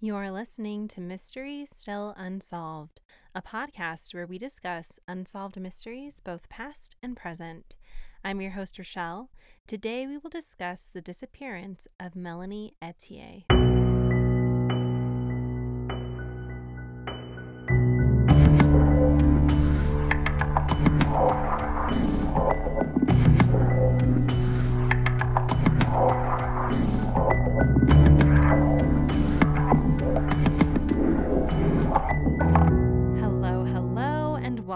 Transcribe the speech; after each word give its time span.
You're 0.00 0.30
listening 0.30 0.86
to 0.88 1.00
Mystery 1.00 1.66
Still 1.74 2.14
Unsolved, 2.16 3.00
a 3.34 3.42
podcast 3.42 4.14
where 4.14 4.28
we 4.28 4.38
discuss 4.38 5.00
unsolved 5.08 5.58
mysteries, 5.60 6.20
both 6.20 6.48
past 6.48 6.94
and 7.02 7.16
present. 7.16 7.74
I'm 8.24 8.40
your 8.40 8.52
host, 8.52 8.78
Rochelle. 8.78 9.28
Today 9.66 10.06
we 10.06 10.16
will 10.16 10.30
discuss 10.30 10.88
the 10.92 11.00
disappearance 11.00 11.88
of 11.98 12.14
Melanie 12.14 12.74
Ethier. 12.80 13.42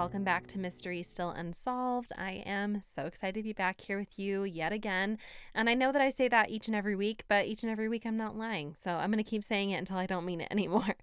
Welcome 0.03 0.25
back 0.25 0.49
to 0.49 0.59
Mystery 0.59 1.01
Still 1.01 1.31
Unsolved. 1.31 2.11
I 2.19 2.43
am 2.45 2.81
so 2.83 3.03
excited 3.03 3.35
to 3.37 3.43
be 3.45 3.53
back 3.53 3.81
here 3.81 4.01
with 4.01 4.19
you 4.19 4.43
yet 4.43 4.73
again. 4.73 5.17
And 5.55 5.71
I 5.71 5.75
know 5.75 5.93
that 5.93 6.03
I 6.03 6.11
say 6.11 6.27
that 6.27 6.51
each 6.51 6.67
and 6.67 6.75
every 6.75 6.97
week, 6.97 7.23
but 7.29 7.47
each 7.47 7.63
and 7.63 7.71
every 7.71 7.89
week 7.89 8.05
I'm 8.05 8.17
not 8.17 8.35
lying. 8.35 8.75
So 8.77 8.91
I'm 8.91 9.13
going 9.13 9.23
to 9.23 9.31
keep 9.31 9.45
saying 9.45 9.71
it 9.71 9.77
until 9.77 9.99
I 9.99 10.07
don't 10.07 10.27
mean 10.27 10.41
it 10.41 10.49
anymore. 10.51 10.97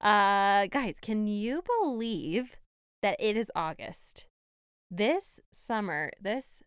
Uh, 0.00 0.66
guys, 0.66 0.96
can 1.00 1.28
you 1.28 1.62
believe 1.80 2.56
that 3.02 3.14
it 3.20 3.36
is 3.36 3.52
August? 3.54 4.26
This 4.90 5.38
summer, 5.52 6.10
this 6.20 6.64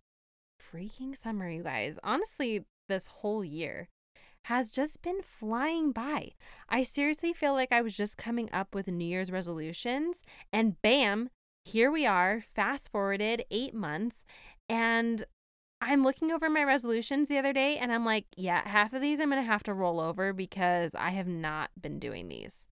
freaking 0.74 1.18
summer, 1.18 1.50
you 1.50 1.64
guys, 1.64 2.00
honestly, 2.02 2.64
this 2.88 3.08
whole 3.08 3.44
year 3.44 3.90
has 4.46 4.72
just 4.72 5.02
been 5.02 5.22
flying 5.22 5.92
by. 5.92 6.32
I 6.70 6.84
seriously 6.84 7.34
feel 7.34 7.52
like 7.52 7.74
I 7.74 7.82
was 7.82 7.94
just 7.94 8.16
coming 8.16 8.50
up 8.54 8.74
with 8.74 8.88
New 8.88 9.04
Year's 9.04 9.32
resolutions, 9.32 10.24
and 10.54 10.82
bam, 10.82 11.30
here 11.66 11.92
we 11.92 12.06
are, 12.06 12.44
fast 12.56 12.90
forwarded 12.92 13.46
eight 13.52 13.74
months, 13.74 14.26
and 14.70 15.24
I'm 15.82 16.04
looking 16.04 16.32
over 16.32 16.50
my 16.50 16.64
resolutions 16.64 17.28
the 17.28 17.38
other 17.38 17.54
day, 17.54 17.78
and 17.78 17.92
I'm 17.92 18.06
like, 18.06 18.26
yeah, 18.36 18.68
half 18.68 18.94
of 18.94 19.02
these 19.02 19.20
I'm 19.20 19.30
gonna 19.30 19.44
have 19.44 19.64
to 19.64 19.74
roll 19.74 20.00
over 20.00 20.34
because 20.34 20.96
I 20.96 21.12
have 21.12 21.28
not 21.28 21.72
been 21.80 22.00
doing 22.00 22.28
these. 22.28 22.68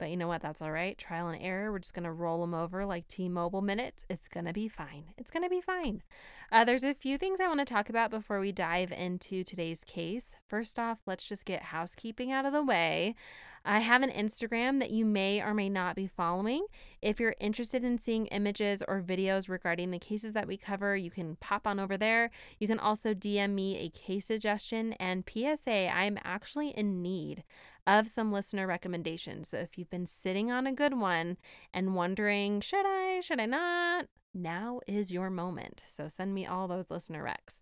But 0.00 0.08
you 0.08 0.16
know 0.16 0.28
what? 0.28 0.40
That's 0.40 0.62
all 0.62 0.72
right. 0.72 0.96
Trial 0.96 1.28
and 1.28 1.40
error. 1.42 1.70
We're 1.70 1.78
just 1.78 1.92
going 1.92 2.04
to 2.04 2.10
roll 2.10 2.40
them 2.40 2.54
over 2.54 2.86
like 2.86 3.06
T 3.06 3.28
Mobile 3.28 3.60
minutes. 3.60 4.06
It's 4.08 4.28
going 4.28 4.46
to 4.46 4.52
be 4.54 4.66
fine. 4.66 5.04
It's 5.18 5.30
going 5.30 5.42
to 5.42 5.50
be 5.50 5.60
fine. 5.60 6.02
Uh, 6.50 6.64
there's 6.64 6.84
a 6.84 6.94
few 6.94 7.18
things 7.18 7.38
I 7.38 7.48
want 7.48 7.60
to 7.60 7.66
talk 7.66 7.90
about 7.90 8.10
before 8.10 8.40
we 8.40 8.50
dive 8.50 8.92
into 8.92 9.44
today's 9.44 9.84
case. 9.84 10.34
First 10.48 10.78
off, 10.78 10.98
let's 11.04 11.28
just 11.28 11.44
get 11.44 11.64
housekeeping 11.64 12.32
out 12.32 12.46
of 12.46 12.54
the 12.54 12.64
way. 12.64 13.14
I 13.62 13.80
have 13.80 14.00
an 14.00 14.10
Instagram 14.10 14.78
that 14.78 14.90
you 14.90 15.04
may 15.04 15.42
or 15.42 15.52
may 15.52 15.68
not 15.68 15.94
be 15.94 16.06
following. 16.06 16.64
If 17.02 17.20
you're 17.20 17.36
interested 17.38 17.84
in 17.84 17.98
seeing 17.98 18.24
images 18.28 18.82
or 18.88 19.02
videos 19.02 19.50
regarding 19.50 19.90
the 19.90 19.98
cases 19.98 20.32
that 20.32 20.48
we 20.48 20.56
cover, 20.56 20.96
you 20.96 21.10
can 21.10 21.36
pop 21.36 21.66
on 21.66 21.78
over 21.78 21.98
there. 21.98 22.30
You 22.58 22.66
can 22.66 22.78
also 22.78 23.12
DM 23.12 23.50
me 23.50 23.76
a 23.76 23.90
case 23.90 24.24
suggestion. 24.24 24.94
And 24.94 25.28
PSA, 25.30 25.88
I'm 25.94 26.18
actually 26.24 26.70
in 26.70 27.02
need 27.02 27.44
of 27.86 28.08
some 28.08 28.32
listener 28.32 28.66
recommendations. 28.66 29.48
So 29.48 29.58
if 29.58 29.76
you've 29.76 29.90
been 29.90 30.06
sitting 30.06 30.50
on 30.50 30.66
a 30.66 30.72
good 30.72 30.98
one 30.98 31.36
and 31.72 31.94
wondering, 31.94 32.60
should 32.60 32.86
I, 32.86 33.20
should 33.20 33.40
I 33.40 33.46
not? 33.46 34.06
Now 34.32 34.80
is 34.86 35.12
your 35.12 35.30
moment. 35.30 35.84
So 35.88 36.08
send 36.08 36.34
me 36.34 36.46
all 36.46 36.68
those 36.68 36.90
listener 36.90 37.24
recs. 37.24 37.60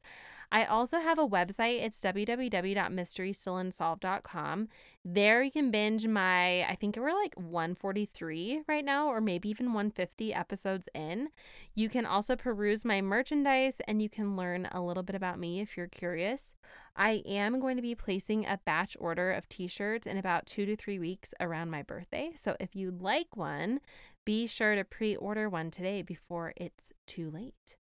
I 0.50 0.64
also 0.64 0.98
have 0.98 1.18
a 1.18 1.28
website. 1.28 1.82
It's 1.82 2.00
www.mysterystillunsolved.com. 2.00 4.68
There 5.04 5.42
you 5.42 5.50
can 5.50 5.70
binge 5.70 6.06
my, 6.06 6.64
I 6.64 6.74
think 6.74 6.96
we're 6.96 7.12
like 7.12 7.34
143 7.34 8.62
right 8.66 8.84
now, 8.84 9.08
or 9.08 9.20
maybe 9.20 9.50
even 9.50 9.66
150 9.66 10.32
episodes 10.32 10.88
in. 10.94 11.28
You 11.74 11.90
can 11.90 12.06
also 12.06 12.34
peruse 12.34 12.82
my 12.84 13.02
merchandise 13.02 13.76
and 13.86 14.00
you 14.00 14.08
can 14.08 14.36
learn 14.36 14.68
a 14.72 14.80
little 14.80 15.02
bit 15.02 15.16
about 15.16 15.38
me 15.38 15.60
if 15.60 15.76
you're 15.76 15.86
curious. 15.86 16.56
I 16.96 17.22
am 17.26 17.60
going 17.60 17.76
to 17.76 17.82
be 17.82 17.94
placing 17.94 18.46
a 18.46 18.58
batch 18.64 18.96
order 18.98 19.32
of 19.32 19.48
t 19.48 19.66
shirts 19.66 20.06
in 20.06 20.16
about 20.18 20.46
two 20.46 20.66
to 20.66 20.76
three 20.76 20.98
weeks 20.98 21.34
around 21.40 21.70
my 21.70 21.82
birthday. 21.82 22.32
So 22.36 22.56
if 22.58 22.74
you'd 22.74 23.02
like 23.02 23.36
one, 23.36 23.80
be 24.24 24.46
sure 24.46 24.74
to 24.74 24.84
pre 24.84 25.14
order 25.16 25.48
one 25.48 25.70
today 25.70 26.02
before 26.02 26.52
it's 26.56 26.90
too 27.06 27.30
late. 27.30 27.77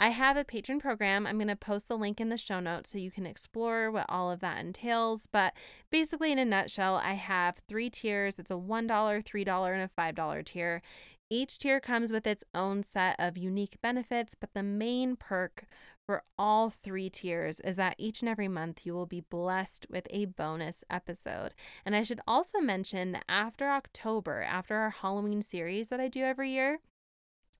I 0.00 0.10
have 0.10 0.36
a 0.36 0.44
patron 0.44 0.78
program. 0.78 1.26
I'm 1.26 1.38
going 1.38 1.48
to 1.48 1.56
post 1.56 1.88
the 1.88 1.98
link 1.98 2.20
in 2.20 2.28
the 2.28 2.36
show 2.36 2.60
notes 2.60 2.90
so 2.90 2.98
you 2.98 3.10
can 3.10 3.26
explore 3.26 3.90
what 3.90 4.06
all 4.08 4.30
of 4.30 4.40
that 4.40 4.60
entails. 4.60 5.26
But 5.30 5.54
basically, 5.90 6.30
in 6.30 6.38
a 6.38 6.44
nutshell, 6.44 6.96
I 6.96 7.14
have 7.14 7.60
three 7.68 7.90
tiers 7.90 8.38
it's 8.38 8.50
a 8.50 8.54
$1, 8.54 8.86
$3, 8.86 9.72
and 9.72 9.90
a 9.90 10.00
$5 10.00 10.44
tier. 10.44 10.82
Each 11.30 11.58
tier 11.58 11.78
comes 11.80 12.10
with 12.10 12.26
its 12.26 12.44
own 12.54 12.82
set 12.82 13.16
of 13.18 13.36
unique 13.36 13.76
benefits, 13.82 14.34
but 14.34 14.54
the 14.54 14.62
main 14.62 15.14
perk 15.14 15.66
for 16.06 16.22
all 16.38 16.70
three 16.70 17.10
tiers 17.10 17.60
is 17.60 17.76
that 17.76 17.96
each 17.98 18.22
and 18.22 18.30
every 18.30 18.48
month 18.48 18.86
you 18.86 18.94
will 18.94 19.04
be 19.04 19.20
blessed 19.20 19.86
with 19.90 20.06
a 20.08 20.24
bonus 20.24 20.84
episode. 20.88 21.52
And 21.84 21.94
I 21.94 22.02
should 22.02 22.22
also 22.26 22.60
mention 22.60 23.12
that 23.12 23.24
after 23.28 23.68
October, 23.68 24.40
after 24.42 24.76
our 24.76 24.88
Halloween 24.88 25.42
series 25.42 25.88
that 25.88 26.00
I 26.00 26.08
do 26.08 26.22
every 26.22 26.52
year, 26.52 26.78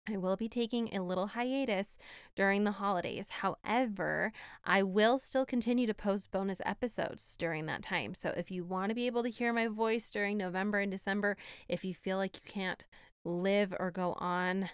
I 0.08 0.16
will 0.16 0.36
be 0.36 0.48
taking 0.48 0.94
a 0.94 1.02
little 1.02 1.28
hiatus 1.28 1.98
during 2.34 2.64
the 2.64 2.72
holidays. 2.72 3.28
However, 3.28 4.32
I 4.64 4.82
will 4.82 5.18
still 5.18 5.44
continue 5.44 5.86
to 5.86 5.94
post 5.94 6.30
bonus 6.30 6.62
episodes 6.64 7.36
during 7.38 7.66
that 7.66 7.82
time. 7.82 8.14
So 8.14 8.30
if 8.36 8.50
you 8.50 8.64
want 8.64 8.90
to 8.90 8.94
be 8.94 9.06
able 9.06 9.22
to 9.22 9.30
hear 9.30 9.52
my 9.52 9.68
voice 9.68 10.10
during 10.10 10.38
November 10.38 10.78
and 10.78 10.90
December, 10.90 11.36
if 11.68 11.84
you 11.84 11.94
feel 11.94 12.16
like 12.16 12.36
you 12.36 12.50
can't 12.50 12.84
live 13.24 13.74
or 13.78 13.90
go 13.90 14.14
on 14.18 14.70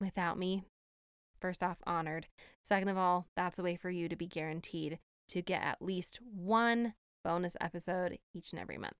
without 0.00 0.38
me, 0.38 0.64
first 1.40 1.62
off, 1.62 1.78
honored. 1.86 2.26
Second 2.62 2.88
of 2.88 2.98
all, 2.98 3.26
that's 3.36 3.58
a 3.58 3.62
way 3.62 3.76
for 3.76 3.90
you 3.90 4.08
to 4.08 4.16
be 4.16 4.26
guaranteed 4.26 4.98
to 5.28 5.42
get 5.42 5.62
at 5.62 5.80
least 5.80 6.18
one 6.22 6.94
bonus 7.24 7.56
episode 7.60 8.18
each 8.34 8.52
and 8.52 8.60
every 8.60 8.78
month. 8.78 8.94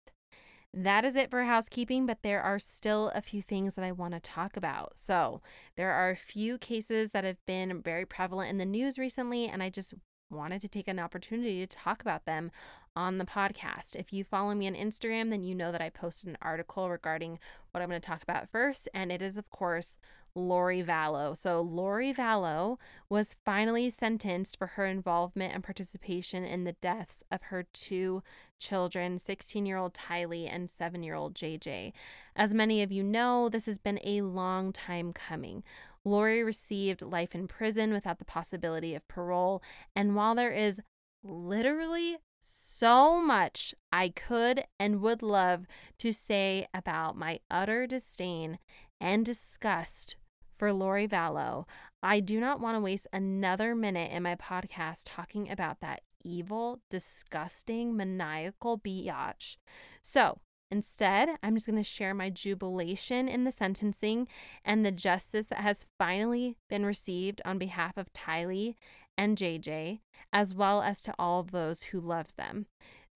That 0.72 1.04
is 1.04 1.16
it 1.16 1.30
for 1.30 1.42
housekeeping, 1.42 2.06
but 2.06 2.22
there 2.22 2.40
are 2.40 2.60
still 2.60 3.10
a 3.12 3.20
few 3.20 3.42
things 3.42 3.74
that 3.74 3.84
I 3.84 3.90
want 3.90 4.14
to 4.14 4.20
talk 4.20 4.56
about. 4.56 4.96
So, 4.96 5.42
there 5.76 5.90
are 5.90 6.10
a 6.10 6.16
few 6.16 6.58
cases 6.58 7.10
that 7.10 7.24
have 7.24 7.44
been 7.44 7.82
very 7.82 8.06
prevalent 8.06 8.50
in 8.50 8.58
the 8.58 8.64
news 8.64 8.96
recently, 8.96 9.48
and 9.48 9.64
I 9.64 9.70
just 9.70 9.94
wanted 10.30 10.60
to 10.60 10.68
take 10.68 10.86
an 10.86 11.00
opportunity 11.00 11.58
to 11.58 11.76
talk 11.76 12.00
about 12.00 12.24
them 12.24 12.52
on 12.94 13.18
the 13.18 13.24
podcast. 13.24 13.96
If 13.96 14.12
you 14.12 14.22
follow 14.22 14.54
me 14.54 14.68
on 14.68 14.74
Instagram, 14.74 15.30
then 15.30 15.42
you 15.42 15.56
know 15.56 15.72
that 15.72 15.82
I 15.82 15.90
posted 15.90 16.28
an 16.28 16.38
article 16.40 16.88
regarding 16.88 17.40
what 17.72 17.82
I'm 17.82 17.88
going 17.88 18.00
to 18.00 18.06
talk 18.06 18.22
about 18.22 18.48
first, 18.50 18.88
and 18.94 19.10
it 19.10 19.22
is, 19.22 19.36
of 19.36 19.50
course, 19.50 19.98
Lori 20.34 20.82
Vallow. 20.82 21.36
So, 21.36 21.60
Lori 21.60 22.12
Vallow 22.12 22.78
was 23.08 23.36
finally 23.44 23.90
sentenced 23.90 24.56
for 24.56 24.68
her 24.68 24.86
involvement 24.86 25.54
and 25.54 25.64
participation 25.64 26.44
in 26.44 26.64
the 26.64 26.72
deaths 26.72 27.22
of 27.30 27.42
her 27.44 27.64
two 27.72 28.22
children 28.58 29.18
16 29.18 29.66
year 29.66 29.76
old 29.76 29.94
Tylee 29.94 30.48
and 30.52 30.70
7 30.70 31.02
year 31.02 31.14
old 31.14 31.34
JJ. 31.34 31.92
As 32.36 32.54
many 32.54 32.82
of 32.82 32.92
you 32.92 33.02
know, 33.02 33.48
this 33.48 33.66
has 33.66 33.78
been 33.78 34.00
a 34.04 34.22
long 34.22 34.72
time 34.72 35.12
coming. 35.12 35.62
Lori 36.04 36.42
received 36.42 37.02
life 37.02 37.34
in 37.34 37.46
prison 37.46 37.92
without 37.92 38.18
the 38.18 38.24
possibility 38.24 38.94
of 38.94 39.06
parole. 39.08 39.62
And 39.94 40.14
while 40.14 40.34
there 40.34 40.52
is 40.52 40.80
literally 41.22 42.18
so 42.38 43.20
much 43.20 43.74
I 43.92 44.08
could 44.08 44.64
and 44.78 45.02
would 45.02 45.22
love 45.22 45.66
to 45.98 46.12
say 46.12 46.66
about 46.72 47.16
my 47.16 47.40
utter 47.50 47.86
disdain 47.86 48.58
and 49.00 49.24
disgust 49.24 50.16
for 50.58 50.72
Lori 50.72 51.08
Vallow, 51.08 51.64
I 52.02 52.20
do 52.20 52.38
not 52.38 52.60
want 52.60 52.76
to 52.76 52.80
waste 52.80 53.06
another 53.12 53.74
minute 53.74 54.12
in 54.12 54.22
my 54.22 54.36
podcast 54.36 55.02
talking 55.06 55.50
about 55.50 55.80
that 55.80 56.02
evil, 56.22 56.80
disgusting, 56.90 57.96
maniacal 57.96 58.78
biatch. 58.78 59.56
So, 60.02 60.38
Instead, 60.72 61.30
I'm 61.42 61.56
just 61.56 61.66
going 61.66 61.76
to 61.76 61.82
share 61.82 62.14
my 62.14 62.30
jubilation 62.30 63.26
in 63.26 63.42
the 63.42 63.50
sentencing 63.50 64.28
and 64.64 64.86
the 64.86 64.92
justice 64.92 65.48
that 65.48 65.62
has 65.62 65.84
finally 65.98 66.56
been 66.68 66.86
received 66.86 67.42
on 67.44 67.58
behalf 67.58 67.96
of 67.96 68.12
Tylee 68.12 68.76
and 69.18 69.36
JJ, 69.36 69.98
as 70.32 70.54
well 70.54 70.80
as 70.80 71.02
to 71.02 71.14
all 71.18 71.40
of 71.40 71.50
those 71.50 71.82
who 71.82 72.00
loved 72.00 72.36
them. 72.36 72.66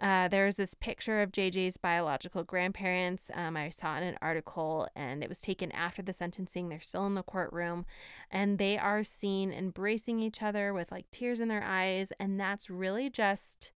Uh, 0.00 0.28
there's 0.28 0.56
this 0.56 0.74
picture 0.74 1.22
of 1.22 1.30
JJ's 1.30 1.76
biological 1.76 2.42
grandparents. 2.42 3.30
Um, 3.32 3.56
I 3.56 3.70
saw 3.70 3.96
in 3.96 4.02
an 4.02 4.18
article, 4.20 4.88
and 4.96 5.22
it 5.22 5.28
was 5.28 5.40
taken 5.40 5.70
after 5.72 6.02
the 6.02 6.12
sentencing. 6.12 6.68
They're 6.68 6.80
still 6.80 7.06
in 7.06 7.14
the 7.14 7.22
courtroom, 7.22 7.86
and 8.30 8.58
they 8.58 8.76
are 8.76 9.04
seen 9.04 9.52
embracing 9.52 10.20
each 10.20 10.42
other 10.42 10.74
with 10.74 10.90
like 10.90 11.10
tears 11.10 11.40
in 11.40 11.48
their 11.48 11.62
eyes. 11.62 12.12
And 12.18 12.38
that's 12.38 12.68
really 12.68 13.08
just 13.08 13.72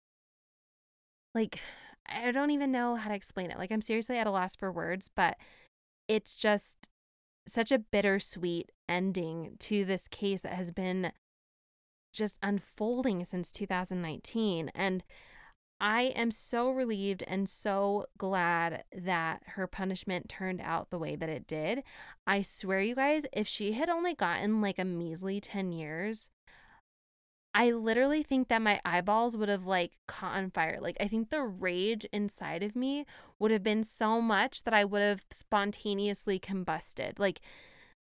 like, 1.35 1.61
I 2.09 2.33
don't 2.33 2.51
even 2.51 2.73
know 2.73 2.97
how 2.97 3.09
to 3.09 3.15
explain 3.15 3.51
it. 3.51 3.59
Like, 3.59 3.71
I'm 3.71 3.83
seriously 3.83 4.19
at 4.19 4.27
a 4.27 4.33
loss 4.33 4.57
for 4.57 4.73
words, 4.73 5.09
but 5.15 5.37
it's 6.09 6.37
just 6.37 6.89
such 7.47 7.71
a 7.71 7.79
bittersweet 7.79 8.73
ending 8.89 9.57
to 9.61 9.85
this 9.85 10.09
case 10.09 10.43
that 10.43 10.55
has 10.55 10.73
been 10.73 11.13
just 12.13 12.39
unfolding 12.43 13.25
since 13.25 13.53
2019. 13.53 14.71
And 14.75 15.05
I 15.81 16.03
am 16.17 16.31
so 16.31 16.71
relieved 16.71 17.23
and 17.27 17.49
so 17.49 18.07
glad 18.19 18.85
that 18.93 19.43
her 19.55 19.67
punishment 19.67 20.29
turned 20.29 20.61
out 20.61 20.91
the 20.91 20.99
way 20.99 21.15
that 21.15 21.29
it 21.29 21.47
did. 21.47 21.85
I 22.27 22.43
swear, 22.43 22.81
you 22.81 22.97
guys, 22.97 23.25
if 23.33 23.47
she 23.47 23.73
had 23.73 23.89
only 23.89 24.15
gotten 24.15 24.61
like 24.61 24.79
a 24.79 24.85
measly 24.85 25.41
10 25.41 25.71
years, 25.71 26.31
I 27.55 27.71
literally 27.71 28.23
think 28.23 28.49
that 28.49 28.63
my 28.63 28.81
eyeballs 28.85 29.37
would 29.37 29.49
have 29.49 29.67
like 29.67 29.93
caught 30.07 30.37
on 30.37 30.51
fire. 30.51 30.79
Like, 30.81 30.97
I 31.01 31.09
think 31.09 31.31
the 31.31 31.43
rage 31.43 32.07
inside 32.13 32.63
of 32.63 32.77
me 32.77 33.07
would 33.39 33.51
have 33.51 33.63
been 33.63 33.85
so 33.85 34.21
much 34.21 34.65
that 34.65 34.75
I 34.75 34.85
would 34.85 35.03
have 35.03 35.25
spontaneously 35.31 36.39
combusted. 36.39 37.19
Like, 37.19 37.41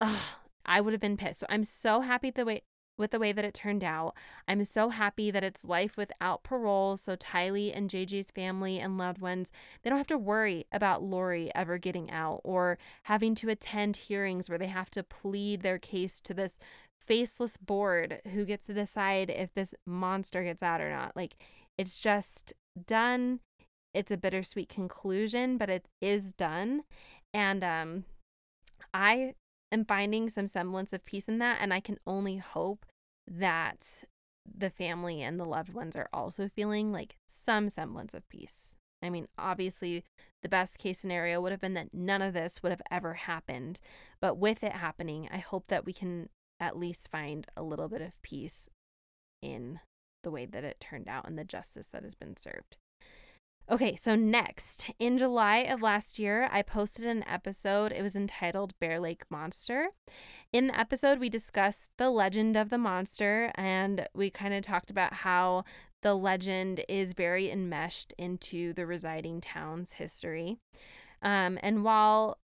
ugh, 0.02 0.22
I 0.66 0.82
would 0.82 0.94
have 0.94 1.02
been 1.02 1.18
pissed. 1.18 1.40
So 1.42 1.48
I'm 1.50 1.64
so 1.64 2.02
happy 2.02 2.30
the 2.32 2.46
way 2.46 2.64
with 2.98 3.12
the 3.12 3.20
way 3.20 3.32
that 3.32 3.46
it 3.46 3.54
turned 3.54 3.84
out. 3.84 4.14
I'm 4.48 4.64
so 4.66 4.90
happy 4.90 5.32
that 5.32 5.44
it's 5.44 5.66
life 5.66 5.98
without 5.98 6.44
parole. 6.44 6.98
So 6.98 7.16
Tylee 7.16 7.76
and 7.76 7.90
JJ's 7.90 8.32
family 8.32 8.80
and 8.80 8.98
loved 8.98 9.20
ones, 9.20 9.52
they 9.82 9.90
don't 9.90 9.98
have 9.98 10.08
to 10.08 10.18
worry 10.18 10.66
about 10.72 11.04
Lori 11.04 11.52
ever 11.56 11.78
getting 11.78 12.12
out 12.12 12.42
or 12.44 12.78
having 13.04 13.36
to 13.36 13.50
attend 13.50 13.98
hearings 13.98 14.50
where 14.50 14.60
they 14.60 14.68
have 14.68 14.92
to 14.92 15.04
plead 15.04 15.62
their 15.62 15.80
case 15.80 16.20
to 16.22 16.34
this 16.34 16.60
faceless 17.06 17.58
board 17.58 18.22
who 18.34 18.46
gets 18.46 18.66
to 18.68 18.74
decide 18.74 19.30
if 19.30 19.54
this 19.54 19.76
monster 19.86 20.44
gets 20.44 20.64
out 20.64 20.82
or 20.82 20.90
not. 20.90 21.16
Like 21.16 21.36
it's 21.78 21.98
just 21.98 22.54
done. 22.86 23.40
It's 23.94 24.12
a 24.12 24.18
bittersweet 24.18 24.70
conclusion, 24.70 25.58
but 25.58 25.70
it 25.70 25.88
is 26.02 26.32
done. 26.32 26.84
And 27.34 27.64
um 27.64 28.06
I 28.94 29.34
am 29.74 29.86
finding 29.86 30.30
some 30.30 30.48
semblance 30.48 30.94
of 30.94 31.06
peace 31.06 31.28
in 31.28 31.40
that 31.40 31.58
and 31.62 31.74
I 31.74 31.80
can 31.80 31.98
only 32.06 32.38
hope 32.38 32.86
that 33.28 34.04
the 34.46 34.70
family 34.70 35.22
and 35.22 35.40
the 35.40 35.46
loved 35.46 35.74
ones 35.74 35.96
are 35.96 36.10
also 36.14 36.50
feeling 36.50 36.92
like 36.92 37.16
some 37.28 37.70
semblance 37.70 38.14
of 38.14 38.28
peace. 38.30 38.76
I 39.02 39.10
mean, 39.10 39.28
obviously, 39.38 40.04
the 40.42 40.50
best 40.50 40.78
case 40.78 41.00
scenario 41.00 41.42
would 41.42 41.52
have 41.52 41.62
been 41.62 41.74
that 41.74 41.94
none 41.94 42.22
of 42.22 42.34
this 42.34 42.64
would 42.64 42.72
have 42.72 42.82
ever 42.90 43.14
happened. 43.14 43.80
But 44.22 44.38
with 44.38 44.64
it 44.64 44.72
happening, 44.74 45.28
I 45.32 45.38
hope 45.38 45.68
that 45.68 45.86
we 45.86 45.94
can 45.94 46.30
at 46.60 46.78
least 46.78 47.12
find 47.12 47.46
a 47.58 47.64
little 47.64 47.90
bit 47.90 48.02
of 48.02 48.22
peace 48.22 48.70
in 49.42 49.82
the 50.24 50.32
way 50.32 50.46
that 50.46 50.64
it 50.64 50.80
turned 50.80 51.10
out 51.10 51.28
and 51.28 51.38
the 51.38 51.44
justice 51.44 51.88
that 51.88 52.04
has 52.04 52.16
been 52.16 52.38
served. 52.38 52.78
Okay, 53.72 53.96
so 53.96 54.16
next, 54.16 54.92
in 55.00 55.18
July 55.18 55.60
of 55.60 55.82
last 55.82 56.20
year, 56.20 56.50
I 56.52 56.62
posted 56.62 57.06
an 57.06 57.24
episode. 57.26 57.94
It 57.94 58.02
was 58.02 58.16
entitled 58.16 58.78
Bear 58.80 59.00
Lake 59.00 59.24
Monster. 59.30 59.88
In 60.52 60.68
the 60.68 60.78
episode, 60.78 61.18
we 61.18 61.30
discussed 61.30 61.92
the 61.98 62.10
legend 62.10 62.58
of 62.58 62.70
the 62.70 62.78
monster 62.78 63.52
and 63.56 64.06
we 64.14 64.30
kind 64.30 64.54
of 64.54 64.64
talked 64.64 64.92
about 64.92 65.14
how 65.14 65.64
the 66.02 66.14
legend 66.14 66.84
is 66.90 67.14
very 67.14 67.50
enmeshed 67.50 68.14
into 68.18 68.74
the 68.74 68.86
residing 68.86 69.40
town's 69.40 69.94
history. 69.94 70.58
Um, 71.22 71.58
and 71.64 71.86
while 71.86 72.40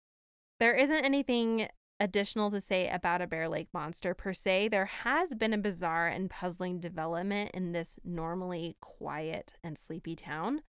there 0.58 0.74
isn't 0.74 1.04
anything 1.04 1.68
additional 2.00 2.50
to 2.50 2.60
say 2.60 2.88
about 2.88 3.22
a 3.22 3.28
Bear 3.28 3.48
Lake 3.48 3.68
monster 3.72 4.14
per 4.14 4.32
se, 4.32 4.68
there 4.68 4.86
has 4.86 5.32
been 5.34 5.54
a 5.54 5.58
bizarre 5.58 6.08
and 6.08 6.28
puzzling 6.28 6.80
development 6.80 7.52
in 7.54 7.70
this 7.70 8.00
normally 8.04 8.76
quiet 8.80 9.54
and 9.62 9.78
sleepy 9.78 10.16
town. 10.16 10.62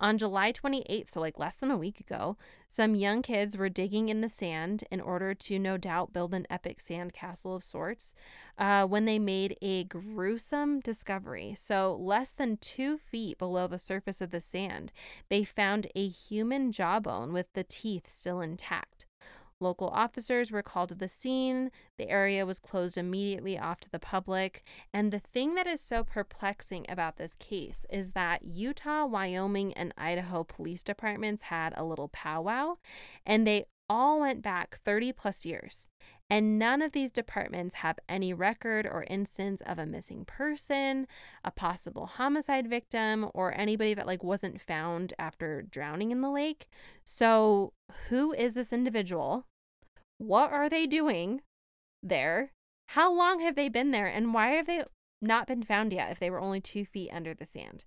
On 0.00 0.16
July 0.16 0.52
28th, 0.52 1.10
so 1.10 1.20
like 1.20 1.38
less 1.38 1.56
than 1.56 1.72
a 1.72 1.76
week 1.76 1.98
ago, 1.98 2.36
some 2.68 2.94
young 2.94 3.20
kids 3.20 3.56
were 3.56 3.68
digging 3.68 4.08
in 4.08 4.20
the 4.20 4.28
sand 4.28 4.84
in 4.92 5.00
order 5.00 5.34
to 5.34 5.58
no 5.58 5.76
doubt 5.76 6.12
build 6.12 6.34
an 6.34 6.46
epic 6.48 6.80
sand 6.80 7.12
castle 7.12 7.56
of 7.56 7.64
sorts 7.64 8.14
uh, 8.58 8.86
when 8.86 9.06
they 9.06 9.18
made 9.18 9.56
a 9.60 9.84
gruesome 9.84 10.78
discovery. 10.80 11.54
So, 11.56 11.96
less 12.00 12.32
than 12.32 12.58
two 12.58 12.98
feet 12.98 13.38
below 13.38 13.66
the 13.66 13.78
surface 13.78 14.20
of 14.20 14.30
the 14.30 14.40
sand, 14.40 14.92
they 15.28 15.42
found 15.42 15.88
a 15.96 16.06
human 16.06 16.70
jawbone 16.70 17.32
with 17.32 17.52
the 17.54 17.64
teeth 17.64 18.08
still 18.08 18.40
intact. 18.40 18.97
Local 19.60 19.88
officers 19.88 20.52
were 20.52 20.62
called 20.62 20.90
to 20.90 20.94
the 20.94 21.08
scene. 21.08 21.70
The 21.96 22.08
area 22.08 22.46
was 22.46 22.60
closed 22.60 22.96
immediately 22.96 23.58
off 23.58 23.80
to 23.80 23.90
the 23.90 23.98
public. 23.98 24.62
And 24.94 25.12
the 25.12 25.18
thing 25.18 25.54
that 25.56 25.66
is 25.66 25.80
so 25.80 26.04
perplexing 26.04 26.86
about 26.88 27.16
this 27.16 27.34
case 27.34 27.84
is 27.90 28.12
that 28.12 28.44
Utah, 28.44 29.04
Wyoming, 29.06 29.72
and 29.74 29.92
Idaho 29.98 30.44
police 30.44 30.84
departments 30.84 31.42
had 31.42 31.74
a 31.76 31.84
little 31.84 32.08
powwow, 32.08 32.76
and 33.26 33.46
they 33.46 33.64
all 33.90 34.20
went 34.20 34.42
back 34.42 34.78
30 34.84 35.12
plus 35.12 35.44
years. 35.44 35.88
And 36.30 36.58
none 36.58 36.82
of 36.82 36.92
these 36.92 37.10
departments 37.10 37.76
have 37.76 37.98
any 38.06 38.34
record 38.34 38.86
or 38.86 39.04
instance 39.08 39.62
of 39.64 39.78
a 39.78 39.86
missing 39.86 40.26
person, 40.26 41.06
a 41.42 41.50
possible 41.50 42.04
homicide 42.06 42.68
victim, 42.68 43.30
or 43.32 43.58
anybody 43.58 43.94
that 43.94 44.06
like 44.06 44.22
wasn't 44.22 44.60
found 44.60 45.14
after 45.18 45.62
drowning 45.62 46.10
in 46.10 46.20
the 46.20 46.30
lake. 46.30 46.68
So, 47.04 47.72
who 48.08 48.34
is 48.34 48.52
this 48.54 48.74
individual? 48.74 49.46
What 50.18 50.52
are 50.52 50.68
they 50.68 50.86
doing 50.86 51.40
there? 52.02 52.52
How 52.88 53.12
long 53.12 53.40
have 53.40 53.54
they 53.54 53.68
been 53.68 53.90
there? 53.90 54.06
And 54.06 54.34
why 54.34 54.50
have 54.50 54.66
they 54.66 54.84
not 55.20 55.46
been 55.46 55.62
found 55.62 55.92
yet 55.92 56.10
if 56.10 56.18
they 56.18 56.30
were 56.30 56.40
only 56.40 56.60
two 56.60 56.84
feet 56.84 57.10
under 57.12 57.34
the 57.34 57.46
sand? 57.46 57.84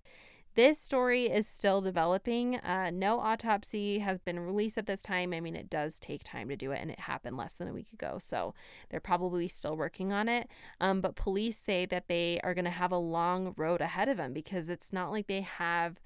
This 0.54 0.78
story 0.78 1.30
is 1.30 1.48
still 1.48 1.80
developing. 1.80 2.56
Uh, 2.56 2.90
no 2.90 3.20
autopsy 3.20 4.00
has 4.00 4.20
been 4.20 4.38
released 4.38 4.76
at 4.76 4.84
this 4.84 5.00
time. 5.00 5.32
I 5.32 5.40
mean, 5.40 5.56
it 5.56 5.70
does 5.70 5.98
take 5.98 6.22
time 6.24 6.50
to 6.50 6.56
do 6.56 6.72
it, 6.72 6.78
and 6.82 6.90
it 6.90 7.00
happened 7.00 7.38
less 7.38 7.54
than 7.54 7.68
a 7.68 7.72
week 7.72 7.90
ago. 7.90 8.18
So 8.20 8.52
they're 8.90 9.00
probably 9.00 9.48
still 9.48 9.78
working 9.78 10.12
on 10.12 10.28
it. 10.28 10.48
Um, 10.78 11.00
but 11.00 11.16
police 11.16 11.56
say 11.56 11.86
that 11.86 12.06
they 12.06 12.38
are 12.44 12.52
going 12.52 12.66
to 12.66 12.70
have 12.70 12.92
a 12.92 12.98
long 12.98 13.54
road 13.56 13.80
ahead 13.80 14.10
of 14.10 14.18
them 14.18 14.34
because 14.34 14.68
it's 14.68 14.92
not 14.92 15.10
like 15.10 15.26
they 15.26 15.40
have, 15.40 15.98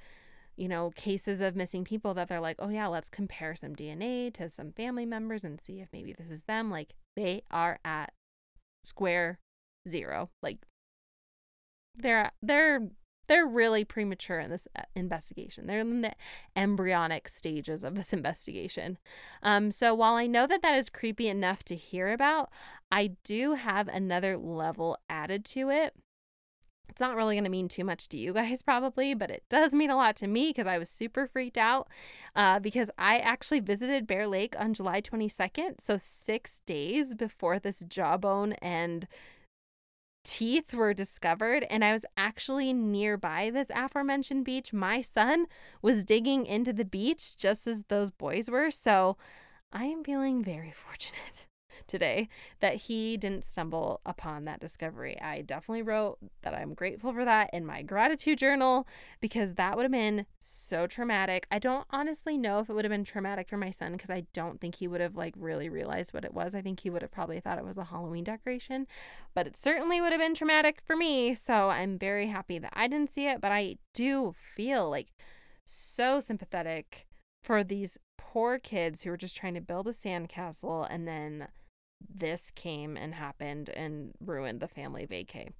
you 0.56 0.68
know, 0.68 0.90
cases 0.90 1.40
of 1.40 1.56
missing 1.56 1.84
people 1.84 2.14
that 2.14 2.28
they're 2.28 2.40
like, 2.40 2.56
oh, 2.58 2.68
yeah, 2.68 2.86
let's 2.86 3.08
compare 3.08 3.54
some 3.54 3.74
DNA 3.74 4.32
to 4.34 4.48
some 4.50 4.72
family 4.72 5.06
members 5.06 5.44
and 5.44 5.60
see 5.60 5.80
if 5.80 5.88
maybe 5.92 6.12
this 6.12 6.30
is 6.30 6.42
them. 6.42 6.70
Like 6.70 6.94
they 7.16 7.42
are 7.50 7.78
at 7.84 8.12
square 8.82 9.38
zero. 9.88 10.30
Like 10.42 10.58
they're 11.96 12.30
they're 12.42 12.88
they're 13.28 13.46
really 13.46 13.84
premature 13.84 14.38
in 14.38 14.50
this 14.50 14.68
uh, 14.76 14.82
investigation. 14.94 15.66
They're 15.66 15.80
in 15.80 16.02
the 16.02 16.12
embryonic 16.54 17.28
stages 17.28 17.82
of 17.82 17.94
this 17.94 18.12
investigation. 18.12 18.98
Um, 19.42 19.72
so 19.72 19.94
while 19.94 20.14
I 20.14 20.26
know 20.26 20.46
that 20.46 20.62
that 20.62 20.78
is 20.78 20.88
creepy 20.88 21.28
enough 21.28 21.62
to 21.64 21.76
hear 21.76 22.12
about, 22.12 22.50
I 22.90 23.16
do 23.24 23.54
have 23.54 23.88
another 23.88 24.36
level 24.36 24.98
added 25.08 25.44
to 25.46 25.70
it. 25.70 25.94
It's 26.88 27.00
not 27.00 27.16
really 27.16 27.34
going 27.34 27.44
to 27.44 27.50
mean 27.50 27.68
too 27.68 27.84
much 27.84 28.08
to 28.08 28.18
you 28.18 28.32
guys, 28.32 28.62
probably, 28.64 29.14
but 29.14 29.30
it 29.30 29.44
does 29.48 29.74
mean 29.74 29.90
a 29.90 29.96
lot 29.96 30.16
to 30.16 30.26
me 30.26 30.48
because 30.50 30.66
I 30.66 30.78
was 30.78 30.88
super 30.88 31.26
freaked 31.26 31.58
out 31.58 31.88
uh, 32.34 32.58
because 32.58 32.90
I 32.98 33.18
actually 33.18 33.60
visited 33.60 34.06
Bear 34.06 34.26
Lake 34.26 34.54
on 34.58 34.74
July 34.74 35.00
22nd. 35.00 35.80
So, 35.80 35.96
six 35.96 36.60
days 36.66 37.14
before 37.14 37.58
this 37.58 37.80
jawbone 37.80 38.54
and 38.54 39.06
teeth 40.26 40.74
were 40.74 40.92
discovered 40.92 41.64
and 41.70 41.84
I 41.84 41.92
was 41.92 42.04
actually 42.16 42.72
nearby 42.72 43.50
this 43.50 43.68
aforementioned 43.72 44.44
beach. 44.44 44.72
My 44.72 45.00
son 45.00 45.46
was 45.82 46.04
digging 46.04 46.46
into 46.46 46.72
the 46.72 46.84
beach 46.84 47.36
just 47.36 47.66
as 47.68 47.84
those 47.84 48.10
boys 48.10 48.50
were. 48.50 48.72
So 48.72 49.16
I 49.72 49.84
am 49.84 50.02
feeling 50.02 50.42
very 50.42 50.72
fortunate 50.72 51.46
today 51.86 52.28
that 52.60 52.74
he 52.74 53.16
didn't 53.16 53.44
stumble 53.44 54.00
upon 54.04 54.44
that 54.44 54.60
discovery. 54.60 55.20
I 55.20 55.42
definitely 55.42 55.82
wrote 55.82 56.18
that 56.42 56.54
I'm 56.54 56.74
grateful 56.74 57.12
for 57.12 57.24
that 57.24 57.50
in 57.52 57.66
my 57.66 57.82
gratitude 57.82 58.38
journal 58.38 58.86
because 59.20 59.54
that 59.54 59.76
would 59.76 59.84
have 59.84 59.92
been 59.92 60.26
so 60.38 60.86
traumatic. 60.86 61.46
I 61.50 61.58
don't 61.58 61.86
honestly 61.90 62.36
know 62.36 62.60
if 62.60 62.68
it 62.68 62.72
would 62.72 62.84
have 62.84 62.90
been 62.90 63.04
traumatic 63.04 63.48
for 63.48 63.56
my 63.56 63.70
son 63.70 63.92
because 63.92 64.10
I 64.10 64.26
don't 64.32 64.60
think 64.60 64.76
he 64.76 64.88
would 64.88 65.00
have 65.00 65.16
like 65.16 65.34
really 65.36 65.68
realized 65.68 66.14
what 66.14 66.24
it 66.24 66.34
was. 66.34 66.54
I 66.54 66.62
think 66.62 66.80
he 66.80 66.90
would 66.90 67.02
have 67.02 67.12
probably 67.12 67.40
thought 67.40 67.58
it 67.58 67.64
was 67.64 67.78
a 67.78 67.84
Halloween 67.84 68.24
decoration, 68.24 68.86
but 69.34 69.46
it 69.46 69.56
certainly 69.56 70.00
would 70.00 70.12
have 70.12 70.20
been 70.20 70.34
traumatic 70.34 70.80
for 70.84 70.96
me. 70.96 71.34
So 71.34 71.70
I'm 71.70 71.98
very 71.98 72.28
happy 72.28 72.58
that 72.58 72.72
I 72.74 72.88
didn't 72.88 73.10
see 73.10 73.26
it, 73.26 73.40
but 73.40 73.52
I 73.52 73.76
do 73.94 74.34
feel 74.54 74.88
like 74.90 75.08
so 75.64 76.20
sympathetic 76.20 77.06
for 77.42 77.62
these 77.62 77.98
poor 78.16 78.58
kids 78.58 79.02
who 79.02 79.10
were 79.10 79.16
just 79.16 79.36
trying 79.36 79.54
to 79.54 79.60
build 79.60 79.86
a 79.86 79.92
sandcastle 79.92 80.86
and 80.90 81.06
then 81.06 81.48
this 82.14 82.50
came 82.54 82.96
and 82.96 83.14
happened 83.14 83.70
and 83.70 84.12
ruined 84.20 84.60
the 84.60 84.68
family 84.68 85.06
vacay. 85.06 85.50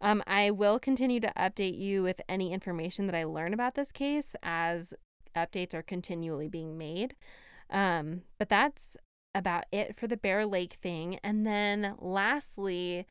Um, 0.00 0.22
I 0.26 0.50
will 0.50 0.78
continue 0.78 1.20
to 1.20 1.32
update 1.36 1.78
you 1.78 2.02
with 2.02 2.20
any 2.28 2.52
information 2.52 3.06
that 3.06 3.16
I 3.16 3.24
learn 3.24 3.52
about 3.52 3.74
this 3.74 3.90
case 3.90 4.36
as 4.42 4.94
updates 5.36 5.74
are 5.74 5.82
continually 5.82 6.48
being 6.48 6.78
made. 6.78 7.14
Um, 7.70 8.22
but 8.38 8.48
that's 8.48 8.96
about 9.34 9.64
it 9.72 9.96
for 9.96 10.06
the 10.06 10.16
Bear 10.16 10.46
Lake 10.46 10.78
thing. 10.80 11.18
And 11.22 11.46
then 11.46 11.94
lastly, 11.98 13.06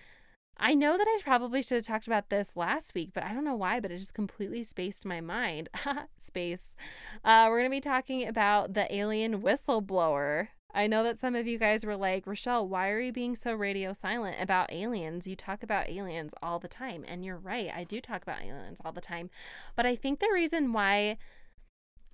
I 0.60 0.74
know 0.74 0.98
that 0.98 1.08
I 1.08 1.20
probably 1.24 1.62
should 1.62 1.76
have 1.76 1.86
talked 1.86 2.08
about 2.08 2.30
this 2.30 2.54
last 2.56 2.96
week, 2.96 3.12
but 3.14 3.24
I 3.24 3.34
don't 3.34 3.46
know 3.46 3.56
why, 3.56 3.80
but 3.80 3.92
it 3.92 3.98
just 3.98 4.16
completely 4.16 4.64
spaced 4.64 5.06
my 5.06 5.22
mind. 5.22 5.70
Space. 6.18 6.76
Uh, 7.24 7.48
we're 7.50 7.60
going 7.60 7.70
to 7.70 7.76
be 7.76 7.82
talking 7.82 8.28
about 8.28 8.74
the 8.74 8.94
alien 8.94 9.42
whistleblower 9.42 10.48
I 10.78 10.86
know 10.86 11.02
that 11.06 11.18
some 11.18 11.36
of 11.36 11.48
you 11.48 11.58
guys 11.58 11.84
were 11.84 11.96
like, 11.96 12.28
Rochelle, 12.28 12.68
why 12.68 12.90
are 12.90 13.00
you 13.00 13.12
being 13.12 13.36
so 13.36 13.52
radio 13.52 13.94
silent 13.94 14.38
about 14.40 14.72
aliens? 14.72 15.26
You 15.26 15.36
talk 15.36 15.64
about 15.64 15.90
aliens 15.90 16.36
all 16.44 16.60
the 16.60 16.68
time. 16.68 17.04
And 17.08 17.26
you're 17.26 17.40
right. 17.40 17.72
I 17.76 17.84
do 17.84 18.00
talk 18.00 18.22
about 18.22 18.44
aliens 18.44 18.80
all 18.86 18.92
the 18.92 19.02
time. 19.02 19.32
But 19.76 19.88
I 19.88 19.96
think 19.96 20.20
the 20.20 20.30
reason 20.32 20.74
why 20.74 21.18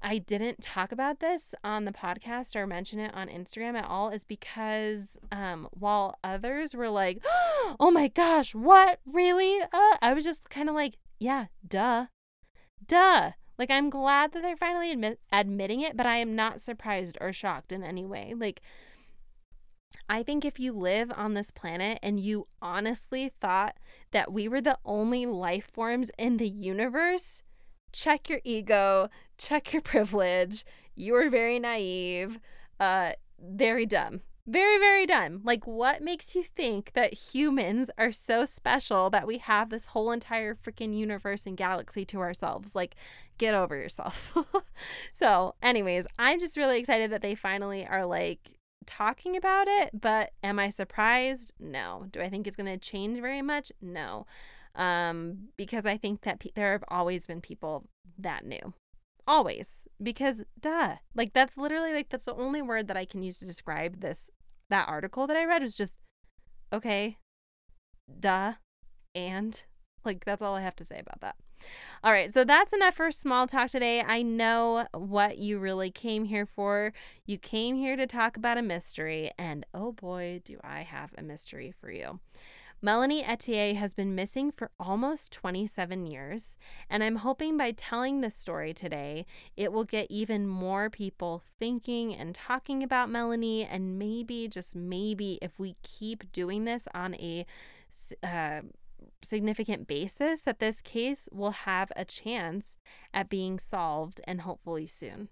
I 0.02 0.18
didn't 0.18 0.62
talk 0.62 0.94
about 0.94 1.20
this 1.20 1.54
on 1.62 1.84
the 1.84 1.92
podcast 1.92 2.56
or 2.56 2.66
mention 2.66 3.02
it 3.02 3.14
on 3.14 3.28
Instagram 3.28 3.78
at 3.78 3.84
all 3.84 4.10
is 4.10 4.24
because 4.24 5.18
um, 5.30 5.68
while 5.72 6.18
others 6.24 6.74
were 6.74 6.90
like, 6.90 7.22
oh 7.82 7.92
my 7.92 8.08
gosh, 8.08 8.56
what? 8.56 9.02
Really? 9.06 9.60
Uh, 9.62 9.98
I 10.02 10.14
was 10.14 10.24
just 10.24 10.50
kind 10.50 10.70
of 10.70 10.76
like, 10.76 10.94
yeah, 11.20 11.48
duh. 11.68 12.06
Duh. 12.88 13.32
Like, 13.58 13.70
I'm 13.70 13.90
glad 13.90 14.32
that 14.32 14.42
they're 14.42 14.58
finally 14.58 14.92
admit- 14.92 15.20
admitting 15.32 15.82
it, 15.82 15.96
but 15.96 16.06
I 16.06 16.18
am 16.18 16.36
not 16.36 16.62
surprised 16.62 17.18
or 17.22 17.32
shocked 17.32 17.72
in 17.72 17.84
any 17.84 18.06
way. 18.06 18.34
Like, 18.36 18.62
I 20.10 20.24
think 20.24 20.44
if 20.44 20.60
you 20.60 20.74
live 20.74 21.12
on 21.16 21.34
this 21.34 21.52
planet 21.52 22.00
and 22.02 22.20
you 22.20 22.48
honestly 22.62 23.32
thought 23.40 23.78
that 24.12 24.34
we 24.34 24.48
were 24.48 24.62
the 24.62 24.78
only 24.86 25.26
life 25.26 25.70
forms 25.72 26.12
in 26.18 26.38
the 26.38 26.50
universe, 26.50 27.42
check 27.92 28.30
your 28.30 28.42
ego, 28.44 29.10
check 29.38 29.72
your 29.72 29.82
privilege. 29.94 30.66
You 30.96 31.16
are 31.16 31.30
very 31.30 31.60
naive, 31.60 32.40
uh, 32.80 33.14
very 33.40 33.86
dumb. 33.86 34.22
Very, 34.46 34.78
very 34.78 35.06
dumb. 35.06 35.42
Like, 35.44 35.66
what 35.66 36.02
makes 36.02 36.36
you 36.36 36.44
think 36.44 36.92
that 36.94 37.14
humans 37.14 37.90
are 37.98 38.12
so 38.12 38.44
special 38.44 39.10
that 39.10 39.26
we 39.26 39.38
have 39.38 39.70
this 39.70 39.88
whole 39.88 40.12
entire 40.12 40.54
freaking 40.54 40.96
universe 40.96 41.46
and 41.46 41.56
galaxy 41.56 42.04
to 42.06 42.20
ourselves? 42.20 42.76
Like, 42.76 42.96
get 43.38 43.54
over 43.54 43.76
yourself. 43.76 44.34
so, 45.14 45.56
anyways, 45.62 46.06
I'm 46.20 46.42
just 46.42 46.58
really 46.58 46.78
excited 46.78 47.10
that 47.12 47.22
they 47.22 47.36
finally 47.36 47.88
are 47.88 48.06
like 48.06 48.52
talking 48.86 49.38
about 49.38 49.68
it. 49.70 49.92
But 50.00 50.32
am 50.44 50.60
I 50.60 50.68
surprised? 50.70 51.54
No. 51.58 52.08
Do 52.12 52.20
I 52.20 52.30
think 52.30 52.46
it's 52.46 52.58
going 52.58 52.72
to 52.72 52.78
change 52.78 53.22
very 53.22 53.42
much? 53.42 53.72
No 53.82 54.26
um, 54.76 55.50
because 55.58 55.86
I 55.86 55.98
think 55.98 56.22
that 56.22 56.40
pe- 56.40 56.52
there 56.56 56.72
have 56.72 56.84
always 56.88 57.26
been 57.26 57.42
people 57.42 57.86
that 58.18 58.46
knew. 58.46 58.74
Always. 59.28 59.88
Because, 60.02 60.44
duh. 60.60 60.96
Like, 61.16 61.34
that's 61.34 61.58
literally 61.58 61.94
like, 61.94 62.10
that's 62.10 62.26
the 62.26 62.36
only 62.36 62.62
word 62.62 62.88
that 62.88 62.98
I 62.98 63.06
can 63.06 63.24
use 63.24 63.38
to 63.40 63.46
describe 63.46 64.02
this, 64.02 64.30
that 64.70 64.88
article 64.88 65.28
that 65.28 65.38
I 65.38 65.46
read 65.46 65.62
was 65.62 65.76
just, 65.76 65.98
okay, 66.74 67.18
duh, 68.20 68.54
and 69.16 69.64
like, 70.06 70.26
that's 70.26 70.42
all 70.42 70.56
I 70.56 70.62
have 70.62 70.76
to 70.78 70.86
say 70.86 71.00
about 71.00 71.22
that. 71.22 71.36
All 72.04 72.12
right, 72.12 72.34
so 72.34 72.44
that's 72.44 72.74
enough 72.74 72.96
for 72.96 73.10
small 73.12 73.48
talk 73.48 73.70
today. 73.70 74.02
I 74.02 74.22
know 74.22 74.86
what 74.94 75.38
you 75.38 75.60
really 75.60 75.92
came 75.92 76.26
here 76.26 76.46
for. 76.46 76.92
You 77.26 77.38
came 77.38 77.78
here 77.78 77.96
to 77.96 78.06
talk 78.06 78.36
about 78.36 78.58
a 78.58 78.62
mystery, 78.62 79.32
and 79.38 79.66
oh 79.74 79.94
boy, 79.94 80.42
do 80.44 80.60
I 80.62 80.82
have 80.82 81.14
a 81.18 81.24
mystery 81.24 81.74
for 81.80 81.90
you. 81.90 82.20
Melanie 82.86 83.24
Ethier 83.24 83.78
has 83.78 83.94
been 83.94 84.14
missing 84.14 84.52
for 84.52 84.70
almost 84.78 85.32
27 85.32 86.06
years, 86.06 86.58
and 86.90 87.02
I'm 87.02 87.16
hoping 87.16 87.56
by 87.56 87.72
telling 87.72 88.20
this 88.20 88.36
story 88.36 88.74
today, 88.74 89.26
it 89.56 89.72
will 89.72 89.86
get 89.86 90.12
even 90.12 90.46
more 90.46 90.90
people 90.90 91.44
thinking 91.58 92.14
and 92.14 92.36
talking 92.36 92.84
about 92.84 93.10
Melanie. 93.10 93.64
And 93.64 93.98
maybe, 93.98 94.50
just 94.50 94.76
maybe, 94.76 95.40
if 95.42 95.58
we 95.58 95.78
keep 95.82 96.30
doing 96.34 96.66
this 96.66 96.86
on 96.94 97.16
a 97.16 97.46
uh, 98.22 98.60
significant 99.22 99.88
basis, 99.88 100.42
that 100.42 100.60
this 100.60 100.82
case 100.82 101.30
will 101.32 101.52
have 101.52 101.90
a 101.96 102.04
chance 102.04 102.76
at 103.14 103.30
being 103.30 103.60
solved 103.60 104.20
and 104.26 104.42
hopefully 104.42 104.88
soon. 104.88 105.30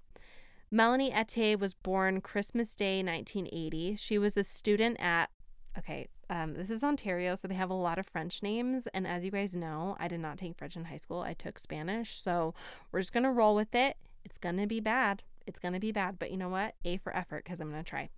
Melanie 0.72 1.12
Ethier 1.12 1.60
was 1.60 1.74
born 1.74 2.22
Christmas 2.22 2.75
Day 2.75 3.03
1980. 3.03 3.98
She 3.98 4.17
was 4.17 4.38
a 4.38 4.43
student 4.46 4.98
at 5.01 5.29
okay, 5.78 6.08
um, 6.30 6.54
this 6.54 6.70
is 6.70 6.84
Ontario, 6.84 7.36
so 7.36 7.48
they 7.48 7.56
have 7.56 7.70
a 7.70 7.75
lot 7.75 7.98
of 7.98 8.08
French 8.08 8.44
names. 8.44 8.88
And 8.94 9.08
as 9.08 9.24
you 9.24 9.32
guys 9.32 9.56
know, 9.56 9.96
I 10.00 10.08
did 10.08 10.20
not 10.20 10.38
take 10.38 10.58
French 10.58 10.75
in 10.75 10.86
high 10.86 10.98
school, 10.98 11.22
I 11.22 11.34
took 11.34 11.60
Spanish. 11.60 12.20
So 12.20 12.54
we're 12.92 13.00
just 13.00 13.13
going 13.13 13.24
to 13.24 13.32
roll 13.32 13.56
with 13.56 13.74
it. 13.75 13.98
It's 14.24 14.38
going 14.38 14.58
to 14.58 14.68
be 14.68 14.80
bad. 14.80 15.24
It's 15.48 15.60
going 15.60 15.74
to 15.74 15.80
be 15.80 15.92
bad. 15.92 16.20
But 16.20 16.32
you 16.32 16.38
know 16.38 16.50
what? 16.50 16.75
A 16.86 16.98
for 16.98 17.16
effort 17.16 17.44
because 17.44 17.60
I'm 17.60 17.72
going 17.72 17.84
to 17.84 17.90
try. 17.90 18.10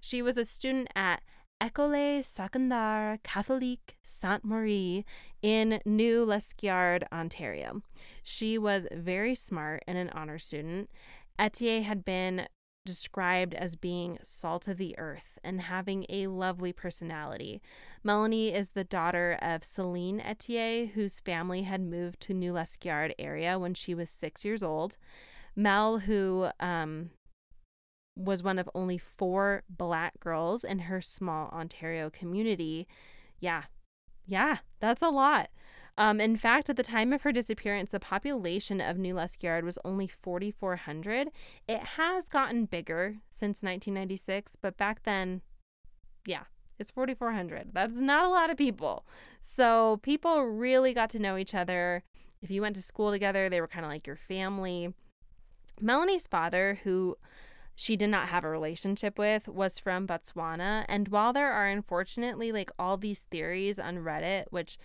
She 0.00 0.22
was 0.22 0.36
a 0.36 0.44
student 0.44 0.88
at 0.94 1.22
École 1.60 2.20
Secondaire 2.20 3.20
Catholique 3.22 3.96
Sainte 4.02 4.44
Marie 4.44 5.04
in 5.42 5.80
New 5.84 6.24
Liskeard, 6.24 7.02
Ontario. 7.12 7.82
She 8.22 8.58
was 8.58 8.86
very 8.92 9.34
smart 9.34 9.82
and 9.86 9.98
an 9.98 10.10
honor 10.10 10.38
student. 10.38 10.88
Ethier 11.38 11.82
had 11.82 12.04
been 12.04 12.46
described 12.84 13.54
as 13.54 13.76
being 13.76 14.18
salt 14.22 14.66
of 14.68 14.78
the 14.78 14.98
earth 14.98 15.38
and 15.44 15.60
having 15.60 16.06
a 16.08 16.26
lovely 16.28 16.72
personality. 16.72 17.60
Melanie 18.02 18.54
is 18.54 18.70
the 18.70 18.84
daughter 18.84 19.38
of 19.42 19.64
Celine 19.64 20.20
Ethier, 20.20 20.92
whose 20.92 21.20
family 21.20 21.62
had 21.62 21.80
moved 21.80 22.20
to 22.20 22.34
New 22.34 22.52
Liskeard 22.52 23.12
area 23.18 23.58
when 23.58 23.74
she 23.74 23.94
was 23.94 24.08
six 24.08 24.44
years 24.44 24.62
old. 24.62 24.96
Mel, 25.54 25.98
who 25.98 26.48
um, 26.60 27.10
was 28.16 28.42
one 28.42 28.58
of 28.58 28.70
only 28.74 28.98
four 28.98 29.62
black 29.68 30.18
girls 30.20 30.64
in 30.64 30.80
her 30.80 31.00
small 31.00 31.48
Ontario 31.48 32.10
community. 32.10 32.86
Yeah, 33.40 33.64
yeah, 34.26 34.58
that's 34.80 35.02
a 35.02 35.08
lot. 35.08 35.50
Um, 35.98 36.20
in 36.20 36.36
fact, 36.36 36.70
at 36.70 36.76
the 36.76 36.84
time 36.84 37.12
of 37.12 37.22
her 37.22 37.32
disappearance, 37.32 37.90
the 37.90 37.98
population 37.98 38.80
of 38.80 38.96
New 38.96 39.16
Liskeard 39.16 39.64
was 39.64 39.80
only 39.84 40.06
4,400. 40.06 41.28
It 41.66 41.80
has 41.80 42.28
gotten 42.28 42.66
bigger 42.66 43.16
since 43.28 43.64
1996, 43.64 44.52
but 44.62 44.76
back 44.76 45.02
then, 45.02 45.42
yeah, 46.24 46.44
it's 46.78 46.92
4,400. 46.92 47.70
That's 47.72 47.96
not 47.96 48.24
a 48.24 48.28
lot 48.28 48.48
of 48.48 48.56
people. 48.56 49.06
So 49.40 49.98
people 50.04 50.44
really 50.44 50.94
got 50.94 51.10
to 51.10 51.18
know 51.18 51.36
each 51.36 51.52
other. 51.52 52.04
If 52.40 52.48
you 52.48 52.62
went 52.62 52.76
to 52.76 52.82
school 52.82 53.10
together, 53.10 53.48
they 53.48 53.60
were 53.60 53.66
kind 53.66 53.84
of 53.84 53.90
like 53.90 54.06
your 54.06 54.16
family. 54.28 54.94
Melanie's 55.80 56.28
father, 56.28 56.78
who 56.84 57.16
she 57.74 57.96
did 57.96 58.10
not 58.10 58.28
have 58.28 58.44
a 58.44 58.48
relationship 58.48 59.18
with 59.18 59.48
was 59.48 59.80
from 59.80 60.06
Botswana. 60.06 60.84
And 60.88 61.08
while 61.08 61.32
there 61.32 61.50
are 61.52 61.66
unfortunately 61.66 62.52
like 62.52 62.70
all 62.78 62.96
these 62.96 63.24
theories 63.24 63.80
on 63.80 63.98
Reddit, 63.98 64.44
which 64.50 64.78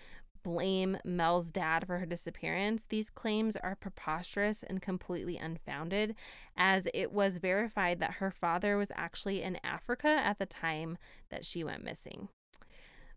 blame 0.44 0.98
Mel's 1.04 1.50
dad 1.50 1.88
for 1.88 1.98
her 2.00 2.06
disappearance, 2.06 2.86
these 2.90 3.10
claims 3.10 3.56
are 3.56 3.76
preposterous 3.76 4.64
and 4.64 4.82
completely 4.82 5.38
unfounded, 5.38 6.16
as 6.56 6.88
it 6.94 7.12
was 7.12 7.38
verified 7.38 8.00
that 8.00 8.16
her 8.16 8.32
father 8.32 8.78
was 8.78 8.92
actually 8.96 9.42
in 9.42 9.58
Africa 9.64 10.08
at 10.08 10.38
the 10.38 10.46
time 10.46 10.98
that 11.30 11.46
she 11.46 11.64
went 11.64 11.84
missing. 11.84 12.30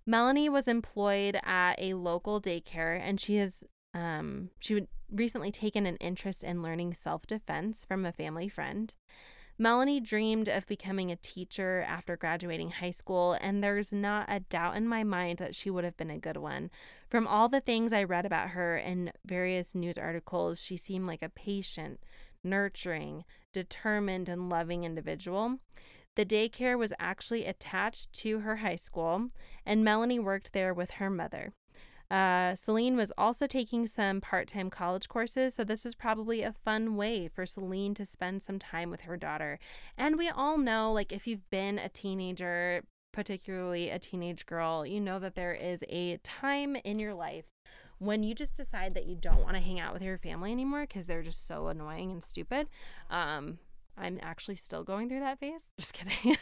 Melanie 0.06 0.48
was 0.48 0.68
employed 0.68 1.38
at 1.42 1.74
a 1.78 1.94
local 1.94 2.40
daycare 2.40 2.98
and 3.00 3.20
she 3.20 3.36
has 3.36 3.64
um, 3.92 4.50
she 4.60 4.86
recently 5.10 5.50
taken 5.50 5.86
an 5.86 5.96
interest 5.96 6.44
in 6.44 6.62
learning 6.62 6.94
self 6.94 7.26
defense 7.26 7.84
from 7.86 8.04
a 8.04 8.12
family 8.12 8.48
friend. 8.48 8.94
Melanie 9.58 10.00
dreamed 10.00 10.48
of 10.48 10.66
becoming 10.66 11.10
a 11.10 11.16
teacher 11.16 11.82
after 11.88 12.16
graduating 12.16 12.70
high 12.70 12.90
school, 12.90 13.32
and 13.40 13.62
there's 13.62 13.90
not 13.90 14.26
a 14.28 14.40
doubt 14.40 14.76
in 14.76 14.86
my 14.86 15.02
mind 15.02 15.38
that 15.38 15.54
she 15.54 15.70
would 15.70 15.84
have 15.84 15.96
been 15.96 16.10
a 16.10 16.18
good 16.18 16.36
one. 16.36 16.70
From 17.08 17.26
all 17.26 17.48
the 17.48 17.60
things 17.60 17.92
I 17.92 18.04
read 18.04 18.26
about 18.26 18.50
her 18.50 18.76
in 18.76 19.12
various 19.24 19.74
news 19.74 19.96
articles, 19.96 20.60
she 20.60 20.76
seemed 20.76 21.06
like 21.06 21.22
a 21.22 21.30
patient, 21.30 22.00
nurturing, 22.44 23.24
determined, 23.54 24.28
and 24.28 24.50
loving 24.50 24.84
individual. 24.84 25.58
The 26.16 26.26
daycare 26.26 26.78
was 26.78 26.92
actually 26.98 27.46
attached 27.46 28.12
to 28.14 28.40
her 28.40 28.56
high 28.56 28.76
school, 28.76 29.30
and 29.64 29.82
Melanie 29.82 30.18
worked 30.18 30.52
there 30.52 30.74
with 30.74 30.92
her 30.92 31.08
mother. 31.08 31.52
Uh, 32.10 32.54
Celine 32.54 32.96
was 32.96 33.12
also 33.18 33.46
taking 33.46 33.86
some 33.86 34.20
part 34.20 34.48
time 34.48 34.70
college 34.70 35.08
courses, 35.08 35.54
so 35.54 35.64
this 35.64 35.84
was 35.84 35.94
probably 35.94 36.42
a 36.42 36.52
fun 36.52 36.96
way 36.96 37.28
for 37.28 37.44
Celine 37.46 37.94
to 37.94 38.06
spend 38.06 38.42
some 38.42 38.58
time 38.58 38.90
with 38.90 39.02
her 39.02 39.16
daughter. 39.16 39.58
And 39.96 40.16
we 40.16 40.28
all 40.28 40.58
know, 40.58 40.92
like, 40.92 41.12
if 41.12 41.26
you've 41.26 41.48
been 41.50 41.78
a 41.78 41.88
teenager, 41.88 42.84
particularly 43.12 43.90
a 43.90 43.98
teenage 43.98 44.46
girl, 44.46 44.86
you 44.86 45.00
know 45.00 45.18
that 45.18 45.34
there 45.34 45.54
is 45.54 45.82
a 45.88 46.18
time 46.18 46.76
in 46.76 46.98
your 46.98 47.14
life 47.14 47.46
when 47.98 48.22
you 48.22 48.34
just 48.34 48.54
decide 48.54 48.94
that 48.94 49.06
you 49.06 49.16
don't 49.16 49.42
want 49.42 49.54
to 49.54 49.62
hang 49.62 49.80
out 49.80 49.92
with 49.92 50.02
your 50.02 50.18
family 50.18 50.52
anymore 50.52 50.82
because 50.82 51.06
they're 51.06 51.22
just 51.22 51.46
so 51.46 51.68
annoying 51.68 52.10
and 52.10 52.22
stupid. 52.22 52.68
Um, 53.10 53.58
I'm 53.98 54.18
actually 54.22 54.56
still 54.56 54.84
going 54.84 55.08
through 55.08 55.20
that 55.20 55.38
phase. 55.38 55.70
Just 55.78 55.94
kidding. 55.94 56.36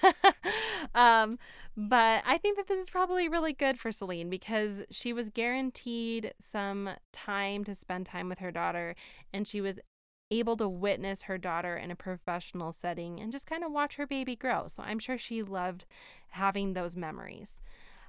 um, 0.95 1.39
but 1.77 2.23
I 2.27 2.39
think 2.39 2.57
that 2.57 2.69
this 2.69 2.81
is 2.81 2.91
probably 2.91 3.29
really 3.29 3.53
good 3.53 3.79
for 3.79 3.93
Celine 3.93 4.31
because 4.31 4.83
she 4.91 5.13
was 5.13 5.31
guaranteed 5.31 6.35
some 6.39 6.91
time 7.13 7.65
to 7.65 7.75
spend 7.75 8.07
time 8.07 8.29
with 8.29 8.39
her 8.39 8.51
daughter 8.51 8.95
and 9.33 9.47
she 9.47 9.61
was 9.61 9.79
able 10.31 10.57
to 10.57 10.69
witness 10.69 11.23
her 11.23 11.39
daughter 11.39 11.77
in 11.77 11.91
a 11.91 11.97
professional 11.97 12.73
setting 12.73 13.21
and 13.21 13.31
just 13.31 13.47
kind 13.47 13.63
of 13.63 13.73
watch 13.73 13.97
her 13.97 14.07
baby 14.07 14.35
grow. 14.35 14.67
So 14.69 14.83
I'm 14.83 14.99
sure 14.99 15.19
she 15.19 15.43
loved 15.43 15.85
having 16.31 16.73
those 16.73 16.97
memories. 16.97 17.63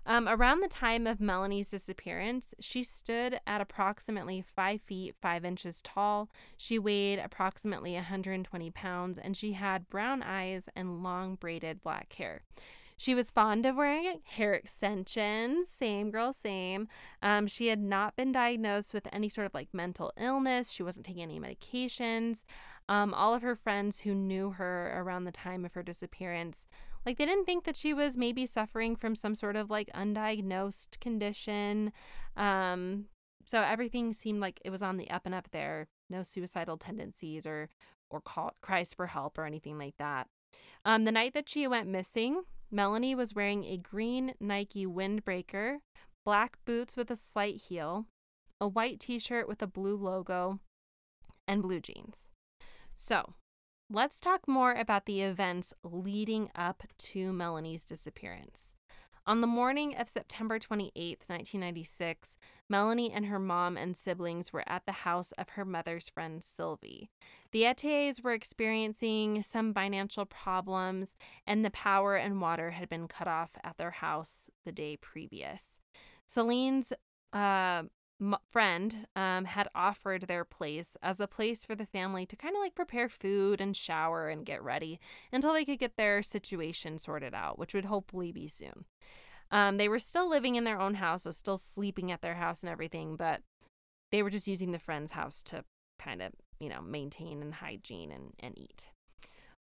Um, 0.07 0.27
around 0.27 0.61
the 0.61 0.67
time 0.67 1.07
of 1.07 1.19
Melanie's 1.19 1.71
disappearance, 1.71 2.53
she 2.59 2.83
stood 2.83 3.39
at 3.47 3.61
approximately 3.61 4.43
five 4.55 4.81
feet 4.81 5.15
five 5.19 5.43
inches 5.43 5.81
tall. 5.81 6.29
She 6.57 6.77
weighed 6.77 7.19
approximately 7.19 7.93
120 7.93 8.69
pounds, 8.71 9.17
and 9.17 9.35
she 9.35 9.53
had 9.53 9.89
brown 9.89 10.21
eyes 10.21 10.69
and 10.75 11.01
long 11.01 11.35
braided 11.35 11.81
black 11.81 12.13
hair. 12.13 12.43
She 12.97 13.13
was 13.13 13.31
fond 13.31 13.65
of 13.65 13.75
wearing 13.75 14.21
hair 14.23 14.53
extensions. 14.53 15.67
Same 15.67 16.11
girl, 16.11 16.31
same. 16.31 16.87
Um, 17.21 17.47
she 17.47 17.67
had 17.67 17.79
not 17.79 18.15
been 18.15 18.31
diagnosed 18.31 18.93
with 18.93 19.07
any 19.11 19.27
sort 19.27 19.47
of 19.47 19.53
like 19.53 19.73
mental 19.73 20.13
illness. 20.17 20.69
She 20.69 20.83
wasn't 20.83 21.05
taking 21.05 21.23
any 21.23 21.39
medications. 21.39 22.43
Um, 22.87 23.13
all 23.13 23.33
of 23.33 23.41
her 23.41 23.55
friends 23.55 23.99
who 24.01 24.13
knew 24.13 24.51
her 24.51 24.93
around 24.97 25.25
the 25.25 25.31
time 25.31 25.65
of 25.65 25.73
her 25.73 25.83
disappearance, 25.83 26.67
like 27.05 27.17
they 27.17 27.25
didn't 27.25 27.45
think 27.45 27.65
that 27.65 27.75
she 27.75 27.93
was 27.93 28.17
maybe 28.17 28.45
suffering 28.45 28.95
from 28.95 29.15
some 29.15 29.35
sort 29.35 29.55
of 29.55 29.69
like 29.69 29.89
undiagnosed 29.93 30.99
condition. 30.99 31.91
Um, 32.35 33.05
so 33.45 33.61
everything 33.61 34.13
seemed 34.13 34.39
like 34.39 34.59
it 34.65 34.71
was 34.71 34.81
on 34.81 34.97
the 34.97 35.09
up 35.09 35.25
and 35.25 35.35
up 35.35 35.49
there. 35.51 35.87
No 36.09 36.23
suicidal 36.23 36.77
tendencies 36.77 37.45
or 37.45 37.69
or 38.09 38.21
call, 38.21 38.51
cries 38.61 38.93
for 38.93 39.07
help 39.07 39.37
or 39.37 39.45
anything 39.45 39.77
like 39.77 39.95
that. 39.97 40.27
Um, 40.83 41.05
the 41.05 41.11
night 41.11 41.33
that 41.33 41.49
she 41.49 41.67
went 41.67 41.87
missing, 41.87 42.43
Melanie 42.71 43.15
was 43.15 43.33
wearing 43.33 43.63
a 43.65 43.77
green 43.77 44.33
Nike 44.39 44.85
windbreaker, 44.85 45.77
black 46.23 46.57
boots 46.65 46.95
with 46.95 47.09
a 47.09 47.15
slight 47.15 47.63
heel, 47.69 48.05
a 48.61 48.67
white 48.67 48.99
t 48.99 49.19
shirt 49.19 49.47
with 49.47 49.61
a 49.61 49.67
blue 49.67 49.95
logo, 49.95 50.59
and 51.47 51.61
blue 51.61 51.79
jeans. 51.79 52.31
So, 52.93 53.33
let's 53.89 54.19
talk 54.19 54.47
more 54.47 54.73
about 54.73 55.05
the 55.05 55.21
events 55.21 55.73
leading 55.83 56.49
up 56.55 56.83
to 56.97 57.31
Melanie's 57.31 57.85
disappearance. 57.85 58.75
On 59.27 59.41
the 59.41 59.47
morning 59.47 59.95
of 59.95 60.07
September 60.07 60.59
28, 60.59 61.23
1996, 61.27 62.37
Melanie 62.69 63.11
and 63.11 63.25
her 63.25 63.39
mom 63.39 63.75
and 63.75 63.97
siblings 63.97 64.53
were 64.53 64.63
at 64.67 64.85
the 64.85 64.91
house 64.91 65.31
of 65.33 65.49
her 65.49 65.65
mother's 65.65 66.09
friend 66.09 66.43
Sylvie. 66.43 67.09
The 67.51 67.65
Ethiers 67.65 68.21
were 68.21 68.33
experiencing 68.33 69.41
some 69.41 69.73
financial 69.73 70.25
problems, 70.25 71.15
and 71.47 71.65
the 71.65 71.71
power 71.71 72.15
and 72.15 72.39
water 72.39 72.71
had 72.71 72.87
been 72.87 73.07
cut 73.07 73.27
off 73.27 73.49
at 73.63 73.77
their 73.77 73.91
house 73.91 74.49
the 74.63 74.71
day 74.71 74.95
previous. 74.97 75.79
Celine's 76.27 76.93
uh, 77.33 77.83
m- 78.21 78.37
friend 78.51 79.07
um, 79.15 79.45
had 79.45 79.67
offered 79.75 80.23
their 80.23 80.45
place 80.45 80.97
as 81.01 81.19
a 81.19 81.27
place 81.27 81.65
for 81.65 81.75
the 81.75 81.85
family 81.85 82.25
to 82.25 82.35
kind 82.35 82.55
of 82.55 82.61
like 82.61 82.75
prepare 82.75 83.09
food 83.09 83.61
and 83.61 83.75
shower 83.75 84.29
and 84.29 84.45
get 84.45 84.63
ready 84.63 84.99
until 85.31 85.53
they 85.53 85.65
could 85.65 85.79
get 85.79 85.97
their 85.97 86.21
situation 86.21 86.99
sorted 86.99 87.33
out, 87.33 87.57
which 87.59 87.73
would 87.73 87.85
hopefully 87.85 88.31
be 88.31 88.47
soon. 88.47 88.85
Um, 89.51 89.77
they 89.77 89.87
were 89.87 89.99
still 89.99 90.29
living 90.29 90.55
in 90.55 90.63
their 90.63 90.79
own 90.79 90.95
house, 90.95 91.23
so 91.23 91.31
still 91.31 91.57
sleeping 91.57 92.11
at 92.11 92.21
their 92.21 92.35
house 92.35 92.63
and 92.63 92.69
everything, 92.69 93.15
but 93.15 93.41
they 94.11 94.23
were 94.23 94.29
just 94.29 94.47
using 94.47 94.71
the 94.71 94.79
friend's 94.79 95.11
house 95.11 95.41
to 95.43 95.63
kind 95.99 96.21
of, 96.21 96.33
you 96.59 96.69
know, 96.69 96.81
maintain 96.81 97.41
and 97.41 97.55
hygiene 97.55 98.11
and, 98.11 98.33
and 98.39 98.57
eat. 98.57 98.87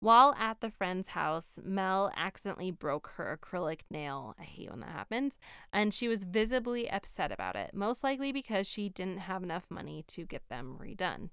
While 0.02 0.34
at 0.36 0.60
the 0.60 0.68
friend's 0.68 1.06
house, 1.06 1.60
Mel 1.62 2.10
accidentally 2.16 2.72
broke 2.72 3.12
her 3.14 3.38
acrylic 3.38 3.82
nail. 3.88 4.34
I 4.36 4.42
hate 4.42 4.68
when 4.68 4.80
that 4.80 4.88
happens. 4.88 5.38
And 5.72 5.94
she 5.94 6.08
was 6.08 6.24
visibly 6.24 6.90
upset 6.90 7.30
about 7.30 7.54
it, 7.54 7.72
most 7.72 8.02
likely 8.02 8.32
because 8.32 8.66
she 8.66 8.88
didn't 8.88 9.18
have 9.18 9.44
enough 9.44 9.66
money 9.70 10.02
to 10.08 10.26
get 10.26 10.42
them 10.48 10.76
redone. 10.82 11.30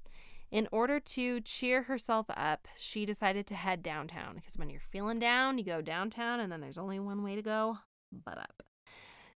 In 0.51 0.67
order 0.71 0.99
to 0.99 1.41
cheer 1.41 1.81
herself 1.81 2.27
up, 2.29 2.67
she 2.77 3.07
decided 3.07 3.47
to 3.47 3.55
head 3.55 3.81
downtown 3.81 4.35
because 4.35 4.55
when 4.55 4.69
you're 4.69 4.81
feeling 4.91 5.17
down, 5.17 5.57
you 5.57 5.63
go 5.63 5.81
downtown 5.81 6.39
and 6.39 6.51
then 6.51 6.61
there's 6.61 6.77
only 6.77 6.99
one 6.99 7.23
way 7.23 7.35
to 7.35 7.41
go 7.41 7.79
butt 8.11 8.37
up. 8.37 8.61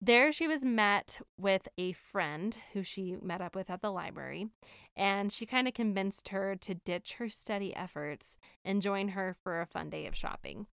There, 0.02 0.32
she 0.32 0.48
was 0.48 0.64
met 0.64 1.20
with 1.38 1.68
a 1.78 1.92
friend 1.92 2.56
who 2.72 2.84
she 2.84 3.18
met 3.22 3.42
up 3.42 3.54
with 3.54 3.70
at 3.70 3.82
the 3.82 3.92
library, 3.92 4.48
and 4.96 5.32
she 5.32 5.46
kind 5.46 5.68
of 5.68 5.74
convinced 5.74 6.30
her 6.30 6.56
to 6.56 6.74
ditch 6.74 7.16
her 7.16 7.28
study 7.28 7.76
efforts 7.76 8.38
and 8.64 8.82
join 8.82 9.10
her 9.10 9.36
for 9.44 9.60
a 9.60 9.66
fun 9.66 9.90
day 9.90 10.06
of 10.06 10.16
shopping. 10.16 10.68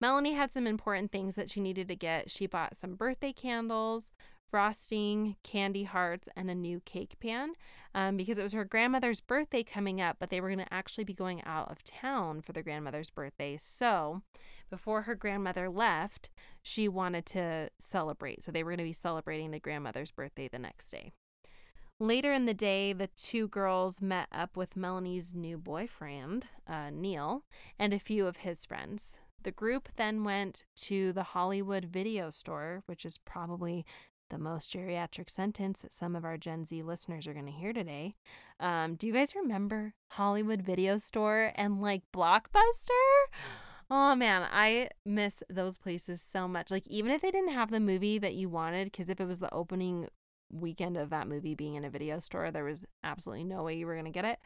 Melanie 0.00 0.34
had 0.34 0.52
some 0.52 0.68
important 0.68 1.10
things 1.10 1.34
that 1.34 1.50
she 1.50 1.60
needed 1.60 1.88
to 1.88 1.96
get. 1.96 2.30
She 2.30 2.46
bought 2.46 2.76
some 2.76 2.94
birthday 2.94 3.32
candles, 3.32 4.12
frosting, 4.50 5.36
candy 5.42 5.84
hearts, 5.84 6.28
and 6.36 6.50
a 6.50 6.54
new 6.54 6.80
cake 6.80 7.16
pan 7.20 7.52
um, 7.94 8.16
because 8.16 8.38
it 8.38 8.42
was 8.42 8.52
her 8.52 8.64
grandmother's 8.64 9.20
birthday 9.20 9.62
coming 9.62 10.00
up, 10.00 10.16
but 10.18 10.30
they 10.30 10.40
were 10.40 10.48
going 10.48 10.64
to 10.64 10.74
actually 10.74 11.04
be 11.04 11.14
going 11.14 11.42
out 11.44 11.70
of 11.70 11.82
town 11.82 12.42
for 12.42 12.52
their 12.52 12.62
grandmother's 12.62 13.10
birthday. 13.10 13.56
So 13.56 14.22
before 14.70 15.02
her 15.02 15.14
grandmother 15.14 15.68
left, 15.68 16.30
she 16.62 16.88
wanted 16.88 17.26
to 17.26 17.70
celebrate. 17.78 18.42
So 18.42 18.52
they 18.52 18.62
were 18.62 18.70
going 18.70 18.78
to 18.78 18.84
be 18.84 18.92
celebrating 18.92 19.50
the 19.50 19.58
grandmother's 19.58 20.10
birthday 20.10 20.48
the 20.48 20.58
next 20.58 20.90
day. 20.90 21.12
Later 22.00 22.32
in 22.32 22.46
the 22.46 22.54
day, 22.54 22.92
the 22.92 23.08
two 23.08 23.48
girls 23.48 24.00
met 24.00 24.28
up 24.30 24.56
with 24.56 24.76
Melanie's 24.76 25.34
new 25.34 25.58
boyfriend, 25.58 26.46
uh, 26.64 26.90
Neil, 26.92 27.42
and 27.76 27.92
a 27.92 27.98
few 27.98 28.28
of 28.28 28.38
his 28.38 28.64
friends. 28.64 29.16
The 29.42 29.50
group 29.50 29.88
then 29.96 30.22
went 30.22 30.64
to 30.76 31.12
the 31.12 31.22
Hollywood 31.22 31.86
video 31.86 32.30
store, 32.30 32.82
which 32.86 33.04
is 33.04 33.18
probably 33.18 33.84
the 34.30 34.38
most 34.38 34.72
geriatric 34.72 35.30
sentence 35.30 35.80
that 35.80 35.92
some 35.92 36.14
of 36.14 36.24
our 36.24 36.36
Gen 36.36 36.64
Z 36.64 36.82
listeners 36.82 37.26
are 37.26 37.32
going 37.32 37.46
to 37.46 37.52
hear 37.52 37.72
today. 37.72 38.14
Um, 38.60 38.94
do 38.94 39.06
you 39.06 39.12
guys 39.12 39.34
remember 39.34 39.94
Hollywood 40.08 40.62
video 40.62 40.98
store 40.98 41.52
and 41.54 41.80
like 41.80 42.02
Blockbuster? 42.14 42.88
Oh 43.90 44.14
man, 44.14 44.46
I 44.50 44.90
miss 45.06 45.42
those 45.48 45.78
places 45.78 46.20
so 46.20 46.46
much. 46.46 46.70
Like, 46.70 46.86
even 46.86 47.10
if 47.10 47.22
they 47.22 47.30
didn't 47.30 47.54
have 47.54 47.70
the 47.70 47.80
movie 47.80 48.18
that 48.18 48.34
you 48.34 48.48
wanted, 48.48 48.84
because 48.84 49.08
if 49.08 49.20
it 49.20 49.24
was 49.26 49.38
the 49.38 49.52
opening 49.52 50.08
weekend 50.50 50.96
of 50.96 51.10
that 51.10 51.28
movie 51.28 51.54
being 51.54 51.74
in 51.74 51.84
a 51.84 51.90
video 51.90 52.18
store, 52.20 52.50
there 52.50 52.64
was 52.64 52.84
absolutely 53.02 53.44
no 53.44 53.62
way 53.62 53.76
you 53.76 53.86
were 53.86 53.94
going 53.94 54.04
to 54.04 54.10
get 54.10 54.24
it. 54.24 54.38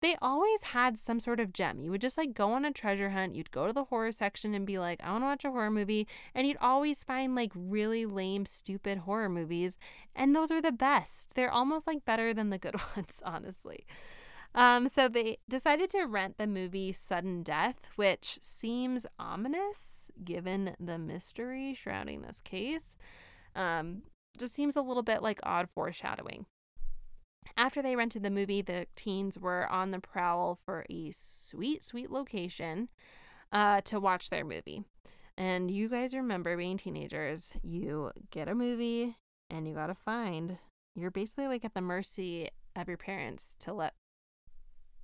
They 0.00 0.16
always 0.22 0.62
had 0.62 0.98
some 0.98 1.20
sort 1.20 1.40
of 1.40 1.52
gem. 1.52 1.80
You 1.80 1.90
would 1.90 2.00
just 2.00 2.16
like 2.16 2.32
go 2.32 2.52
on 2.52 2.64
a 2.64 2.72
treasure 2.72 3.10
hunt. 3.10 3.34
You'd 3.34 3.50
go 3.50 3.66
to 3.66 3.72
the 3.72 3.84
horror 3.84 4.12
section 4.12 4.54
and 4.54 4.66
be 4.66 4.78
like, 4.78 5.00
I 5.02 5.12
want 5.12 5.22
to 5.22 5.26
watch 5.26 5.44
a 5.44 5.50
horror 5.50 5.70
movie. 5.70 6.06
And 6.34 6.46
you'd 6.46 6.56
always 6.60 7.04
find 7.04 7.34
like 7.34 7.52
really 7.54 8.06
lame, 8.06 8.46
stupid 8.46 8.98
horror 8.98 9.28
movies. 9.28 9.78
And 10.16 10.34
those 10.34 10.50
are 10.50 10.62
the 10.62 10.72
best. 10.72 11.34
They're 11.34 11.52
almost 11.52 11.86
like 11.86 12.04
better 12.04 12.32
than 12.32 12.50
the 12.50 12.58
good 12.58 12.76
ones, 12.96 13.22
honestly. 13.24 13.84
Um, 14.54 14.88
so 14.88 15.08
they 15.08 15.38
decided 15.48 15.90
to 15.90 16.04
rent 16.04 16.38
the 16.38 16.46
movie 16.46 16.92
Sudden 16.92 17.42
Death, 17.42 17.76
which 17.96 18.38
seems 18.42 19.06
ominous 19.18 20.10
given 20.24 20.74
the 20.80 20.98
mystery 20.98 21.74
surrounding 21.74 22.22
this 22.22 22.40
case. 22.40 22.96
Um, 23.54 24.02
just 24.38 24.54
seems 24.54 24.76
a 24.76 24.82
little 24.82 25.02
bit 25.02 25.22
like 25.22 25.40
odd 25.42 25.68
foreshadowing. 25.72 26.46
After 27.56 27.82
they 27.82 27.96
rented 27.96 28.22
the 28.22 28.30
movie, 28.30 28.62
the 28.62 28.86
teens 28.96 29.38
were 29.38 29.66
on 29.68 29.90
the 29.90 30.00
prowl 30.00 30.58
for 30.64 30.84
a 30.88 31.10
sweet, 31.12 31.82
sweet 31.82 32.10
location 32.10 32.88
uh, 33.52 33.80
to 33.82 34.00
watch 34.00 34.30
their 34.30 34.44
movie. 34.44 34.84
And 35.36 35.70
you 35.70 35.88
guys 35.88 36.14
remember 36.14 36.56
being 36.56 36.76
teenagers, 36.76 37.54
you 37.62 38.12
get 38.30 38.48
a 38.48 38.54
movie 38.54 39.16
and 39.48 39.66
you 39.66 39.74
gotta 39.74 39.94
find, 39.94 40.58
you're 40.94 41.10
basically 41.10 41.48
like 41.48 41.64
at 41.64 41.74
the 41.74 41.80
mercy 41.80 42.50
of 42.76 42.88
your 42.88 42.96
parents 42.96 43.56
to 43.60 43.72
let 43.72 43.94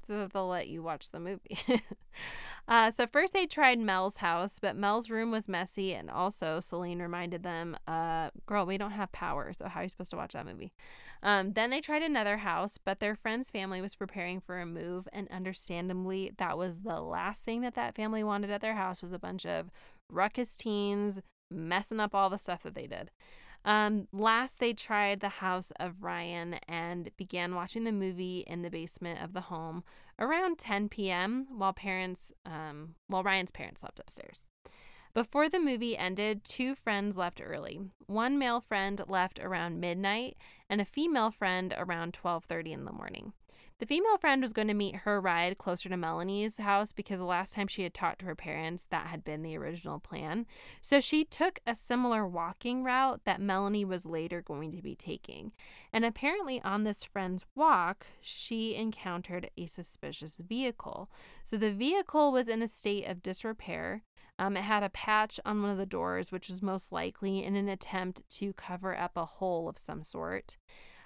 so 0.06 0.28
they'll 0.32 0.46
let 0.46 0.68
you 0.68 0.82
watch 0.82 1.10
the 1.10 1.18
movie. 1.18 1.58
uh, 2.68 2.90
so 2.90 3.06
first 3.06 3.32
they 3.32 3.46
tried 3.46 3.80
Mel's 3.80 4.18
house, 4.18 4.58
but 4.60 4.76
Mel's 4.76 5.10
room 5.10 5.30
was 5.30 5.48
messy, 5.48 5.94
and 5.94 6.10
also 6.10 6.60
Celine 6.60 7.00
reminded 7.00 7.42
them, 7.42 7.76
uh, 7.88 8.30
"Girl, 8.46 8.66
we 8.66 8.78
don't 8.78 8.92
have 8.92 9.10
power, 9.12 9.52
so 9.52 9.68
how 9.68 9.80
are 9.80 9.82
you 9.82 9.88
supposed 9.88 10.10
to 10.10 10.16
watch 10.16 10.32
that 10.34 10.46
movie?" 10.46 10.72
Um, 11.22 11.52
then 11.52 11.70
they 11.70 11.80
tried 11.80 12.02
another 12.02 12.38
house, 12.38 12.78
but 12.82 13.00
their 13.00 13.14
friend's 13.14 13.50
family 13.50 13.80
was 13.80 13.94
preparing 13.94 14.40
for 14.40 14.58
a 14.60 14.66
move, 14.66 15.08
and 15.12 15.28
understandably, 15.30 16.32
that 16.38 16.58
was 16.58 16.80
the 16.80 17.00
last 17.00 17.44
thing 17.44 17.62
that 17.62 17.74
that 17.74 17.94
family 17.94 18.22
wanted 18.22 18.50
at 18.50 18.60
their 18.60 18.74
house 18.74 19.02
was 19.02 19.12
a 19.12 19.18
bunch 19.18 19.46
of 19.46 19.70
ruckus 20.10 20.54
teens 20.54 21.20
messing 21.50 22.00
up 22.00 22.14
all 22.14 22.30
the 22.30 22.38
stuff 22.38 22.62
that 22.62 22.74
they 22.74 22.86
did. 22.86 23.10
Um, 23.64 24.06
last, 24.12 24.60
they 24.60 24.72
tried 24.72 25.20
the 25.20 25.28
house 25.28 25.72
of 25.80 26.02
Ryan 26.02 26.54
and 26.68 27.10
began 27.16 27.54
watching 27.56 27.82
the 27.82 27.92
movie 27.92 28.44
in 28.46 28.62
the 28.62 28.70
basement 28.70 29.20
of 29.22 29.32
the 29.32 29.40
home 29.42 29.82
around 30.20 30.58
10 30.58 30.88
p.m. 30.88 31.48
while 31.50 31.72
parents, 31.72 32.32
um, 32.44 32.94
while 33.08 33.24
Ryan's 33.24 33.50
parents 33.50 33.80
slept 33.80 33.98
upstairs. 33.98 34.42
Before 35.16 35.48
the 35.48 35.58
movie 35.58 35.96
ended, 35.96 36.44
two 36.44 36.74
friends 36.74 37.16
left 37.16 37.40
early. 37.42 37.80
One 38.04 38.38
male 38.38 38.60
friend 38.60 39.00
left 39.08 39.38
around 39.38 39.80
midnight, 39.80 40.36
and 40.68 40.78
a 40.78 40.84
female 40.84 41.30
friend 41.30 41.72
around 41.74 42.12
12:30 42.12 42.72
in 42.74 42.84
the 42.84 42.92
morning. 42.92 43.32
The 43.78 43.86
female 43.86 44.18
friend 44.18 44.42
was 44.42 44.52
going 44.52 44.68
to 44.68 44.74
meet 44.74 44.94
her 44.94 45.18
ride 45.18 45.56
closer 45.56 45.88
to 45.88 45.96
Melanie's 45.96 46.58
house 46.58 46.92
because 46.92 47.18
the 47.18 47.24
last 47.24 47.54
time 47.54 47.66
she 47.66 47.82
had 47.82 47.94
talked 47.94 48.18
to 48.18 48.26
her 48.26 48.34
parents, 48.34 48.84
that 48.90 49.06
had 49.06 49.24
been 49.24 49.42
the 49.42 49.56
original 49.56 49.98
plan. 49.98 50.44
So 50.82 51.00
she 51.00 51.24
took 51.24 51.60
a 51.66 51.74
similar 51.74 52.26
walking 52.26 52.84
route 52.84 53.22
that 53.24 53.40
Melanie 53.40 53.86
was 53.86 54.04
later 54.04 54.42
going 54.42 54.70
to 54.72 54.82
be 54.82 54.94
taking. 54.94 55.52
And 55.94 56.04
apparently, 56.04 56.60
on 56.60 56.84
this 56.84 57.04
friend's 57.04 57.46
walk, 57.54 58.06
she 58.20 58.74
encountered 58.74 59.50
a 59.56 59.64
suspicious 59.64 60.36
vehicle. 60.36 61.10
So 61.42 61.56
the 61.56 61.72
vehicle 61.72 62.32
was 62.32 62.50
in 62.50 62.60
a 62.60 62.68
state 62.68 63.06
of 63.06 63.22
disrepair. 63.22 64.02
Um, 64.38 64.56
it 64.56 64.62
had 64.62 64.82
a 64.82 64.90
patch 64.90 65.40
on 65.44 65.62
one 65.62 65.70
of 65.70 65.78
the 65.78 65.86
doors, 65.86 66.30
which 66.30 66.48
was 66.48 66.62
most 66.62 66.92
likely 66.92 67.42
in 67.42 67.56
an 67.56 67.68
attempt 67.68 68.22
to 68.30 68.52
cover 68.52 68.96
up 68.96 69.12
a 69.16 69.24
hole 69.24 69.68
of 69.68 69.78
some 69.78 70.02
sort. 70.02 70.56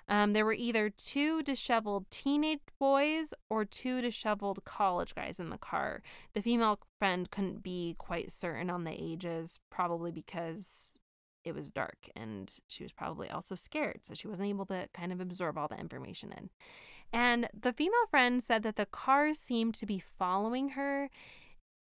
Um, 0.08 0.32
there 0.32 0.44
were 0.44 0.52
either 0.52 0.90
two 0.90 1.40
disheveled 1.42 2.10
teenage 2.10 2.58
boys 2.80 3.32
or 3.48 3.64
two 3.64 4.00
disheveled 4.00 4.64
college 4.64 5.14
guys 5.14 5.38
in 5.38 5.50
the 5.50 5.58
car. 5.58 6.02
The 6.34 6.42
female 6.42 6.80
friend 6.98 7.30
couldn't 7.30 7.62
be 7.62 7.94
quite 7.96 8.32
certain 8.32 8.70
on 8.70 8.82
the 8.82 8.90
ages, 8.90 9.60
probably 9.70 10.10
because 10.10 10.98
it 11.44 11.54
was 11.54 11.70
dark 11.70 12.10
and 12.16 12.52
she 12.66 12.82
was 12.82 12.92
probably 12.92 13.30
also 13.30 13.54
scared. 13.54 14.00
So 14.02 14.14
she 14.14 14.26
wasn't 14.26 14.48
able 14.48 14.66
to 14.66 14.88
kind 14.92 15.12
of 15.12 15.20
absorb 15.20 15.56
all 15.56 15.68
the 15.68 15.78
information 15.78 16.32
in. 16.36 16.50
And 17.12 17.48
the 17.58 17.72
female 17.72 18.06
friend 18.10 18.42
said 18.42 18.62
that 18.64 18.76
the 18.76 18.86
car 18.86 19.32
seemed 19.32 19.74
to 19.76 19.86
be 19.86 20.02
following 20.18 20.70
her 20.70 21.08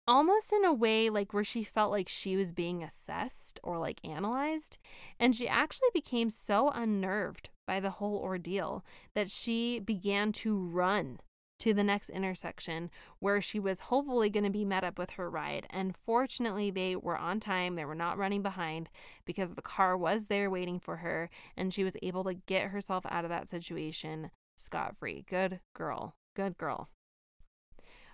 almost 0.08 0.52
in 0.52 0.66
a 0.66 0.74
way 0.74 1.10
like 1.10 1.34
where 1.34 1.44
she 1.44 1.64
felt 1.64 1.92
like 1.92 2.10
she 2.10 2.36
was 2.36 2.52
being 2.52 2.84
assessed 2.84 3.60
or 3.64 3.78
like 3.78 4.00
analyzed. 4.04 4.78
And 5.20 5.36
she 5.36 5.48
actually 5.48 5.90
became 5.94 6.30
so 6.30 6.70
unnerved 6.70 7.50
by 7.68 7.80
the 7.80 7.92
whole 7.92 8.18
ordeal 8.18 8.84
that 9.16 9.30
she 9.30 9.80
began 9.80 10.32
to 10.34 10.58
run 10.58 11.20
to 11.62 11.74
the 11.76 11.84
next 11.84 12.10
intersection 12.10 12.90
where 13.20 13.40
she 13.40 13.60
was 13.60 13.80
hopefully 13.80 14.32
going 14.32 14.44
to 14.44 14.50
be 14.50 14.66
met 14.66 14.84
up 14.84 14.98
with 14.98 15.12
her 15.12 15.30
ride. 15.30 15.68
And 15.70 15.96
fortunately, 15.96 16.72
they 16.72 16.96
were 16.96 17.18
on 17.18 17.40
time. 17.40 17.76
They 17.76 17.86
were 17.86 17.94
not 17.94 18.18
running 18.18 18.42
behind 18.42 18.90
because 19.26 19.54
the 19.54 19.62
car 19.62 19.96
was 19.96 20.26
there 20.26 20.50
waiting 20.50 20.80
for 20.80 20.98
her, 20.98 21.30
and 21.56 21.72
she 21.72 21.84
was 21.84 21.96
able 22.02 22.24
to 22.24 22.34
get 22.34 22.72
herself 22.72 23.06
out 23.08 23.26
of 23.26 23.30
that 23.30 23.48
situation 23.48 24.32
scot 24.58 24.98
free. 24.98 25.24
Good 25.30 25.60
girl. 25.76 26.16
Good 26.36 26.58
girl. 26.58 26.90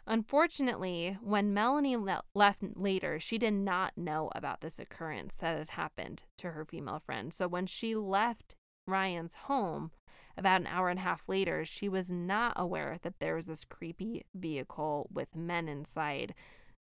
Unfortunately, 0.09 1.17
when 1.21 1.53
Melanie 1.53 1.97
le- 1.97 2.23
left 2.33 2.63
later, 2.77 3.19
she 3.19 3.37
did 3.37 3.53
not 3.53 3.97
know 3.97 4.31
about 4.33 4.61
this 4.61 4.79
occurrence 4.79 5.35
that 5.35 5.57
had 5.57 5.71
happened 5.71 6.23
to 6.37 6.51
her 6.51 6.63
female 6.63 7.01
friend. 7.05 7.33
So 7.33 7.47
when 7.49 7.67
she 7.67 7.93
left 7.93 8.55
Ryan's 8.87 9.33
home 9.33 9.91
about 10.37 10.61
an 10.61 10.67
hour 10.67 10.87
and 10.87 10.99
a 10.99 11.03
half 11.03 11.27
later, 11.27 11.65
she 11.65 11.89
was 11.89 12.09
not 12.09 12.53
aware 12.55 12.97
that 13.01 13.19
there 13.19 13.35
was 13.35 13.47
this 13.47 13.65
creepy 13.65 14.23
vehicle 14.33 15.09
with 15.11 15.35
men 15.35 15.67
inside 15.67 16.33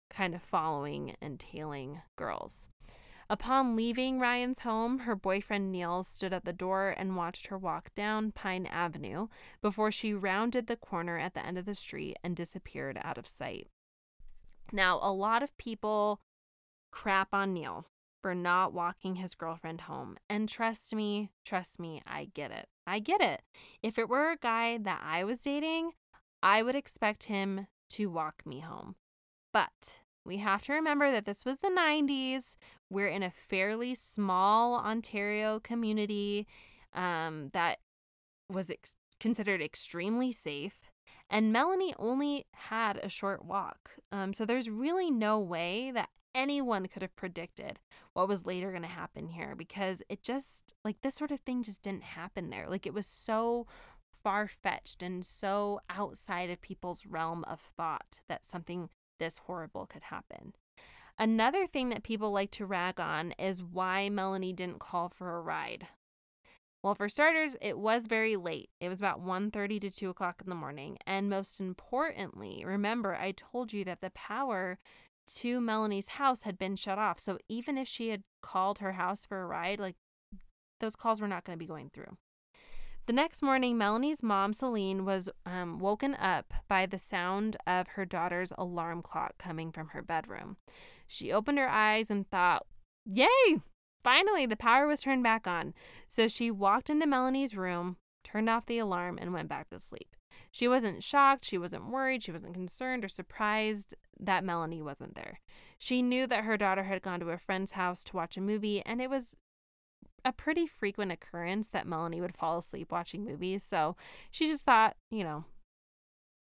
kind 0.09 0.33
of 0.33 0.43
following 0.43 1.17
and 1.21 1.41
tailing 1.41 2.03
girls. 2.15 2.69
Upon 3.29 3.75
leaving 3.75 4.21
Ryan's 4.21 4.61
home, 4.61 5.01
her 5.01 5.17
boyfriend 5.17 5.73
Neil 5.73 6.05
stood 6.05 6.33
at 6.33 6.45
the 6.45 6.53
door 6.53 6.95
and 6.97 7.17
watched 7.17 7.49
her 7.49 7.59
walk 7.59 7.93
down 7.95 8.31
Pine 8.31 8.67
Avenue 8.67 9.27
before 9.61 9.91
she 9.91 10.15
rounded 10.15 10.67
the 10.69 10.77
corner 10.77 11.19
at 11.19 11.35
the 11.35 11.45
end 11.45 11.59
of 11.59 11.65
the 11.65 11.75
street 11.75 12.17
and 12.23 12.37
disappeared 12.37 13.01
out 13.03 13.19
of 13.19 13.27
sight. 13.27 13.69
Now, 14.73 15.01
a 15.03 15.13
lot 15.13 15.43
of 15.43 15.57
people 15.59 16.21
crap 16.93 17.29
on 17.33 17.53
Neil 17.53 17.87
for 18.23 18.35
not 18.35 18.73
walking 18.73 19.17
his 19.17 19.35
girlfriend 19.35 19.83
home. 19.83 20.17
And 20.29 20.49
trust 20.49 20.95
me, 20.95 21.31
trust 21.45 21.79
me, 21.81 22.03
I 22.07 22.29
get 22.33 22.51
it. 22.51 22.69
I 22.87 23.01
get 23.01 23.21
it. 23.21 23.43
If 23.83 23.99
it 23.99 24.09
were 24.09 24.31
a 24.31 24.37
guy 24.37 24.79
that 24.79 25.01
I 25.05 25.25
was 25.25 25.43
dating, 25.43 25.93
I 26.43 26.63
would 26.63 26.77
expect 26.77 27.25
him 27.25 27.67
to 27.91 28.07
walk 28.07 28.43
me 28.45 28.61
home. 28.61 28.97
But 29.53 30.01
we 30.27 30.39
have 30.39 30.63
to 30.63 30.73
remember 30.73 31.11
that 31.13 31.25
this 31.25 31.45
was 31.45 31.59
the 31.59 31.69
90s. 31.69 32.57
We're 32.91 33.09
in 33.09 33.23
a 33.23 33.31
fairly 33.31 33.95
small 33.95 34.77
Ontario 34.77 35.61
community 35.61 36.47
um, 36.93 37.51
that 37.53 37.79
was 38.51 38.71
ex- 38.71 38.97
considered 39.21 39.63
extremely 39.63 40.33
safe. 40.33 40.91
And 41.29 41.53
Melanie 41.53 41.95
only 41.99 42.47
had 42.53 42.99
a 42.99 43.09
short 43.09 43.45
walk. 43.45 43.91
Um, 44.13 44.33
so 44.33 44.45
there's 44.45 44.71
really 44.71 45.11
no 45.11 45.41
way 45.41 45.91
that 45.93 46.11
anyone 46.35 46.87
could 46.87 47.03
have 47.03 47.17
predicted 47.17 47.81
what 48.13 48.29
was 48.29 48.47
later 48.47 48.71
going 48.71 48.83
to 48.83 48.89
happen 48.89 49.29
here 49.29 49.55
because 49.57 50.03
it 50.09 50.23
just, 50.23 50.75
like, 50.85 51.01
this 51.03 51.15
sort 51.15 51.31
of 51.31 51.41
thing 51.41 51.63
just 51.63 51.83
didn't 51.83 52.03
happen 52.03 52.51
there. 52.51 52.69
Like, 52.69 52.87
it 52.87 52.95
was 52.95 53.07
so 53.07 53.67
far 54.23 54.49
fetched 54.49 55.03
and 55.03 55.25
so 55.25 55.81
outside 55.89 56.51
of 56.51 56.61
people's 56.61 57.07
realm 57.07 57.45
of 57.45 57.61
thought 57.77 58.21
that 58.29 58.45
something 58.45 58.89
this 59.19 59.39
horrible 59.39 59.87
could 59.87 60.05
happen. 60.05 60.55
Another 61.19 61.67
thing 61.67 61.89
that 61.89 62.03
people 62.03 62.31
like 62.31 62.51
to 62.53 62.67
rag 62.67 63.01
on 63.01 63.33
is 63.39 63.63
why 63.63 64.09
Melanie 64.09 64.53
didn't 64.53 64.81
call 64.81 65.09
for 65.09 65.37
a 65.37 65.41
ride. 65.41 65.89
Well, 66.83 66.95
for 66.95 67.09
starters, 67.09 67.57
it 67.61 67.79
was 67.79 68.07
very 68.07 68.37
late. 68.37 68.71
It 68.81 68.89
was 68.89 68.99
about 68.99 69.25
1.30 69.25 69.81
to 69.81 69.91
2 69.91 70.11
o'clock 70.11 70.43
in 70.45 70.51
the 70.51 70.55
morning. 70.55 70.99
And 71.07 71.31
most 71.31 71.59
importantly, 71.59 72.63
remember, 72.65 73.17
I 73.17 73.33
told 73.33 73.73
you 73.73 73.85
that 73.87 74.03
the 74.03 74.11
power 74.11 74.79
to 75.39 75.61
Melanie's 75.61 76.09
house 76.09 76.43
had 76.43 76.59
been 76.59 76.77
shut 76.77 76.99
off. 76.99 77.19
So 77.19 77.39
even 77.49 77.77
if 77.77 77.89
she 77.89 78.11
had 78.11 78.23
called 78.43 78.79
her 78.79 78.93
house 78.93 79.25
for 79.25 79.43
a 79.43 79.47
ride, 79.47 79.81
like 79.81 79.97
those 80.81 80.95
calls 80.95 81.21
were 81.21 81.27
not 81.27 81.45
going 81.45 81.59
to 81.59 81.63
be 81.63 81.67
going 81.67 81.91
through. 81.93 82.19
The 83.07 83.13
next 83.13 83.41
morning, 83.41 83.79
Melanie's 83.79 84.21
mom, 84.21 84.53
Celine, 84.53 85.05
was 85.05 85.29
um, 85.45 85.79
woken 85.79 86.17
up 86.17 86.53
by 86.67 86.87
the 86.87 86.99
sound 86.99 87.57
of 87.65 87.87
her 87.89 88.05
daughter's 88.05 88.53
alarm 88.59 89.01
clock 89.01 89.39
coming 89.39 89.71
from 89.71 89.89
her 89.89 90.03
bedroom. 90.03 90.57
She 91.07 91.31
opened 91.31 91.59
her 91.59 91.69
eyes 91.69 92.11
and 92.11 92.29
thought, 92.29 92.67
Yay! 93.05 93.61
Finally, 94.03 94.47
the 94.47 94.57
power 94.57 94.89
was 94.89 95.03
turned 95.03 95.23
back 95.23 95.47
on. 95.47 95.73
So 96.09 96.27
she 96.27 96.51
walked 96.51 96.91
into 96.91 97.07
Melanie's 97.07 97.57
room, 97.57 97.97
turned 98.25 98.51
off 98.51 98.67
the 98.67 98.79
alarm, 98.79 99.19
and 99.21 99.33
went 99.33 99.49
back 99.49 99.71
to 99.71 99.79
sleep. 99.79 100.17
She 100.51 100.67
wasn't 100.67 101.05
shocked, 101.05 101.45
she 101.45 101.59
wasn't 101.59 101.91
worried, 101.91 102.25
she 102.25 102.33
wasn't 102.33 102.55
concerned 102.55 103.05
or 103.05 103.09
surprised 103.09 103.95
that 104.19 104.43
Melanie 104.43 104.83
wasn't 104.83 105.15
there. 105.15 105.41
She 105.79 106.03
knew 106.03 106.27
that 106.27 106.43
her 106.43 106.57
daughter 106.57 106.85
had 106.85 107.03
gone 107.03 107.21
to 107.21 107.31
a 107.31 107.39
friend's 107.39 107.73
house 107.73 108.03
to 108.05 108.17
watch 108.17 108.37
a 108.37 108.41
movie, 108.41 108.83
and 108.85 109.01
it 109.01 109.11
was 109.11 109.37
a 110.27 110.33
pretty 110.33 110.67
frequent 110.67 111.13
occurrence 111.13 111.69
that 111.69 111.87
Melanie 111.87 112.21
would 112.21 112.37
fall 112.37 112.59
asleep 112.59 112.91
watching 112.91 113.25
movies. 113.25 113.63
So 113.63 113.97
she 114.31 114.47
just 114.47 114.65
thought, 114.65 114.97
you 115.11 115.23
know, 115.23 115.45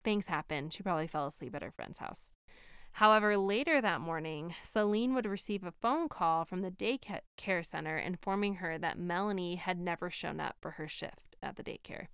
things 0.03 0.27
happen. 0.27 0.71
She 0.71 0.83
probably 0.83 1.07
fell 1.07 1.27
asleep 1.27 1.55
at 1.55 1.63
her 1.63 1.71
friend's 1.71 1.99
house. 1.99 2.33
However, 2.93 3.37
later 3.37 3.81
that 3.81 4.01
morning, 4.01 4.55
Celine 4.63 5.15
would 5.15 5.27
receive 5.27 5.65
a 5.65 5.73
phone 5.73 6.09
call 6.09 6.45
from 6.45 6.63
the 6.63 6.71
daycare 6.71 7.67
center 7.67 7.99
informing 7.99 8.57
her 8.57 8.79
that 8.79 8.99
Melanie 8.99 9.57
had 9.57 9.79
never 9.79 10.11
shown 10.11 10.41
up 10.41 10.57
for 10.61 10.73
her 10.73 10.89
shift 10.89 11.37
at 11.43 11.57
the 11.57 11.65
daycare. 11.65 12.07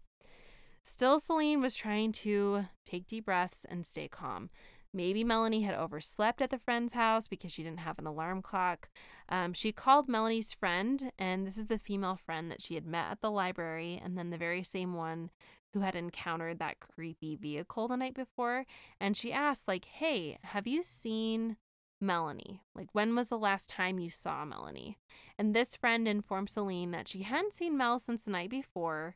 Still, 0.83 1.21
Celine 1.21 1.61
was 1.61 1.75
trying 1.75 2.13
to 2.13 2.65
take 2.87 3.07
deep 3.07 3.27
breaths 3.27 3.67
and 3.69 3.85
stay 3.85 4.09
calm. 4.09 4.49
Maybe 4.93 5.23
Melanie 5.23 5.63
had 5.63 5.77
overslept 5.77 6.43
at 6.43 6.51
the 6.51 6.59
friend's 6.59 6.95
house 6.95 7.29
because 7.29 7.53
she 7.53 7.63
didn't 7.63 7.81
have 7.81 7.99
an 7.99 8.07
alarm 8.07 8.43
clock. 8.43 8.89
Um, 9.29 9.53
she 9.53 9.71
called 9.71 10.09
Melanie's 10.09 10.53
friend, 10.53 11.13
and 11.19 11.47
this 11.47 11.57
is 11.57 11.67
the 11.67 11.79
female 11.79 12.19
friend 12.27 12.51
that 12.51 12.61
she 12.61 12.75
had 12.75 12.87
met 12.87 13.07
at 13.11 13.21
the 13.21 13.31
library, 13.31 14.01
and 14.03 14.19
then 14.19 14.31
the 14.31 14.37
very 14.37 14.65
same 14.65 14.95
one 14.95 15.31
who 15.73 15.81
had 15.81 15.95
encountered 15.95 16.59
that 16.59 16.81
creepy 16.81 17.37
vehicle 17.37 17.87
the 17.87 17.97
night 17.97 18.15
before. 18.15 18.67
And 19.01 19.17
she 19.17 19.33
asked, 19.33 19.69
like, 19.69 19.85
hey, 19.85 20.39
have 20.43 20.67
you 20.67 20.83
seen 20.83 21.57
Melanie? 22.01 22.63
Like, 22.75 22.89
when 22.93 23.15
was 23.15 23.29
the 23.29 23.39
last 23.39 23.69
time 23.69 24.01
you 24.01 24.11
saw 24.11 24.45
Melanie? 24.45 24.99
And 25.39 25.55
this 25.55 25.77
friend 25.77 26.09
informed 26.09 26.51
Celine 26.51 26.91
that 26.91 27.07
she 27.07 27.23
hadn't 27.23 27.55
seen 27.55 27.77
Mel 27.77 28.01
since 28.01 28.25
the 28.25 28.33
night 28.33 28.51
before, 28.51 29.15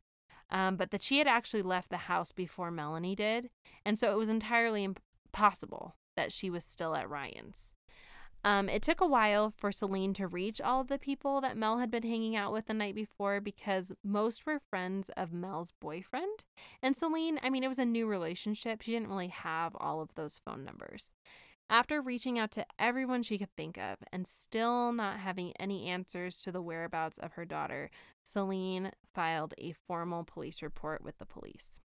um, 0.50 0.76
but 0.76 0.92
that 0.92 1.02
she 1.02 1.18
had 1.18 1.26
actually 1.26 1.62
left 1.62 1.90
the 1.90 1.96
house 1.96 2.30
before 2.30 2.70
Melanie 2.70 3.16
did. 3.16 3.50
And 3.84 3.98
so 3.98 4.12
it 4.12 4.18
was 4.18 4.28
entirely 4.28 4.88
possible 5.34 5.96
that 6.16 6.32
she 6.32 6.48
was 6.48 6.64
still 6.64 6.94
at 6.94 7.10
Ryan's. 7.10 7.74
Um, 8.44 8.68
it 8.68 8.82
took 8.82 9.00
a 9.00 9.06
while 9.06 9.54
for 9.56 9.72
Celine 9.72 10.12
to 10.14 10.26
reach 10.26 10.60
all 10.60 10.82
of 10.82 10.88
the 10.88 10.98
people 10.98 11.40
that 11.40 11.56
Mel 11.56 11.78
had 11.78 11.90
been 11.90 12.02
hanging 12.02 12.36
out 12.36 12.52
with 12.52 12.66
the 12.66 12.74
night 12.74 12.94
before 12.94 13.40
because 13.40 13.92
most 14.04 14.44
were 14.44 14.60
friends 14.68 15.10
of 15.16 15.32
Mel's 15.32 15.72
boyfriend. 15.80 16.44
And 16.82 16.94
Celine, 16.94 17.40
I 17.42 17.48
mean, 17.48 17.64
it 17.64 17.68
was 17.68 17.78
a 17.78 17.86
new 17.86 18.06
relationship. 18.06 18.82
She 18.82 18.92
didn't 18.92 19.08
really 19.08 19.28
have 19.28 19.74
all 19.76 20.02
of 20.02 20.14
those 20.14 20.40
phone 20.44 20.62
numbers. 20.62 21.12
After 21.70 22.02
reaching 22.02 22.38
out 22.38 22.50
to 22.52 22.66
everyone 22.78 23.22
she 23.22 23.38
could 23.38 23.56
think 23.56 23.78
of 23.78 23.96
and 24.12 24.26
still 24.26 24.92
not 24.92 25.20
having 25.20 25.54
any 25.58 25.86
answers 25.88 26.42
to 26.42 26.52
the 26.52 26.60
whereabouts 26.60 27.16
of 27.16 27.32
her 27.32 27.46
daughter, 27.46 27.88
Celine 28.22 28.92
filed 29.14 29.54
a 29.56 29.74
formal 29.86 30.24
police 30.24 30.60
report 30.60 31.02
with 31.02 31.16
the 31.16 31.24
police. 31.24 31.80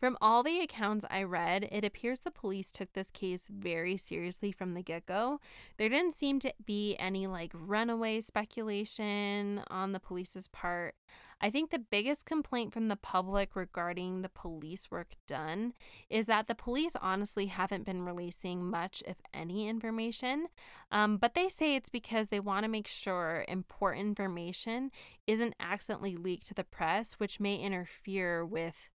From 0.00 0.18
all 0.20 0.42
the 0.42 0.60
accounts 0.60 1.06
I 1.08 1.22
read, 1.22 1.68
it 1.70 1.84
appears 1.84 2.20
the 2.20 2.30
police 2.30 2.70
took 2.70 2.92
this 2.92 3.10
case 3.10 3.48
very 3.48 3.96
seriously 3.96 4.52
from 4.52 4.74
the 4.74 4.82
get 4.82 5.06
go. 5.06 5.40
There 5.78 5.88
didn't 5.88 6.14
seem 6.14 6.40
to 6.40 6.52
be 6.66 6.96
any 6.98 7.26
like 7.26 7.52
runaway 7.54 8.20
speculation 8.20 9.62
on 9.70 9.92
the 9.92 10.00
police's 10.00 10.48
part. 10.48 10.94
I 11.40 11.50
think 11.50 11.70
the 11.70 11.78
biggest 11.78 12.24
complaint 12.24 12.72
from 12.72 12.88
the 12.88 12.96
public 12.96 13.54
regarding 13.54 14.22
the 14.22 14.28
police 14.28 14.90
work 14.90 15.12
done 15.26 15.74
is 16.08 16.26
that 16.26 16.48
the 16.48 16.54
police 16.54 16.96
honestly 17.00 17.46
haven't 17.46 17.84
been 17.84 18.02
releasing 18.02 18.64
much, 18.64 19.02
if 19.06 19.16
any, 19.32 19.68
information. 19.68 20.46
Um, 20.90 21.18
but 21.18 21.34
they 21.34 21.48
say 21.48 21.76
it's 21.76 21.90
because 21.90 22.28
they 22.28 22.40
want 22.40 22.64
to 22.64 22.70
make 22.70 22.86
sure 22.86 23.44
important 23.48 24.06
information 24.06 24.90
isn't 25.26 25.54
accidentally 25.60 26.16
leaked 26.16 26.46
to 26.48 26.54
the 26.54 26.64
press, 26.64 27.14
which 27.14 27.40
may 27.40 27.56
interfere 27.56 28.44
with 28.44 28.90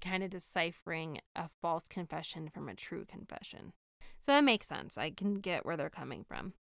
kind 0.00 0.22
of 0.22 0.30
deciphering 0.30 1.20
a 1.36 1.48
false 1.60 1.88
confession 1.88 2.48
from 2.48 2.68
a 2.68 2.74
true 2.74 3.04
confession. 3.04 3.72
So 4.18 4.32
that 4.32 4.44
makes 4.44 4.66
sense. 4.66 4.98
I 4.98 5.10
can 5.10 5.34
get 5.34 5.64
where 5.64 5.76
they're 5.76 5.90
coming 5.90 6.24
from. 6.24 6.54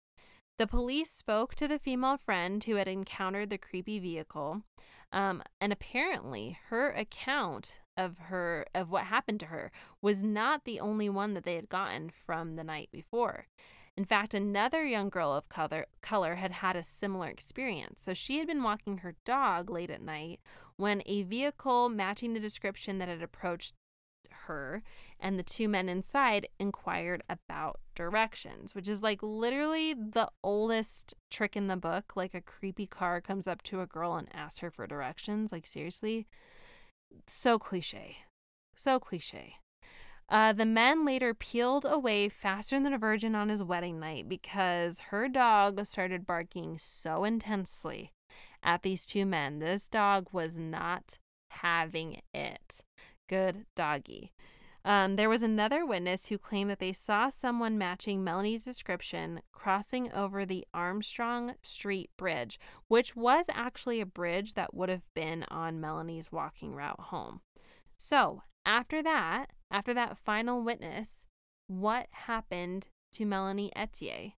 The 0.58 0.66
police 0.66 1.10
spoke 1.10 1.54
to 1.56 1.68
the 1.68 1.78
female 1.78 2.16
friend 2.16 2.62
who 2.64 2.76
had 2.76 2.88
encountered 2.88 3.50
the 3.50 3.58
creepy 3.58 3.98
vehicle. 3.98 4.62
Um, 5.12 5.42
and 5.60 5.72
apparently, 5.72 6.58
her 6.68 6.90
account 6.90 7.78
of 7.96 8.18
her 8.18 8.66
of 8.74 8.90
what 8.90 9.04
happened 9.04 9.40
to 9.40 9.46
her 9.46 9.70
was 10.02 10.22
not 10.22 10.64
the 10.64 10.80
only 10.80 11.08
one 11.08 11.34
that 11.34 11.44
they 11.44 11.54
had 11.54 11.68
gotten 11.68 12.10
from 12.10 12.56
the 12.56 12.64
night 12.64 12.90
before. 12.92 13.46
In 13.96 14.04
fact, 14.04 14.34
another 14.34 14.84
young 14.84 15.08
girl 15.08 15.32
of 15.32 15.48
color, 15.48 15.86
color 16.02 16.34
had 16.34 16.52
had 16.52 16.76
a 16.76 16.82
similar 16.82 17.28
experience. 17.28 18.02
So 18.02 18.12
she 18.12 18.38
had 18.38 18.46
been 18.46 18.62
walking 18.62 18.98
her 18.98 19.14
dog 19.24 19.70
late 19.70 19.90
at 19.90 20.02
night 20.02 20.40
when 20.76 21.02
a 21.06 21.22
vehicle 21.22 21.88
matching 21.88 22.34
the 22.34 22.40
description 22.40 22.98
that 22.98 23.08
had 23.08 23.22
approached 23.22 23.74
her 24.46 24.82
and 25.18 25.38
the 25.38 25.42
two 25.42 25.68
men 25.68 25.88
inside 25.88 26.48
inquired 26.58 27.22
about 27.28 27.80
directions, 27.94 28.74
which 28.74 28.88
is 28.88 29.02
like 29.02 29.22
literally 29.22 29.94
the 29.94 30.28
oldest 30.42 31.14
trick 31.30 31.56
in 31.56 31.66
the 31.66 31.76
book. 31.76 32.12
Like 32.16 32.34
a 32.34 32.40
creepy 32.40 32.86
car 32.86 33.20
comes 33.20 33.46
up 33.46 33.62
to 33.64 33.80
a 33.80 33.86
girl 33.86 34.14
and 34.14 34.28
asks 34.32 34.60
her 34.60 34.70
for 34.70 34.86
directions. 34.86 35.52
Like, 35.52 35.66
seriously? 35.66 36.26
So 37.26 37.58
cliche. 37.58 38.18
So 38.74 38.98
cliche. 38.98 39.56
Uh, 40.28 40.52
the 40.52 40.66
men 40.66 41.04
later 41.04 41.32
peeled 41.34 41.86
away 41.88 42.28
faster 42.28 42.80
than 42.80 42.92
a 42.92 42.98
virgin 42.98 43.36
on 43.36 43.48
his 43.48 43.62
wedding 43.62 44.00
night 44.00 44.28
because 44.28 44.98
her 45.10 45.28
dog 45.28 45.84
started 45.86 46.26
barking 46.26 46.76
so 46.78 47.22
intensely 47.22 48.12
at 48.62 48.82
these 48.82 49.06
two 49.06 49.26
men. 49.26 49.58
This 49.58 49.88
dog 49.88 50.28
was 50.32 50.56
not 50.56 51.18
having 51.50 52.20
it. 52.34 52.80
Good 53.28 53.66
doggy. 53.74 54.32
Um, 54.84 55.16
there 55.16 55.28
was 55.28 55.42
another 55.42 55.84
witness 55.84 56.26
who 56.26 56.38
claimed 56.38 56.70
that 56.70 56.78
they 56.78 56.92
saw 56.92 57.28
someone 57.28 57.76
matching 57.76 58.22
Melanie's 58.22 58.64
description 58.64 59.40
crossing 59.50 60.12
over 60.12 60.46
the 60.46 60.64
Armstrong 60.72 61.54
Street 61.60 62.10
Bridge, 62.16 62.60
which 62.86 63.16
was 63.16 63.46
actually 63.52 64.00
a 64.00 64.06
bridge 64.06 64.54
that 64.54 64.74
would 64.74 64.88
have 64.88 65.02
been 65.12 65.44
on 65.48 65.80
Melanie's 65.80 66.30
walking 66.30 66.72
route 66.72 67.00
home. 67.00 67.40
So, 67.96 68.42
after 68.64 69.02
that, 69.02 69.46
after 69.72 69.92
that 69.94 70.18
final 70.18 70.64
witness, 70.64 71.26
what 71.66 72.06
happened 72.12 72.86
to 73.12 73.24
Melanie 73.24 73.72
Ethier? 73.76 74.34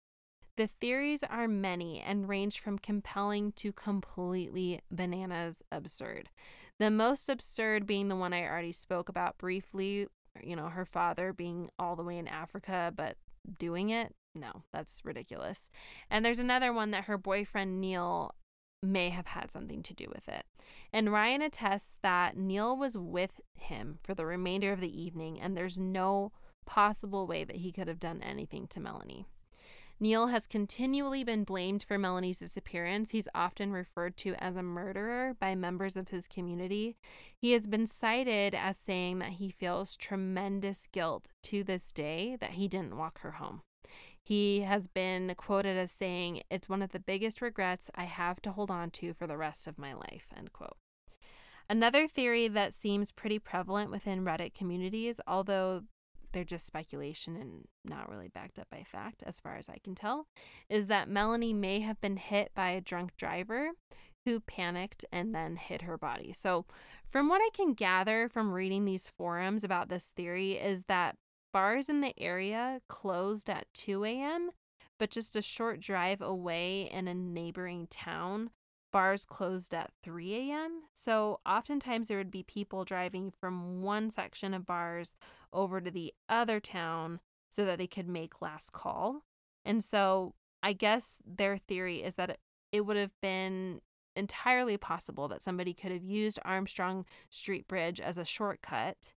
The 0.57 0.66
theories 0.66 1.23
are 1.23 1.49
many 1.49 2.01
and 2.01 2.29
range 2.29 2.61
from 2.61 2.79
compelling 2.79 3.53
to 3.53 3.73
completely 3.73 4.81
bananas 4.90 5.62
absurd. 5.71 6.31
The 6.79 6.90
most 6.90 7.29
absurd 7.29 7.87
being 7.87 8.09
the 8.09 8.16
one 8.16 8.33
I 8.33 8.45
already 8.45 8.73
spoke 8.73 9.09
about 9.09 9.37
briefly, 9.37 10.07
you 10.42 10.57
know, 10.57 10.69
her 10.69 10.87
father 10.87 11.33
being 11.33 11.71
all 11.79 11.95
the 11.95 12.03
way 12.03 12.16
in 12.16 12.27
Africa, 12.27 12.92
but 12.95 13.16
doing 13.59 13.90
it. 13.90 14.14
No, 14.35 14.62
that's 14.73 15.05
ridiculous. 15.05 15.71
And 16.11 16.25
there's 16.25 16.38
another 16.38 16.73
one 16.73 16.90
that 16.90 17.05
her 17.05 17.19
boyfriend 17.19 17.81
Neil 17.81 18.35
may 18.83 19.11
have 19.11 19.27
had 19.27 19.51
something 19.51 19.83
to 19.83 19.95
do 19.95 20.07
with 20.14 20.29
it. 20.29 20.45
And 20.92 21.12
Ryan 21.12 21.42
attests 21.42 21.97
that 22.03 22.37
Neil 22.37 22.77
was 22.77 22.97
with 22.97 23.40
him 23.55 23.99
for 24.03 24.14
the 24.14 24.27
remainder 24.27 24.73
of 24.73 24.81
the 24.81 25.03
evening, 25.03 25.40
and 25.40 25.57
there's 25.57 25.79
no 25.79 26.33
possible 26.66 27.27
way 27.27 27.45
that 27.45 27.57
he 27.57 27.73
could 27.73 27.88
have 27.88 28.01
done 28.01 28.23
anything 28.23 28.66
to 28.69 28.81
Melanie. 28.81 29.27
Neil 29.99 30.27
has 30.27 30.47
continually 30.47 31.25
been 31.25 31.45
blamed 31.45 31.83
for 31.83 31.97
Melanie's 31.97 32.41
disappearance. 32.41 33.11
He's 33.11 33.29
often 33.35 33.73
referred 33.73 34.17
to 34.19 34.35
as 34.35 34.55
a 34.55 34.63
murderer 34.63 35.35
by 35.39 35.55
members 35.55 35.97
of 35.97 36.09
his 36.09 36.29
community. 36.29 36.97
He 37.41 37.53
has 37.53 37.67
been 37.67 37.87
cited 37.87 38.55
as 38.55 38.77
saying 38.77 39.21
that 39.21 39.33
he 39.33 39.51
feels 39.51 39.97
tremendous 39.97 40.87
guilt 40.93 41.31
to 41.45 41.65
this 41.65 41.93
day 41.93 42.37
that 42.41 42.53
he 42.53 42.69
didn't 42.69 42.99
walk 42.99 43.21
her 43.21 43.33
home. 43.33 43.63
He 44.23 44.61
has 44.63 44.87
been 44.87 45.33
quoted 45.37 45.79
as 45.79 45.93
saying, 45.93 46.43
It's 46.51 46.69
one 46.69 46.83
of 46.83 46.93
the 46.93 46.99
biggest 46.99 47.41
regrets 47.41 47.91
I 47.95 48.05
have 48.05 48.43
to 48.43 48.53
hold 48.53 48.71
on 48.71 48.91
to 48.93 49.15
for 49.15 49.27
the 49.27 49.37
rest 49.39 49.67
of 49.67 49.79
my 49.79 49.95
life. 49.95 50.27
End 50.37 50.53
quote. 50.53 50.77
Another 51.71 52.07
theory 52.07 52.49
that 52.49 52.75
seems 52.75 53.13
pretty 53.13 53.39
prevalent 53.39 53.91
within 53.91 54.25
Reddit 54.25 54.53
communities, 54.53 55.21
although 55.27 55.83
they're 56.37 56.44
just 56.44 56.66
speculation 56.66 57.35
and 57.35 57.66
not 57.83 58.11
really 58.11 58.29
backed 58.29 58.59
up 58.59 58.68
by 58.70 58.85
fact, 58.85 59.22
as 59.25 59.40
far 59.40 59.57
as 59.57 59.70
I 59.70 59.79
can 59.83 59.94
tell, 59.94 60.27
is 60.68 60.88
that 60.88 61.09
Melanie 61.09 61.55
may 61.55 61.81
have 61.81 61.99
been 62.03 62.18
hit 62.18 62.53
by 62.55 62.72
a 62.72 62.81
drunk 62.83 63.16
driver 63.16 63.70
who 64.27 64.40
panicked 64.40 65.03
and 65.11 65.35
then 65.35 65.57
hit 65.57 65.81
her 65.81 65.96
body. 65.96 66.35
So, 66.35 66.66
from 67.09 67.31
what 67.31 67.40
I 67.40 67.49
can 67.55 67.72
gather 67.72 68.29
from 68.29 68.53
reading 68.53 68.85
these 68.85 69.09
forums 69.16 69.64
about 69.64 69.88
this 69.88 70.12
theory, 70.14 70.59
is 70.59 70.85
that 70.88 71.16
bars 71.55 71.88
in 71.88 72.03
the 72.03 72.12
area 72.18 72.83
closed 72.87 73.49
at 73.49 73.72
2 73.72 74.05
a.m., 74.05 74.51
but 74.99 75.09
just 75.09 75.37
a 75.37 75.42
short 75.42 75.81
drive 75.81 76.20
away 76.20 76.90
in 76.92 77.09
a 77.09 77.14
neighboring 77.14 77.87
town 77.90 78.51
bars 78.92 79.25
closed 79.25 79.75
at 79.75 79.90
3 80.03 80.51
a.m. 80.51 80.83
So 80.92 81.40
oftentimes 81.46 82.09
there 82.09 82.18
would 82.18 82.31
be 82.31 82.42
people 82.42 82.85
driving 82.85 83.31
from 83.31 83.83
one 83.83 84.11
section 84.11 84.55
of 84.55 84.66
bars 84.66 85.14
over 85.53 85.81
to 85.81 85.90
the 85.90 86.14
other 86.29 86.61
town 86.61 87.20
so 87.49 87.64
that 87.64 87.79
they 87.79 87.87
could 87.87 88.09
make 88.09 88.40
last 88.40 88.72
call. 88.72 89.22
And 89.64 89.83
so 89.83 90.35
I 90.62 90.72
guess 90.72 91.20
their 91.25 91.59
theory 91.59 92.03
is 92.03 92.14
that 92.16 92.38
it 92.72 92.81
would 92.83 92.96
have 92.96 93.12
been 93.20 93.81
entirely 94.14 94.77
possible 94.77 95.29
that 95.29 95.42
somebody 95.42 95.75
could 95.75 95.92
have 95.92 96.05
used 96.05 96.38
Armstrong 96.44 97.05
Street 97.31 97.68
Bridge 97.68 98.01
as 98.01 98.18
a 98.18 98.25
shortcut 98.25 99.12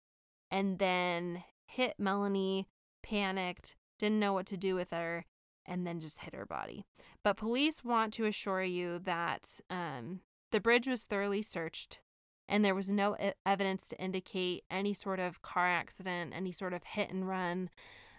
and 0.50 0.78
then 0.78 1.44
hit 1.66 1.94
Melanie, 1.98 2.68
panicked, 3.02 3.76
didn't 3.98 4.20
know 4.20 4.32
what 4.32 4.46
to 4.46 4.56
do 4.56 4.74
with 4.74 4.90
her, 4.90 5.24
and 5.68 5.86
then 5.86 6.00
just 6.00 6.20
hit 6.20 6.34
her 6.34 6.46
body. 6.46 6.84
But 7.22 7.36
police 7.36 7.84
want 7.84 8.12
to 8.14 8.24
assure 8.24 8.62
you 8.62 8.98
that 9.00 9.60
um, 9.70 10.20
the 10.50 10.60
bridge 10.60 10.88
was 10.88 11.04
thoroughly 11.04 11.42
searched 11.42 12.00
and 12.48 12.64
there 12.64 12.74
was 12.74 12.88
no 12.88 13.16
evidence 13.44 13.86
to 13.88 14.00
indicate 14.00 14.64
any 14.70 14.94
sort 14.94 15.20
of 15.20 15.42
car 15.42 15.68
accident, 15.68 16.32
any 16.34 16.50
sort 16.50 16.72
of 16.72 16.82
hit 16.82 17.10
and 17.10 17.28
run. 17.28 17.68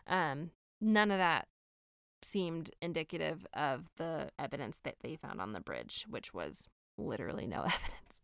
Um, 0.06 0.52
none 0.80 1.10
of 1.10 1.18
that 1.18 1.48
seemed 2.22 2.70
indicative 2.82 3.48
of 3.54 3.86
the 3.98 4.30
evidence 4.38 4.80
that 4.84 4.98
they 5.02 5.16
found 5.16 5.42
on 5.42 5.54
the 5.54 5.60
bridge, 5.60 6.06
which 6.08 6.34
was 6.34 6.68
literally 6.98 7.48
no 7.48 7.62
evidence. 7.64 8.22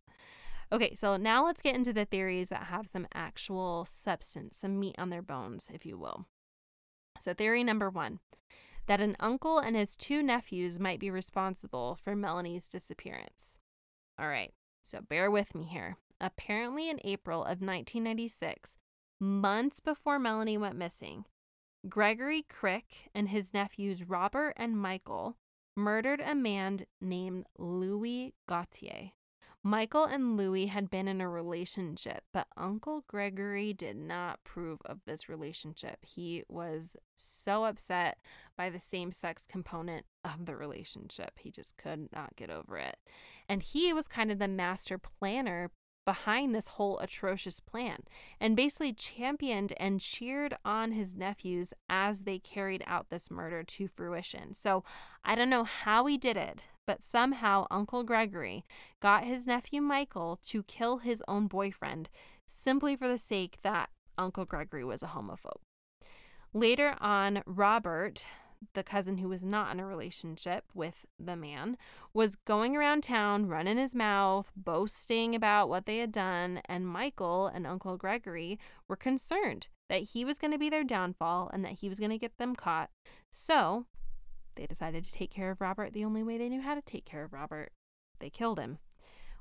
Okay, 0.70 0.94
so 0.94 1.16
now 1.16 1.44
let's 1.44 1.62
get 1.62 1.74
into 1.74 1.92
the 1.92 2.04
theories 2.04 2.48
that 2.48 2.64
have 2.64 2.88
some 2.88 3.06
actual 3.14 3.84
substance, 3.84 4.58
some 4.58 4.78
meat 4.78 4.96
on 4.98 5.10
their 5.10 5.22
bones, 5.22 5.70
if 5.72 5.86
you 5.86 5.98
will. 5.98 6.26
So, 7.18 7.34
theory 7.34 7.64
number 7.64 7.88
one 7.88 8.20
that 8.86 9.00
an 9.00 9.16
uncle 9.20 9.58
and 9.58 9.76
his 9.76 9.96
two 9.96 10.22
nephews 10.22 10.78
might 10.78 11.00
be 11.00 11.10
responsible 11.10 11.98
for 12.02 12.16
Melanie's 12.16 12.68
disappearance. 12.68 13.58
All 14.18 14.28
right, 14.28 14.52
so 14.80 15.00
bear 15.00 15.30
with 15.30 15.54
me 15.54 15.64
here. 15.64 15.96
Apparently, 16.20 16.88
in 16.88 17.00
April 17.04 17.40
of 17.40 17.60
1996, 17.60 18.78
months 19.20 19.80
before 19.80 20.18
Melanie 20.18 20.58
went 20.58 20.76
missing, 20.76 21.24
Gregory 21.88 22.42
Crick 22.42 23.10
and 23.14 23.28
his 23.28 23.52
nephews 23.52 24.08
Robert 24.08 24.54
and 24.56 24.78
Michael 24.78 25.36
murdered 25.76 26.20
a 26.20 26.34
man 26.34 26.80
named 27.00 27.44
Louis 27.58 28.34
Gautier. 28.48 29.12
Michael 29.66 30.04
and 30.04 30.36
Louis 30.36 30.66
had 30.66 30.90
been 30.90 31.08
in 31.08 31.20
a 31.20 31.28
relationship, 31.28 32.22
but 32.32 32.46
Uncle 32.56 33.02
Gregory 33.08 33.72
did 33.72 33.96
not 33.96 34.38
approve 34.46 34.78
of 34.84 35.00
this 35.06 35.28
relationship. 35.28 35.98
He 36.02 36.44
was 36.48 36.96
so 37.16 37.64
upset 37.64 38.18
by 38.56 38.70
the 38.70 38.78
same 38.78 39.10
sex 39.10 39.44
component 39.44 40.06
of 40.24 40.46
the 40.46 40.54
relationship. 40.54 41.32
He 41.40 41.50
just 41.50 41.76
could 41.78 42.08
not 42.12 42.36
get 42.36 42.48
over 42.48 42.78
it. 42.78 42.98
And 43.48 43.60
he 43.60 43.92
was 43.92 44.06
kind 44.06 44.30
of 44.30 44.38
the 44.38 44.46
master 44.46 44.98
planner 44.98 45.72
behind 46.04 46.54
this 46.54 46.68
whole 46.68 47.00
atrocious 47.00 47.58
plan 47.58 48.04
and 48.40 48.54
basically 48.54 48.92
championed 48.92 49.72
and 49.78 49.98
cheered 49.98 50.56
on 50.64 50.92
his 50.92 51.16
nephews 51.16 51.74
as 51.90 52.22
they 52.22 52.38
carried 52.38 52.84
out 52.86 53.10
this 53.10 53.32
murder 53.32 53.64
to 53.64 53.88
fruition. 53.88 54.54
So 54.54 54.84
I 55.24 55.34
don't 55.34 55.50
know 55.50 55.64
how 55.64 56.06
he 56.06 56.16
did 56.16 56.36
it, 56.36 56.68
but 56.86 57.02
somehow 57.02 57.66
Uncle 57.70 58.02
Gregory 58.02 58.64
got 59.00 59.24
his 59.24 59.46
nephew 59.46 59.80
Michael 59.80 60.38
to 60.42 60.62
kill 60.62 60.98
his 60.98 61.22
own 61.26 61.46
boyfriend 61.46 62.08
simply 62.46 62.96
for 62.96 63.08
the 63.08 63.18
sake 63.18 63.58
that 63.62 63.90
Uncle 64.16 64.44
Gregory 64.44 64.84
was 64.84 65.02
a 65.02 65.08
homophobe. 65.08 65.60
Later 66.52 66.96
on, 67.00 67.42
Robert, 67.44 68.24
the 68.74 68.82
cousin 68.82 69.18
who 69.18 69.28
was 69.28 69.44
not 69.44 69.72
in 69.72 69.80
a 69.80 69.86
relationship 69.86 70.64
with 70.74 71.04
the 71.18 71.36
man, 71.36 71.76
was 72.14 72.36
going 72.36 72.76
around 72.76 73.02
town 73.02 73.46
running 73.46 73.76
his 73.76 73.94
mouth, 73.94 74.50
boasting 74.56 75.34
about 75.34 75.68
what 75.68 75.86
they 75.86 75.98
had 75.98 76.12
done, 76.12 76.60
and 76.66 76.86
Michael 76.86 77.46
and 77.48 77.66
Uncle 77.66 77.96
Gregory 77.96 78.58
were 78.88 78.96
concerned 78.96 79.68
that 79.88 80.02
he 80.02 80.24
was 80.24 80.38
going 80.38 80.50
to 80.52 80.58
be 80.58 80.70
their 80.70 80.84
downfall 80.84 81.50
and 81.52 81.64
that 81.64 81.72
he 81.72 81.88
was 81.88 81.98
going 81.98 82.10
to 82.10 82.18
get 82.18 82.38
them 82.38 82.56
caught. 82.56 82.90
So 83.30 83.86
they 84.56 84.66
decided 84.66 85.04
to 85.04 85.12
take 85.12 85.30
care 85.30 85.50
of 85.50 85.60
Robert 85.60 85.92
the 85.92 86.04
only 86.04 86.22
way 86.22 86.38
they 86.38 86.48
knew 86.48 86.62
how 86.62 86.74
to 86.74 86.82
take 86.82 87.04
care 87.04 87.24
of 87.24 87.32
Robert. 87.32 87.70
They 88.18 88.30
killed 88.30 88.58
him. 88.58 88.78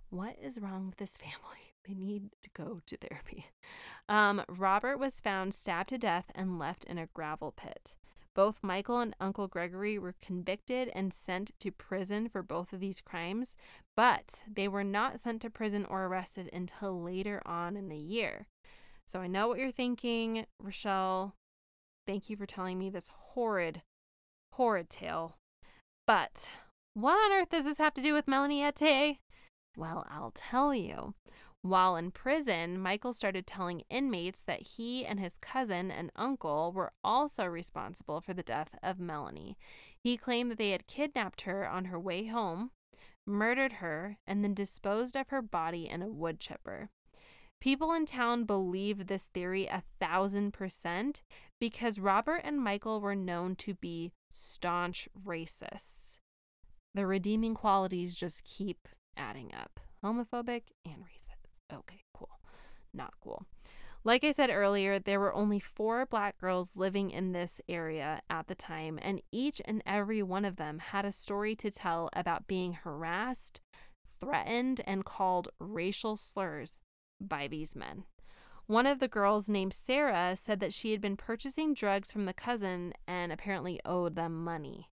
What 0.09 0.37
is 0.41 0.59
wrong 0.59 0.87
with 0.87 0.97
this 0.97 1.17
family? 1.17 1.73
They 1.87 1.93
need 1.93 2.29
to 2.41 2.49
go 2.55 2.79
to 2.85 2.97
therapy. 2.97 3.47
Um, 4.09 4.43
Robert 4.47 4.97
was 4.97 5.19
found 5.19 5.53
stabbed 5.53 5.89
to 5.89 5.97
death 5.97 6.31
and 6.33 6.59
left 6.59 6.83
in 6.85 6.97
a 6.97 7.07
gravel 7.13 7.51
pit. 7.51 7.95
Both 8.35 8.63
Michael 8.63 8.99
and 8.99 9.15
Uncle 9.21 9.47
Gregory 9.47 9.97
were 9.97 10.15
convicted 10.21 10.91
and 10.93 11.13
sent 11.13 11.57
to 11.59 11.71
prison 11.71 12.27
for 12.27 12.43
both 12.43 12.73
of 12.73 12.81
these 12.81 12.99
crimes, 12.99 13.55
but 13.95 14.43
they 14.51 14.67
were 14.67 14.83
not 14.83 15.21
sent 15.21 15.41
to 15.43 15.49
prison 15.49 15.85
or 15.89 16.05
arrested 16.05 16.49
until 16.51 17.01
later 17.01 17.41
on 17.45 17.77
in 17.77 17.87
the 17.87 17.97
year. 17.97 18.47
So 19.05 19.19
I 19.19 19.27
know 19.27 19.47
what 19.47 19.59
you're 19.59 19.71
thinking, 19.71 20.45
Rochelle. 20.59 21.35
Thank 22.05 22.29
you 22.29 22.35
for 22.35 22.45
telling 22.45 22.77
me 22.77 22.89
this 22.89 23.09
horrid, 23.13 23.81
horrid 24.55 24.89
tale. 24.89 25.37
But 26.07 26.49
what 26.93 27.13
on 27.15 27.31
earth 27.31 27.49
does 27.49 27.65
this 27.65 27.77
have 27.77 27.93
to 27.95 28.01
do 28.01 28.13
with 28.13 28.27
Melanie 28.27 28.61
Ethier? 28.61 29.17
Well, 29.77 30.05
I'll 30.09 30.31
tell 30.33 30.73
you. 30.73 31.13
While 31.61 31.95
in 31.95 32.11
prison, 32.11 32.79
Michael 32.79 33.11
started 33.11 33.47
telling 33.47 33.81
inmates 33.89 34.43
that 34.43 34.61
he 34.61 35.05
and 35.05 35.19
his 35.19 35.37
cousin 35.39 35.89
and 35.89 36.11
uncle 36.15 36.71
were 36.71 36.93
also 37.03 37.45
responsible 37.45 38.21
for 38.21 38.33
the 38.33 38.43
death 38.43 38.69
of 38.83 38.99
Melanie. 38.99 39.57
He 40.03 40.15
claimed 40.15 40.51
that 40.51 40.57
they 40.59 40.71
had 40.71 40.87
kidnapped 40.87 41.41
her 41.41 41.67
on 41.67 41.85
her 41.85 41.99
way 41.99 42.27
home, 42.27 42.69
murdered 43.25 43.73
her, 43.73 44.17
and 44.27 44.43
then 44.43 44.53
disposed 44.53 45.17
of 45.17 45.29
her 45.29 45.41
body 45.41 45.89
in 45.89 46.03
a 46.03 46.07
wood 46.07 46.39
chipper. 46.39 46.91
People 47.65 47.93
in 47.93 48.05
town 48.05 48.43
believed 48.43 49.07
this 49.07 49.25
theory 49.25 49.65
a 49.65 49.81
thousand 49.99 50.53
percent 50.53 51.23
because 51.59 51.97
Robert 51.97 52.41
and 52.43 52.61
Michael 52.61 53.01
were 53.01 53.15
known 53.15 53.55
to 53.55 53.73
be 53.73 54.11
staunch 54.29 55.09
racists. 55.25 56.19
The 56.93 57.07
redeeming 57.07 57.55
qualities 57.55 58.13
just 58.13 58.43
keep 58.43 58.87
adding 59.17 59.51
up 59.51 59.79
homophobic 60.03 60.61
and 60.85 60.97
racist. 60.97 61.57
Okay, 61.73 62.03
cool. 62.13 62.39
Not 62.93 63.15
cool. 63.19 63.47
Like 64.03 64.23
I 64.23 64.29
said 64.29 64.51
earlier, 64.51 64.99
there 64.99 65.19
were 65.19 65.33
only 65.33 65.59
four 65.59 66.05
black 66.05 66.37
girls 66.37 66.73
living 66.75 67.09
in 67.09 67.31
this 67.31 67.59
area 67.67 68.21
at 68.29 68.45
the 68.45 68.53
time, 68.53 68.99
and 69.01 69.23
each 69.31 69.59
and 69.65 69.81
every 69.87 70.21
one 70.21 70.45
of 70.45 70.57
them 70.57 70.77
had 70.77 71.03
a 71.03 71.11
story 71.11 71.55
to 71.55 71.71
tell 71.71 72.11
about 72.13 72.45
being 72.45 72.73
harassed, 72.73 73.59
threatened, 74.19 74.81
and 74.85 75.03
called 75.03 75.49
racial 75.59 76.15
slurs 76.15 76.79
by 77.19 77.47
these 77.47 77.75
men. 77.75 78.03
One 78.67 78.87
of 78.87 78.99
the 78.99 79.07
girls, 79.07 79.47
named 79.47 79.73
Sarah, 79.73 80.35
said 80.35 80.59
that 80.59 80.73
she 80.73 80.91
had 80.91 81.01
been 81.01 81.17
purchasing 81.17 81.73
drugs 81.73 82.11
from 82.11 82.25
the 82.25 82.33
cousin 82.33 82.93
and 83.07 83.31
apparently 83.31 83.79
owed 83.85 84.15
them 84.15 84.43
money. 84.43 84.89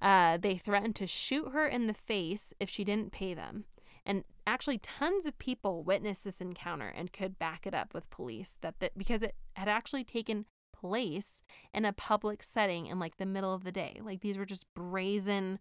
Uh, 0.00 0.36
they 0.36 0.56
threatened 0.56 0.94
to 0.96 1.06
shoot 1.06 1.50
her 1.52 1.66
in 1.66 1.88
the 1.88 1.94
face 1.94 2.54
if 2.60 2.70
she 2.70 2.84
didn't 2.84 3.10
pay 3.10 3.34
them. 3.34 3.64
And 4.06 4.24
actually, 4.46 4.78
tons 4.78 5.26
of 5.26 5.38
people 5.38 5.82
witnessed 5.82 6.24
this 6.24 6.40
encounter 6.40 6.88
and 6.88 7.12
could 7.12 7.38
back 7.38 7.66
it 7.66 7.74
up 7.74 7.92
with 7.92 8.08
police 8.08 8.56
that, 8.62 8.78
that 8.78 8.96
because 8.96 9.22
it 9.22 9.34
had 9.54 9.68
actually 9.68 10.04
taken 10.04 10.46
place 10.72 11.42
in 11.74 11.84
a 11.84 11.92
public 11.92 12.42
setting 12.42 12.86
in 12.86 13.00
like 13.00 13.16
the 13.16 13.26
middle 13.26 13.52
of 13.52 13.64
the 13.64 13.72
day. 13.72 14.00
Like 14.02 14.20
these 14.20 14.38
were 14.38 14.46
just 14.46 14.72
brazen 14.74 15.58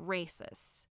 racists. 0.00 0.86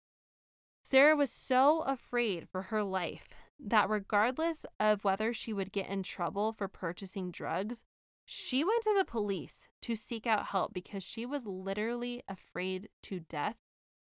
Sarah 0.84 1.16
was 1.16 1.32
so 1.32 1.82
afraid 1.82 2.48
for 2.48 2.64
her 2.64 2.84
life 2.84 3.30
that 3.66 3.90
regardless 3.90 4.66
of 4.80 5.04
whether 5.04 5.34
she 5.34 5.54
would 5.54 5.72
get 5.72 5.90
in 5.90 6.04
trouble 6.04 6.54
for 6.54 6.68
purchasing 6.68 7.32
drugs, 7.32 7.84
she 8.26 8.64
went 8.64 8.84
to 8.84 8.96
the 8.98 9.06
police 9.06 9.70
to 9.82 9.96
seek 9.96 10.26
out 10.26 10.48
help 10.48 10.74
because 10.74 11.04
she 11.04 11.26
was 11.26 11.46
literally 11.46 12.24
afraid 12.28 12.90
to 13.04 13.20
death 13.22 13.58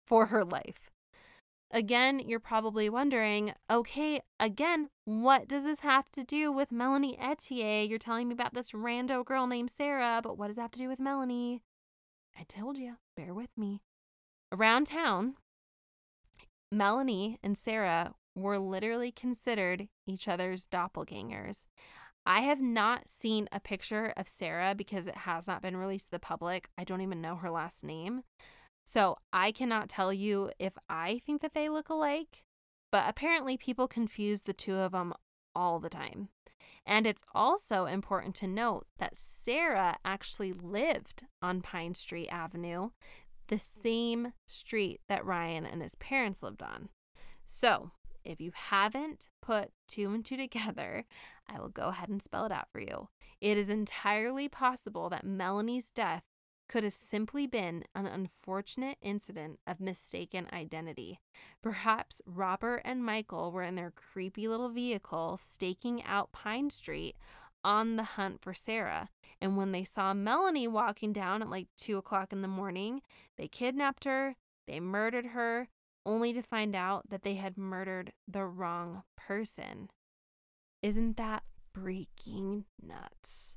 for 0.06 0.28
her 0.28 0.44
life. 0.44 0.90
Again, 1.72 2.22
you're 2.26 2.40
probably 2.40 2.90
wondering, 2.90 3.54
okay, 3.70 4.22
again, 4.40 4.90
what 5.04 5.50
does 5.50 5.64
this 5.64 5.80
have 5.80 6.10
to 6.12 6.24
do 6.24 6.52
with 6.52 6.72
Melanie 6.72 7.18
Ethier? 7.22 7.88
You're 7.88 8.00
telling 8.00 8.30
me 8.30 8.34
about 8.34 8.54
this 8.54 8.72
rando 8.72 9.26
girl 9.26 9.48
named 9.48 9.70
Sarah, 9.70 10.22
but 10.24 10.38
what 10.38 10.48
does 10.48 10.56
that 10.56 10.62
have 10.64 10.72
to 10.72 10.80
do 10.80 10.88
with 10.88 11.00
Melanie? 11.00 11.62
I 12.40 12.44
told 12.44 12.78
you, 12.78 12.96
bear 13.18 13.34
with 13.34 13.50
me. 13.58 13.82
Around 14.52 14.88
town, 14.88 15.36
Melanie 16.72 17.38
and 17.44 17.58
Sarah 17.58 18.14
were 18.38 18.60
literally 18.60 19.12
considered 19.12 19.88
each 20.06 20.28
other's 20.28 20.68
doppelgangers. 20.68 21.68
I 22.26 22.42
have 22.42 22.62
not 22.62 23.10
seen 23.10 23.48
a 23.52 23.60
picture 23.60 24.14
of 24.18 24.28
Sarah 24.28 24.76
because 24.76 25.08
it 25.08 25.16
has 25.16 25.48
not 25.48 25.62
been 25.62 25.78
released 25.78 26.06
to 26.06 26.12
the 26.12 26.20
public. 26.20 26.70
I 26.78 26.84
don't 26.84 27.02
even 27.02 27.22
know 27.22 27.38
her 27.38 27.50
last 27.50 27.84
name. 27.84 28.24
So 28.86 29.18
I 29.34 29.52
cannot 29.52 29.90
tell 29.90 30.14
you 30.14 30.52
if 30.60 30.74
I 30.90 31.22
think 31.26 31.42
that 31.42 31.54
they 31.54 31.70
look 31.70 31.90
alike, 31.90 32.44
but 32.92 33.06
apparently 33.08 33.58
people 33.58 33.88
confuse 33.88 34.44
the 34.44 34.54
two 34.54 34.76
of 34.76 34.92
them 34.92 35.14
all 35.56 35.80
the 35.80 35.90
time. 35.90 36.30
And 36.86 37.06
it's 37.06 37.24
also 37.34 37.86
important 37.86 38.36
to 38.36 38.48
note 38.48 38.88
that 38.98 39.18
Sarah 39.18 39.98
actually 40.06 40.54
lived 40.54 41.24
on 41.42 41.62
Pine 41.62 41.96
Street 41.96 42.30
Avenue, 42.30 42.92
the 43.48 43.60
same 43.60 44.34
street 44.48 45.02
that 45.10 45.26
Ryan 45.26 45.66
and 45.66 45.82
his 45.82 45.96
parents 45.96 46.44
lived 46.44 46.62
on. 46.62 46.90
So, 47.46 47.92
if 48.28 48.42
you 48.42 48.52
haven't 48.54 49.28
put 49.42 49.72
two 49.88 50.12
and 50.14 50.24
two 50.24 50.38
together, 50.38 51.06
I 51.48 51.60
will 51.60 51.70
go 51.70 51.88
ahead 51.88 52.10
and 52.10 52.22
spell 52.22 52.46
it 52.46 52.52
out 52.52 52.68
for 52.72 52.80
you. 52.80 53.08
It 53.40 53.58
is 53.58 53.70
entirely 53.70 54.50
possible 54.50 55.10
that 55.10 55.26
Melanie's 55.26 55.90
death 55.90 56.24
could 56.68 56.84
have 56.84 56.94
simply 56.94 57.48
been 57.48 57.86
an 57.96 58.06
unfortunate 58.06 58.98
incident 59.02 59.60
of 59.66 59.80
mistaken 59.80 60.48
identity. 60.52 61.22
Perhaps 61.62 62.22
Robert 62.26 62.82
and 62.84 63.06
Michael 63.06 63.54
were 63.54 63.64
in 63.64 63.76
their 63.76 63.92
creepy 63.92 64.50
little 64.50 64.70
vehicle 64.70 65.38
staking 65.38 66.04
out 66.04 66.34
Pine 66.34 66.70
Street 66.70 67.16
on 67.64 67.96
the 67.96 68.04
hunt 68.04 68.42
for 68.42 68.54
Sarah. 68.54 69.10
And 69.40 69.56
when 69.56 69.72
they 69.72 69.86
saw 69.86 70.14
Melanie 70.14 70.68
walking 70.68 71.14
down 71.14 71.42
at 71.42 71.50
like 71.50 71.68
two 71.78 71.98
o'clock 71.98 72.34
in 72.34 72.42
the 72.42 72.48
morning, 72.50 73.02
they 73.38 73.48
kidnapped 73.48 74.04
her, 74.04 74.36
they 74.68 74.82
murdered 74.82 75.28
her, 75.28 75.70
only 76.08 76.34
to 76.34 76.42
find 76.42 76.76
out 76.76 77.10
that 77.10 77.24
they 77.24 77.36
had 77.36 77.58
murdered 77.58 78.14
the 78.28 78.46
wrong 78.46 79.04
person. 79.18 79.90
Isn't 80.82 81.18
that 81.18 81.44
freaking 81.76 82.64
nuts? 82.82 83.56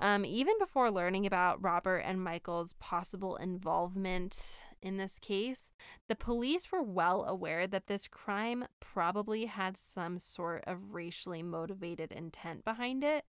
Um, 0.00 0.24
even 0.24 0.54
before 0.60 0.92
learning 0.92 1.26
about 1.26 1.62
Robert 1.62 1.98
and 1.98 2.22
Michael's 2.22 2.74
possible 2.74 3.34
involvement 3.36 4.62
in 4.80 4.96
this 4.96 5.18
case, 5.18 5.72
the 6.08 6.14
police 6.14 6.70
were 6.70 6.82
well 6.82 7.24
aware 7.24 7.66
that 7.66 7.88
this 7.88 8.06
crime 8.06 8.66
probably 8.78 9.46
had 9.46 9.76
some 9.76 10.20
sort 10.20 10.62
of 10.68 10.94
racially 10.94 11.42
motivated 11.42 12.12
intent 12.12 12.64
behind 12.64 13.02
it. 13.02 13.24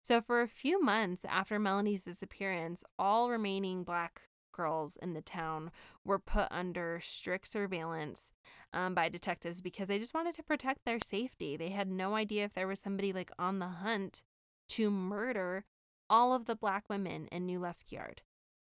So, 0.00 0.20
for 0.20 0.42
a 0.42 0.48
few 0.48 0.80
months 0.80 1.24
after 1.24 1.58
Melanie's 1.58 2.04
disappearance, 2.04 2.84
all 2.98 3.30
remaining 3.30 3.82
black 3.82 4.22
girls 4.52 4.96
in 5.02 5.14
the 5.14 5.20
town 5.20 5.70
were 6.04 6.18
put 6.18 6.48
under 6.50 7.00
strict 7.02 7.48
surveillance 7.48 8.32
um, 8.72 8.94
by 8.94 9.08
detectives 9.08 9.60
because 9.60 9.88
they 9.88 9.98
just 9.98 10.14
wanted 10.14 10.34
to 10.34 10.42
protect 10.42 10.84
their 10.84 11.00
safety. 11.00 11.56
They 11.56 11.70
had 11.70 11.88
no 11.88 12.14
idea 12.14 12.44
if 12.44 12.54
there 12.54 12.68
was 12.68 12.80
somebody 12.80 13.12
like 13.12 13.30
on 13.38 13.58
the 13.58 13.68
hunt 13.68 14.22
to 14.70 14.90
murder 14.90 15.64
all 16.08 16.32
of 16.34 16.46
the 16.46 16.56
black 16.56 16.84
women 16.88 17.26
in 17.32 17.46
New 17.46 17.60
Liskeard. 17.60 18.18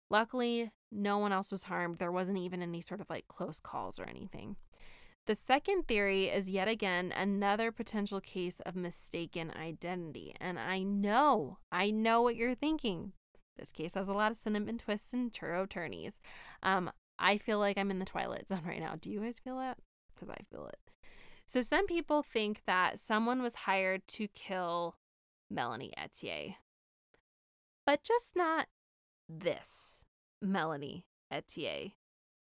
Luckily, 0.09 0.71
no 0.91 1.17
one 1.17 1.31
else 1.31 1.51
was 1.51 1.63
harmed. 1.63 1.97
There 1.97 2.11
wasn't 2.11 2.37
even 2.37 2.61
any 2.61 2.81
sort 2.81 3.01
of 3.01 3.09
like 3.09 3.27
close 3.27 3.59
calls 3.59 3.97
or 3.99 4.03
anything. 4.03 4.57
The 5.27 5.35
second 5.35 5.87
theory 5.87 6.29
is 6.29 6.49
yet 6.49 6.67
again 6.67 7.13
another 7.15 7.71
potential 7.71 8.19
case 8.19 8.59
of 8.61 8.75
mistaken 8.75 9.51
identity. 9.51 10.35
And 10.41 10.59
I 10.59 10.81
know, 10.81 11.59
I 11.71 11.91
know 11.91 12.23
what 12.23 12.35
you're 12.35 12.55
thinking. 12.55 13.13
This 13.61 13.71
case 13.71 13.93
has 13.93 14.09
a 14.09 14.13
lot 14.13 14.31
of 14.31 14.37
cinnamon 14.37 14.77
twists 14.77 15.13
and 15.13 15.31
churro 15.31 15.69
turnies. 15.69 16.19
Um, 16.61 16.91
I 17.17 17.37
feel 17.37 17.59
like 17.59 17.77
I'm 17.77 17.91
in 17.91 17.99
the 17.99 18.05
twilight 18.05 18.49
zone 18.49 18.63
right 18.67 18.81
now. 18.81 18.95
Do 18.99 19.09
you 19.09 19.21
guys 19.21 19.39
feel 19.39 19.57
that? 19.57 19.77
Because 20.13 20.29
I 20.29 20.43
feel 20.51 20.67
it. 20.67 20.79
So 21.47 21.61
some 21.61 21.87
people 21.87 22.21
think 22.23 22.61
that 22.67 22.99
someone 22.99 23.41
was 23.41 23.55
hired 23.55 24.05
to 24.09 24.27
kill 24.27 24.97
Melanie 25.49 25.93
Ethier 25.97 26.55
but 27.85 28.03
just 28.03 28.35
not 28.35 28.67
this 29.27 30.03
Melanie 30.41 31.05
Ethier. 31.31 31.93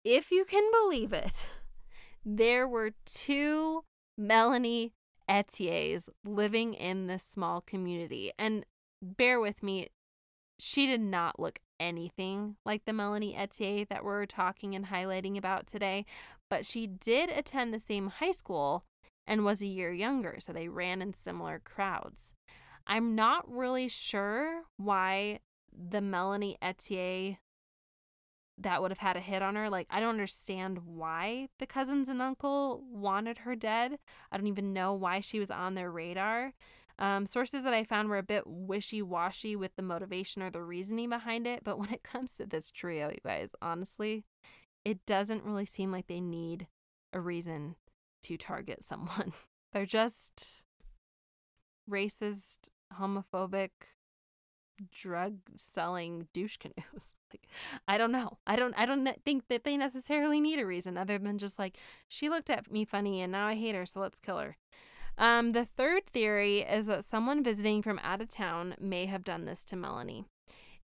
If 0.04 0.30
you 0.30 0.44
can 0.44 0.68
believe 0.70 1.12
it, 1.12 1.48
there 2.24 2.66
were 2.66 2.92
two 3.04 3.84
Melanie 4.18 4.92
Ethiers 5.28 6.08
living 6.24 6.74
in 6.74 7.06
this 7.06 7.22
small 7.22 7.60
community. 7.60 8.32
And 8.38 8.66
bear 9.00 9.40
with 9.40 9.62
me, 9.62 9.88
she 10.62 10.86
did 10.86 11.00
not 11.00 11.40
look 11.40 11.58
anything 11.80 12.54
like 12.64 12.84
the 12.84 12.92
Melanie 12.92 13.34
Ethier 13.34 13.88
that 13.88 14.04
we're 14.04 14.26
talking 14.26 14.76
and 14.76 14.86
highlighting 14.86 15.36
about 15.36 15.66
today, 15.66 16.06
but 16.48 16.64
she 16.64 16.86
did 16.86 17.30
attend 17.30 17.74
the 17.74 17.80
same 17.80 18.06
high 18.06 18.30
school 18.30 18.84
and 19.26 19.44
was 19.44 19.60
a 19.60 19.66
year 19.66 19.92
younger, 19.92 20.36
so 20.38 20.52
they 20.52 20.68
ran 20.68 21.02
in 21.02 21.14
similar 21.14 21.60
crowds. 21.64 22.34
I'm 22.86 23.16
not 23.16 23.50
really 23.50 23.88
sure 23.88 24.62
why 24.76 25.40
the 25.72 26.00
Melanie 26.00 26.58
Ethier 26.62 27.38
that 28.58 28.80
would 28.80 28.92
have 28.92 28.98
had 28.98 29.16
a 29.16 29.20
hit 29.20 29.42
on 29.42 29.56
her. 29.56 29.68
Like, 29.68 29.88
I 29.90 29.98
don't 29.98 30.10
understand 30.10 30.80
why 30.84 31.48
the 31.58 31.66
cousins 31.66 32.08
and 32.08 32.22
uncle 32.22 32.84
wanted 32.88 33.38
her 33.38 33.56
dead. 33.56 33.98
I 34.30 34.36
don't 34.36 34.46
even 34.46 34.72
know 34.72 34.94
why 34.94 35.18
she 35.18 35.40
was 35.40 35.50
on 35.50 35.74
their 35.74 35.90
radar. 35.90 36.52
Um, 37.02 37.26
sources 37.26 37.64
that 37.64 37.74
I 37.74 37.82
found 37.82 38.08
were 38.08 38.18
a 38.18 38.22
bit 38.22 38.44
wishy 38.46 39.02
washy 39.02 39.56
with 39.56 39.74
the 39.74 39.82
motivation 39.82 40.40
or 40.40 40.50
the 40.50 40.62
reasoning 40.62 41.10
behind 41.10 41.48
it. 41.48 41.64
But 41.64 41.78
when 41.78 41.92
it 41.92 42.04
comes 42.04 42.34
to 42.34 42.46
this 42.46 42.70
trio, 42.70 43.08
you 43.08 43.18
guys, 43.24 43.54
honestly, 43.60 44.24
it 44.84 45.04
doesn't 45.04 45.44
really 45.44 45.66
seem 45.66 45.90
like 45.90 46.06
they 46.06 46.20
need 46.20 46.68
a 47.12 47.20
reason 47.20 47.74
to 48.22 48.36
target 48.36 48.84
someone. 48.84 49.32
They're 49.72 49.84
just 49.84 50.62
racist, 51.90 52.70
homophobic, 52.96 53.70
drug 54.92 55.38
selling 55.56 56.28
douche 56.32 56.56
canoes. 56.56 57.16
Like 57.32 57.48
I 57.88 57.96
don't 57.96 58.12
know. 58.12 58.36
I 58.46 58.56
don't 58.56 58.74
I 58.76 58.84
don't 58.84 59.08
think 59.24 59.44
that 59.48 59.64
they 59.64 59.78
necessarily 59.78 60.38
need 60.38 60.58
a 60.58 60.66
reason 60.66 60.98
other 60.98 61.18
than 61.18 61.38
just 61.38 61.58
like 61.58 61.78
she 62.06 62.28
looked 62.28 62.50
at 62.50 62.70
me 62.70 62.84
funny 62.84 63.22
and 63.22 63.32
now 63.32 63.46
I 63.46 63.54
hate 63.54 63.74
her, 63.74 63.86
so 63.86 64.00
let's 64.00 64.20
kill 64.20 64.36
her. 64.36 64.58
Um, 65.18 65.52
the 65.52 65.64
third 65.64 66.06
theory 66.06 66.60
is 66.60 66.86
that 66.86 67.04
someone 67.04 67.44
visiting 67.44 67.82
from 67.82 68.00
out 68.02 68.20
of 68.20 68.28
town 68.28 68.74
may 68.80 69.06
have 69.06 69.24
done 69.24 69.44
this 69.44 69.64
to 69.64 69.76
Melanie. 69.76 70.24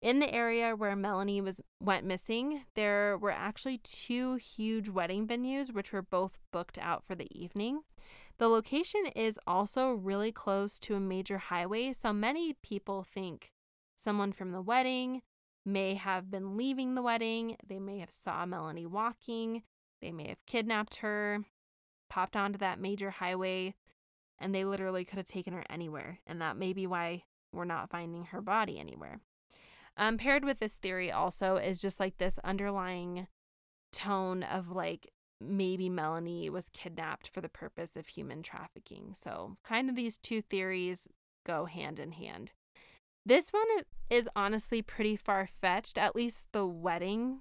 In 0.01 0.21
the 0.21 0.33
area 0.33 0.77
where 0.77 0.95
Melanie 0.95 1.41
was 1.41 1.61
went 1.81 2.07
missing, 2.07 2.63
there 2.77 3.19
were 3.19 3.33
actually 3.33 3.79
two 3.79 4.37
huge 4.37 4.89
wedding 4.89 5.27
venues 5.27 5.73
which 5.73 5.93
were 5.93 6.03
both 6.03 6.39
booked 6.53 6.79
out 6.79 7.03
for 7.05 7.17
the 7.17 7.29
evening. 7.37 7.81
The 8.39 8.49
location 8.49 9.07
is 9.17 9.41
also 9.45 9.91
really 9.91 10.31
close 10.31 10.79
to 10.81 10.95
a 10.95 11.01
major 11.01 11.39
highway, 11.39 11.93
so 11.93 12.13
many 12.13 12.55
people 12.63 13.03
think 13.03 13.51
someone 13.97 14.31
from 14.33 14.53
the 14.53 14.63
wedding 14.63 15.23
may 15.67 15.95
have 15.95 16.31
been 16.31 16.57
leaving 16.57 16.95
the 16.95 17.03
wedding. 17.03 17.57
They 17.67 17.81
may 17.81 17.99
have 17.99 18.11
saw 18.11 18.47
Melanie 18.47 18.87
walking. 18.87 19.63
They 20.01 20.13
may 20.13 20.29
have 20.29 20.47
kidnapped 20.47 20.97
her, 20.97 21.41
popped 22.09 22.37
onto 22.37 22.59
that 22.59 22.81
major 22.81 23.11
highway, 23.11 23.75
and 24.41 24.55
they 24.55 24.65
literally 24.65 25.05
could 25.05 25.17
have 25.19 25.27
taken 25.27 25.53
her 25.53 25.65
anywhere. 25.69 26.21
And 26.27 26.41
that 26.41 26.57
may 26.57 26.73
be 26.73 26.87
why 26.87 27.25
we're 27.53 27.65
not 27.65 27.91
finding 27.91 28.27
her 28.27 28.41
body 28.41 28.79
anywhere. 28.79 29.21
Um, 29.97 30.17
paired 30.17 30.45
with 30.45 30.61
this 30.61 30.77
theory 30.77 31.11
also 31.11 31.57
is 31.57 31.81
just 31.81 31.99
like 31.99 32.19
this 32.19 32.39
underlying 32.45 33.27
tone 33.93 34.43
of 34.43 34.71
like 34.71 35.11
maybe 35.41 35.89
Melanie 35.89 36.51
was 36.51 36.69
kidnapped 36.69 37.29
for 37.29 37.41
the 37.41 37.49
purpose 37.49 37.97
of 37.97 38.07
human 38.07 38.43
trafficking. 38.43 39.15
So, 39.15 39.57
kind 39.65 39.89
of 39.89 39.97
these 39.97 40.19
two 40.19 40.43
theories 40.43 41.09
go 41.47 41.65
hand 41.65 41.99
in 41.99 42.13
hand. 42.13 42.53
This 43.25 43.51
one 43.51 43.67
is 44.09 44.29
honestly 44.35 44.83
pretty 44.83 45.17
far 45.17 45.49
fetched, 45.61 45.99
at 45.99 46.17
least 46.17 46.49
the 46.53 46.67
wedding 46.67 47.41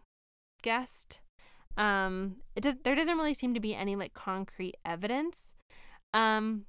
guest. 0.61 1.21
Um, 1.77 2.37
it 2.55 2.61
does, 2.61 2.75
there 2.83 2.95
doesn't 2.95 3.17
really 3.17 3.33
seem 3.33 3.53
to 3.53 3.59
be 3.59 3.75
any 3.75 3.95
like 3.95 4.13
concrete 4.13 4.75
evidence. 4.85 5.53
Um, 6.13 6.65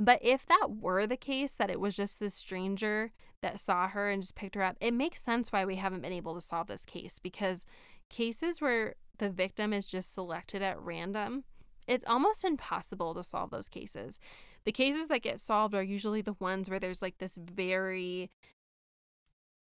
but 0.00 0.18
if 0.22 0.46
that 0.46 0.70
were 0.80 1.06
the 1.06 1.16
case, 1.16 1.54
that 1.54 1.70
it 1.70 1.80
was 1.80 1.96
just 1.96 2.18
this 2.18 2.34
stranger 2.34 3.12
that 3.42 3.60
saw 3.60 3.88
her 3.88 4.10
and 4.10 4.22
just 4.22 4.34
picked 4.34 4.54
her 4.54 4.62
up, 4.62 4.76
it 4.80 4.92
makes 4.92 5.22
sense 5.22 5.52
why 5.52 5.64
we 5.64 5.76
haven't 5.76 6.02
been 6.02 6.12
able 6.12 6.34
to 6.34 6.40
solve 6.40 6.66
this 6.66 6.84
case 6.84 7.18
because 7.18 7.66
cases 8.08 8.60
where 8.60 8.94
the 9.18 9.30
victim 9.30 9.72
is 9.72 9.86
just 9.86 10.12
selected 10.12 10.62
at 10.62 10.80
random, 10.80 11.44
it's 11.86 12.04
almost 12.06 12.44
impossible 12.44 13.14
to 13.14 13.22
solve 13.22 13.50
those 13.50 13.68
cases. 13.68 14.20
The 14.64 14.72
cases 14.72 15.08
that 15.08 15.22
get 15.22 15.40
solved 15.40 15.74
are 15.74 15.82
usually 15.82 16.22
the 16.22 16.36
ones 16.38 16.68
where 16.68 16.80
there's 16.80 17.02
like 17.02 17.18
this 17.18 17.36
very, 17.36 18.30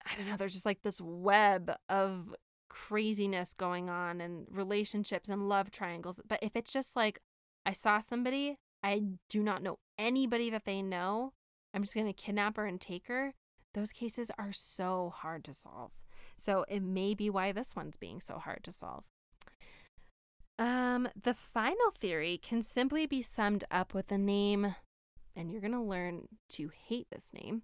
I 0.05 0.15
don't 0.15 0.27
know, 0.27 0.37
there's 0.37 0.53
just 0.53 0.65
like 0.65 0.83
this 0.83 1.01
web 1.01 1.75
of 1.89 2.35
craziness 2.69 3.53
going 3.53 3.89
on 3.89 4.21
and 4.21 4.47
relationships 4.49 5.29
and 5.29 5.49
love 5.49 5.69
triangles. 5.71 6.21
But 6.27 6.39
if 6.41 6.55
it's 6.55 6.71
just 6.71 6.95
like, 6.95 7.19
I 7.65 7.71
saw 7.71 7.99
somebody, 7.99 8.57
I 8.83 9.03
do 9.29 9.41
not 9.41 9.63
know 9.63 9.77
anybody 9.97 10.49
that 10.49 10.65
they 10.65 10.81
know, 10.81 11.33
I'm 11.73 11.83
just 11.83 11.95
going 11.95 12.07
to 12.07 12.13
kidnap 12.13 12.57
her 12.57 12.65
and 12.65 12.79
take 12.79 13.07
her, 13.07 13.33
those 13.73 13.91
cases 13.91 14.29
are 14.37 14.51
so 14.51 15.13
hard 15.15 15.43
to 15.45 15.53
solve. 15.53 15.91
So 16.37 16.65
it 16.67 16.81
may 16.81 17.13
be 17.13 17.29
why 17.29 17.51
this 17.51 17.75
one's 17.75 17.97
being 17.97 18.19
so 18.19 18.37
hard 18.37 18.63
to 18.63 18.71
solve. 18.71 19.03
Um, 20.59 21.09
the 21.21 21.33
final 21.33 21.91
theory 21.97 22.39
can 22.41 22.61
simply 22.61 23.05
be 23.05 23.21
summed 23.21 23.63
up 23.71 23.93
with 23.93 24.07
the 24.07 24.17
name, 24.17 24.75
and 25.35 25.51
you're 25.51 25.61
going 25.61 25.73
to 25.73 25.81
learn 25.81 26.27
to 26.49 26.69
hate 26.87 27.07
this 27.11 27.31
name 27.33 27.63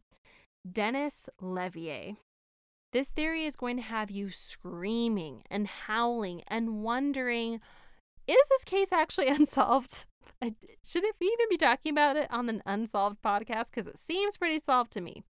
Dennis 0.69 1.29
Levier. 1.39 2.17
This 2.91 3.11
theory 3.11 3.45
is 3.45 3.55
going 3.55 3.77
to 3.77 3.83
have 3.83 4.09
you 4.09 4.31
screaming 4.31 5.43
and 5.51 5.67
howling 5.67 6.41
and 6.47 6.83
wondering 6.83 7.59
is 8.27 8.49
this 8.49 8.63
case 8.63 8.91
actually 8.91 9.27
unsolved? 9.29 10.05
Should 10.41 11.03
we 11.19 11.27
even 11.27 11.49
be 11.49 11.57
talking 11.57 11.91
about 11.91 12.15
it 12.15 12.31
on 12.31 12.49
an 12.49 12.63
unsolved 12.65 13.21
podcast? 13.21 13.67
Because 13.71 13.87
it 13.87 13.97
seems 13.97 14.37
pretty 14.37 14.59
solved 14.59 14.91
to 14.93 15.01
me. 15.01 15.23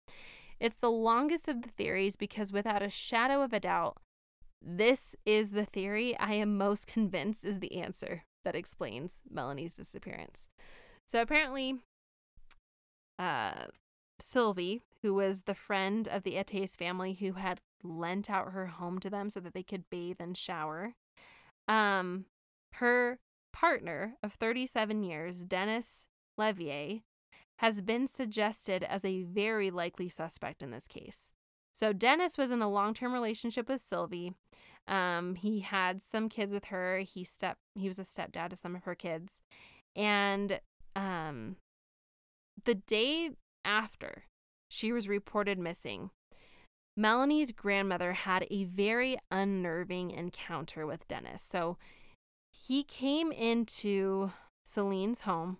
It's 0.59 0.77
the 0.77 0.91
longest 0.91 1.47
of 1.47 1.61
the 1.61 1.69
theories 1.69 2.15
because, 2.15 2.51
without 2.51 2.81
a 2.81 2.89
shadow 2.89 3.41
of 3.41 3.53
a 3.53 3.59
doubt, 3.59 3.97
this 4.61 5.15
is 5.25 5.51
the 5.51 5.65
theory 5.65 6.17
I 6.17 6.33
am 6.33 6.57
most 6.57 6.87
convinced 6.87 7.45
is 7.45 7.59
the 7.59 7.79
answer 7.79 8.23
that 8.43 8.55
explains 8.55 9.23
Melanie's 9.29 9.75
disappearance. 9.75 10.49
So 11.05 11.21
apparently, 11.21 11.75
uh, 13.19 13.67
Sylvie, 14.19 14.81
who 15.01 15.13
was 15.13 15.43
the 15.43 15.53
friend 15.53 16.07
of 16.07 16.23
the 16.23 16.37
Ethiers 16.37 16.75
family 16.75 17.13
who 17.13 17.33
had 17.33 17.61
lent 17.83 18.29
out 18.29 18.51
her 18.51 18.67
home 18.67 18.99
to 18.99 19.09
them 19.09 19.29
so 19.29 19.39
that 19.39 19.53
they 19.53 19.63
could 19.63 19.89
bathe 19.89 20.17
and 20.19 20.35
shower, 20.35 20.95
um, 21.67 22.25
her 22.73 23.19
partner 23.59 24.13
of 24.21 24.33
37 24.33 25.03
years, 25.03 25.43
Dennis 25.43 26.07
Levier, 26.37 27.01
has 27.59 27.81
been 27.81 28.05
suggested 28.05 28.83
as 28.83 29.03
a 29.03 29.23
very 29.23 29.71
likely 29.71 30.07
suspect 30.09 30.61
in 30.61 30.69
this 30.69 30.87
case. 30.87 31.31
So 31.73 31.91
Dennis 31.91 32.37
was 32.37 32.51
in 32.51 32.61
a 32.61 32.69
long-term 32.69 33.11
relationship 33.11 33.67
with 33.67 33.81
Sylvie. 33.81 34.33
Um, 34.87 35.35
he 35.35 35.61
had 35.61 36.03
some 36.03 36.29
kids 36.29 36.53
with 36.53 36.65
her. 36.65 36.99
He 36.99 37.23
step 37.23 37.57
he 37.75 37.87
was 37.87 37.99
a 37.99 38.03
stepdad 38.03 38.49
to 38.49 38.55
some 38.55 38.75
of 38.75 38.83
her 38.83 38.95
kids. 38.95 39.41
And 39.95 40.59
um, 40.95 41.57
the 42.63 42.75
day 42.75 43.31
after 43.65 44.23
she 44.69 44.91
was 44.91 45.07
reported 45.07 45.57
missing, 45.57 46.11
Melanie's 46.95 47.51
grandmother 47.51 48.13
had 48.13 48.47
a 48.49 48.65
very 48.65 49.17
unnerving 49.31 50.11
encounter 50.11 50.85
with 50.85 51.07
Dennis. 51.07 51.41
So 51.41 51.77
he 52.67 52.83
came 52.83 53.31
into 53.31 54.31
Celine's 54.65 55.21
home 55.21 55.59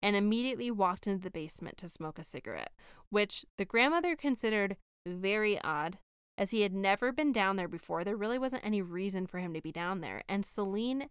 and 0.00 0.14
immediately 0.14 0.70
walked 0.70 1.08
into 1.08 1.24
the 1.24 1.30
basement 1.30 1.76
to 1.78 1.88
smoke 1.88 2.20
a 2.20 2.24
cigarette, 2.24 2.70
which 3.10 3.44
the 3.58 3.64
grandmother 3.64 4.14
considered 4.14 4.76
very 5.04 5.60
odd 5.62 5.98
as 6.38 6.52
he 6.52 6.60
had 6.60 6.72
never 6.72 7.10
been 7.10 7.32
down 7.32 7.56
there 7.56 7.66
before. 7.66 8.04
There 8.04 8.16
really 8.16 8.38
wasn't 8.38 8.64
any 8.64 8.80
reason 8.80 9.26
for 9.26 9.40
him 9.40 9.54
to 9.54 9.60
be 9.60 9.72
down 9.72 10.02
there. 10.02 10.22
And 10.28 10.46
Celine 10.46 11.08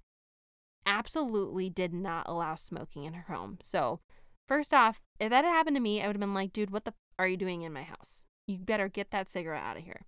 absolutely 0.85 1.69
did 1.69 1.93
not 1.93 2.29
allow 2.29 2.55
smoking 2.55 3.03
in 3.03 3.13
her 3.13 3.33
home. 3.33 3.57
So, 3.59 3.99
first 4.47 4.73
off, 4.73 5.01
if 5.19 5.31
that 5.31 5.43
had 5.43 5.51
happened 5.51 5.75
to 5.75 5.81
me, 5.81 6.01
I 6.01 6.07
would 6.07 6.15
have 6.15 6.21
been 6.21 6.33
like, 6.33 6.53
dude, 6.53 6.69
what 6.69 6.85
the 6.85 6.91
f- 6.91 6.95
are 7.19 7.27
you 7.27 7.35
doing 7.35 7.63
in 7.63 7.73
my 7.73 7.83
house? 7.83 8.23
You 8.47 8.59
better 8.59 8.87
get 8.87 9.11
that 9.11 9.29
cigarette 9.29 9.63
out 9.63 9.75
of 9.75 9.83
here. 9.83 10.05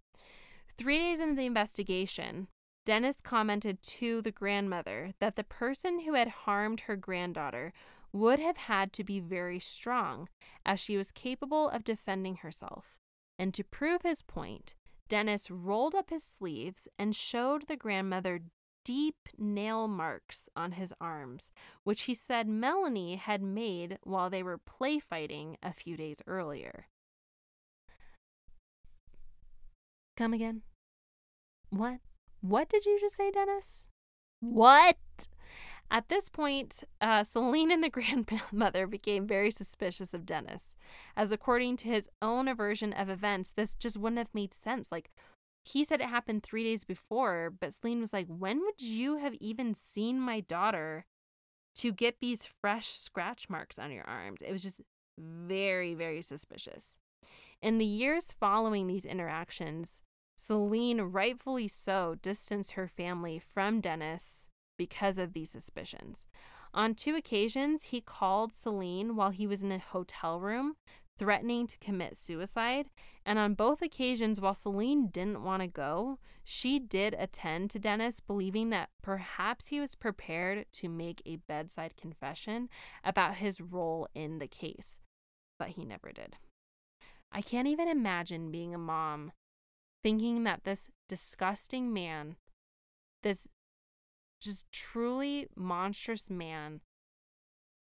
Three 0.78 1.00
days 1.00 1.20
into 1.20 1.36
the 1.36 1.46
investigation, 1.48 2.48
Dennis 2.88 3.18
commented 3.22 3.84
to 3.84 4.22
the 4.22 4.32
grandmother 4.32 5.12
that 5.20 5.36
the 5.36 5.44
person 5.44 6.00
who 6.00 6.14
had 6.14 6.30
harmed 6.30 6.80
her 6.80 6.96
granddaughter 6.96 7.74
would 8.14 8.40
have 8.40 8.56
had 8.56 8.94
to 8.94 9.04
be 9.04 9.20
very 9.20 9.60
strong, 9.60 10.30
as 10.66 10.80
she 10.80 10.96
was 10.96 11.12
capable 11.12 11.68
of 11.68 11.84
defending 11.84 12.38
herself. 12.38 12.98
And 13.38 13.54
to 13.56 13.64
prove 13.66 14.04
his 14.04 14.22
point, 14.22 14.74
Dennis 15.10 15.52
rolled 15.52 15.96
up 15.96 16.12
his 16.12 16.24
sleeves 16.24 16.88
and 16.98 17.14
showed 17.14 17.68
the 17.68 17.76
grandmother 17.76 18.40
deep 18.86 19.18
nail 19.38 19.90
marks 19.90 20.48
on 20.56 20.72
his 20.72 20.94
arms, 21.02 21.52
which 21.84 22.04
he 22.04 22.14
said 22.14 22.48
Melanie 22.48 23.18
had 23.18 23.42
made 23.42 23.98
while 24.04 24.30
they 24.30 24.42
were 24.42 24.58
play 24.58 24.98
fighting 24.98 25.58
a 25.62 25.74
few 25.74 25.98
days 25.98 26.22
earlier. 26.26 26.88
Come 30.16 30.34
again? 30.34 30.62
What? 31.70 32.00
What 32.42 32.70
did 32.70 32.86
you 32.86 33.00
just 33.00 33.16
say, 33.16 33.32
Dennis? 33.32 33.90
What? 34.40 34.98
At 35.90 36.10
this 36.10 36.28
point, 36.28 36.84
uh, 37.00 37.24
Celine 37.24 37.72
and 37.72 37.84
the 37.84 37.90
grandmother 38.52 38.88
became 38.88 39.26
very 39.26 39.52
suspicious 39.52 40.14
of 40.14 40.26
Dennis, 40.26 40.78
as 41.16 41.32
according 41.32 41.78
to 41.78 41.88
his 41.88 42.10
own 42.22 42.54
version 42.56 42.94
of 42.94 43.10
events, 43.10 43.52
this 43.56 43.74
just 43.74 43.98
wouldn't 43.98 44.20
have 44.20 44.34
made 44.34 44.54
sense. 44.54 44.92
Like, 44.92 45.10
he 45.64 45.84
said 45.84 46.02
it 46.02 46.08
happened 46.08 46.44
three 46.44 46.64
days 46.64 46.84
before, 46.84 47.50
but 47.50 47.74
Celine 47.74 48.00
was 48.02 48.14
like, 48.14 48.28
When 48.28 48.62
would 48.62 48.82
you 48.82 49.18
have 49.18 49.34
even 49.36 49.74
seen 49.74 50.20
my 50.20 50.40
daughter 50.40 51.06
to 51.76 51.92
get 51.92 52.20
these 52.20 52.44
fresh 52.44 52.90
scratch 52.90 53.50
marks 53.50 53.78
on 53.80 53.92
your 53.92 54.06
arms? 54.06 54.42
It 54.46 54.52
was 54.52 54.64
just 54.64 54.82
very, 55.18 55.94
very 55.94 56.22
suspicious. 56.22 57.00
In 57.62 57.80
the 57.80 57.86
years 57.86 58.34
following 58.40 58.88
these 58.88 59.06
interactions, 59.06 60.04
Celine, 60.38 61.02
rightfully 61.02 61.68
so, 61.68 62.16
distanced 62.22 62.74
her 62.74 62.88
family 62.88 63.40
from 63.40 63.82
Dennis 63.82 64.50
because 64.78 65.18
of 65.18 65.34
these 65.34 65.50
suspicions. 65.50 66.28
On 66.74 66.94
two 66.94 67.16
occasions, 67.16 67.86
he 67.86 68.02
called 68.02 68.54
Celine 68.54 69.16
while 69.16 69.32
he 69.32 69.48
was 69.48 69.64
in 69.64 69.72
a 69.72 69.80
hotel 69.80 70.40
room, 70.40 70.76
threatening 71.18 71.66
to 71.66 71.80
commit 71.80 72.16
suicide. 72.16 72.86
And 73.26 73.40
on 73.40 73.56
both 73.56 73.82
occasions, 73.82 74.40
while 74.40 74.54
Celine 74.54 75.08
didn't 75.08 75.44
want 75.44 75.64
to 75.64 75.68
go, 75.68 76.20
she 76.44 76.78
did 76.78 77.16
attend 77.18 77.72
to 77.72 77.80
Dennis, 77.80 78.20
believing 78.20 78.70
that 78.70 78.90
perhaps 79.02 79.68
he 79.68 79.80
was 79.80 79.96
prepared 79.96 80.68
to 80.74 80.88
make 80.88 81.22
a 81.26 81.38
bedside 81.38 81.98
confession 81.98 82.70
about 83.04 83.36
his 83.36 83.60
role 83.60 84.08
in 84.14 84.38
the 84.38 84.48
case. 84.48 85.02
But 85.58 85.70
he 85.70 85.84
never 85.84 86.12
did. 86.12 86.38
I 87.32 87.42
can't 87.42 87.68
even 87.68 87.88
imagine 87.88 88.52
being 88.52 88.76
a 88.76 88.78
mom 88.78 89.32
thinking 90.04 90.44
that 90.44 90.64
this 90.64 90.90
disgusting 91.08 91.94
man, 91.94 92.36
this 93.24 93.48
just 94.42 94.72
truly 94.72 95.48
monstrous 95.56 96.30
man, 96.30 96.82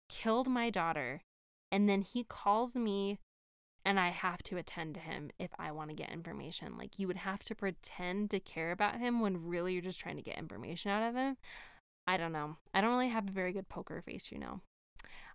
killed 0.09 0.49
my 0.49 0.71
daughter. 0.71 1.23
And 1.73 1.89
then 1.89 2.03
he 2.03 2.25
calls 2.25 2.77
me 2.77 3.19
and 3.85 4.01
I 4.01 4.09
have 4.09 4.43
to 4.45 4.57
attend 4.57 4.95
to 4.95 5.01
him 5.01 5.31
if 5.39 5.51
I 5.59 5.71
want 5.71 5.91
to 5.91 5.97
get 5.97 6.11
information. 6.11 6.79
Like 6.79 6.99
you 6.99 7.07
would 7.07 7.19
have 7.19 7.43
to 7.45 7.55
pretend 7.55 8.31
to 8.31 8.41
care 8.41 8.73
about 8.73 8.99
him 8.99 9.21
when 9.21 9.47
really 9.47 9.73
you're 9.73 9.83
just 9.83 10.01
trying 10.01 10.17
to 10.17 10.23
get 10.23 10.39
information 10.39 10.91
out 10.91 11.09
of 11.09 11.15
him. 11.15 11.37
I 12.07 12.17
don't 12.17 12.33
know. 12.33 12.57
I 12.73 12.81
don't 12.81 12.93
really 12.93 13.09
have 13.09 13.29
a 13.29 13.33
very 13.33 13.53
good 13.53 13.69
poker 13.69 14.01
face, 14.01 14.31
you 14.31 14.39
know. 14.39 14.61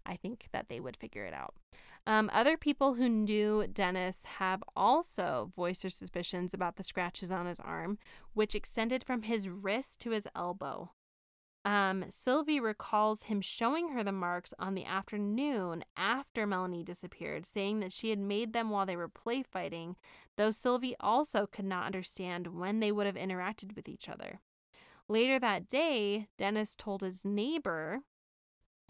I 0.06 0.16
think 0.16 0.48
that 0.52 0.68
they 0.70 0.80
would 0.80 0.98
figure 0.98 1.26
it 1.26 1.34
out. 1.34 1.54
Um, 2.10 2.32
other 2.34 2.58
people 2.58 2.96
who 2.96 3.08
knew 3.08 3.68
Dennis 3.72 4.24
have 4.40 4.64
also 4.76 5.52
voiced 5.56 5.84
their 5.84 5.92
suspicions 5.92 6.56
about 6.56 6.76
the 6.76 6.82
scratches 6.82 7.30
on 7.30 7.46
his 7.46 7.60
arm, 7.60 8.00
which 8.34 8.56
extended 8.56 9.04
from 9.04 9.22
his 9.22 9.48
wrist 9.48 10.00
to 10.00 10.10
his 10.10 10.28
elbow. 10.36 10.90
Um, 11.64 12.06
Sylvie 12.10 12.60
recalls 12.60 13.24
him 13.24 13.42
showing 13.42 13.90
her 13.90 14.04
the 14.04 14.12
marks 14.12 14.56
on 14.58 14.74
the 14.74 14.86
afternoon 14.86 15.84
after 15.96 16.48
Melanie 16.48 16.84
disappeared, 16.84 17.46
saying 17.46 17.80
that 17.82 17.94
she 17.94 18.10
had 18.10 18.18
made 18.18 18.54
them 18.54 18.72
while 18.72 18.88
they 18.88 18.96
were 18.96 19.08
play 19.08 19.44
fighting, 19.44 19.96
though 20.36 20.50
Sylvie 20.50 20.96
also 21.00 21.46
could 21.46 21.66
not 21.66 21.86
understand 21.86 22.48
when 22.48 22.80
they 22.80 22.92
would 22.92 23.06
have 23.06 23.18
interacted 23.18 23.76
with 23.76 23.88
each 23.88 24.10
other. 24.10 24.40
Later 25.08 25.38
that 25.38 25.70
day, 25.70 26.28
Dennis 26.40 26.76
told 26.76 27.02
his 27.02 27.24
neighbor 27.24 28.00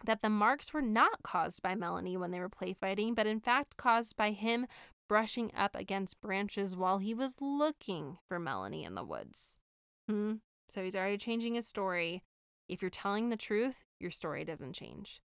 that 0.05 0.21
the 0.21 0.29
marks 0.29 0.73
were 0.73 0.81
not 0.81 1.23
caused 1.23 1.61
by 1.61 1.75
Melanie 1.75 2.17
when 2.17 2.31
they 2.31 2.39
were 2.39 2.49
play 2.49 2.73
fighting, 2.73 3.13
but 3.13 3.27
in 3.27 3.39
fact 3.39 3.77
caused 3.77 4.15
by 4.15 4.31
him 4.31 4.67
brushing 5.07 5.51
up 5.57 5.75
against 5.75 6.21
branches 6.21 6.75
while 6.75 6.99
he 6.99 7.13
was 7.13 7.37
looking 7.41 8.17
for 8.27 8.39
Melanie 8.39 8.83
in 8.83 8.95
the 8.95 9.03
woods. 9.03 9.59
Hmm. 10.07 10.35
So 10.69 10.83
he's 10.83 10.95
already 10.95 11.17
changing 11.17 11.55
his 11.55 11.67
story. 11.67 12.23
If 12.67 12.81
you're 12.81 12.91
telling 12.91 13.29
the 13.29 13.37
truth, 13.37 13.85
your 13.99 14.11
story 14.11 14.45
doesn't 14.45 14.73
change. 14.73 15.21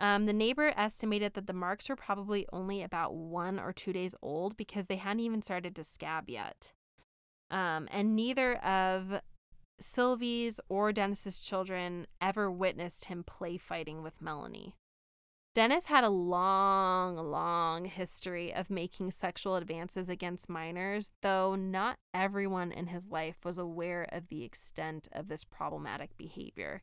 Um, 0.00 0.26
the 0.26 0.32
neighbor 0.32 0.72
estimated 0.76 1.34
that 1.34 1.48
the 1.48 1.52
marks 1.52 1.88
were 1.88 1.96
probably 1.96 2.46
only 2.52 2.82
about 2.82 3.14
one 3.14 3.58
or 3.58 3.72
two 3.72 3.92
days 3.92 4.14
old 4.22 4.56
because 4.56 4.86
they 4.86 4.96
hadn't 4.96 5.20
even 5.20 5.42
started 5.42 5.74
to 5.74 5.82
scab 5.82 6.30
yet. 6.30 6.72
Um, 7.50 7.88
and 7.90 8.14
neither 8.14 8.56
of 8.56 9.20
Sylvie's 9.80 10.60
or 10.68 10.92
Dennis's 10.92 11.40
children 11.40 12.06
ever 12.20 12.50
witnessed 12.50 13.06
him 13.06 13.24
play 13.24 13.56
fighting 13.56 14.02
with 14.02 14.20
Melanie. 14.20 14.74
Dennis 15.54 15.86
had 15.86 16.04
a 16.04 16.08
long, 16.08 17.16
long 17.16 17.86
history 17.86 18.54
of 18.54 18.70
making 18.70 19.10
sexual 19.10 19.56
advances 19.56 20.08
against 20.08 20.48
minors, 20.48 21.10
though 21.22 21.54
not 21.56 21.98
everyone 22.14 22.70
in 22.70 22.88
his 22.88 23.08
life 23.08 23.44
was 23.44 23.58
aware 23.58 24.06
of 24.12 24.28
the 24.28 24.44
extent 24.44 25.08
of 25.12 25.28
this 25.28 25.44
problematic 25.44 26.16
behavior. 26.16 26.82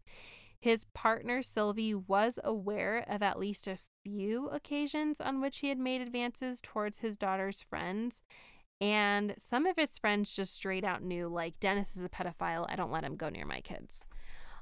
His 0.60 0.86
partner, 0.94 1.42
Sylvie, 1.42 1.94
was 1.94 2.40
aware 2.44 3.06
of 3.08 3.22
at 3.22 3.40
least 3.40 3.68
a 3.68 3.78
few 4.04 4.50
occasions 4.50 5.22
on 5.22 5.40
which 5.40 5.60
he 5.60 5.70
had 5.70 5.78
made 5.78 6.02
advances 6.02 6.60
towards 6.62 7.00
his 7.00 7.18
daughter's 7.18 7.62
friends, 7.62 8.24
and 8.82 9.34
some 9.38 9.66
of 9.66 9.78
his 9.78 9.98
friends 9.98 10.32
just 10.32 10.54
straight 10.56 10.84
out 10.84 11.02
knew, 11.02 11.28
like, 11.28 11.60
Dennis 11.60 11.96
is 11.96 12.02
a 12.02 12.10
pedophile. 12.10 12.66
I 12.70 12.76
don't 12.76 12.92
let 12.92 13.04
him 13.04 13.16
go 13.16 13.30
near 13.30 13.46
my 13.46 13.62
kids. 13.62 14.08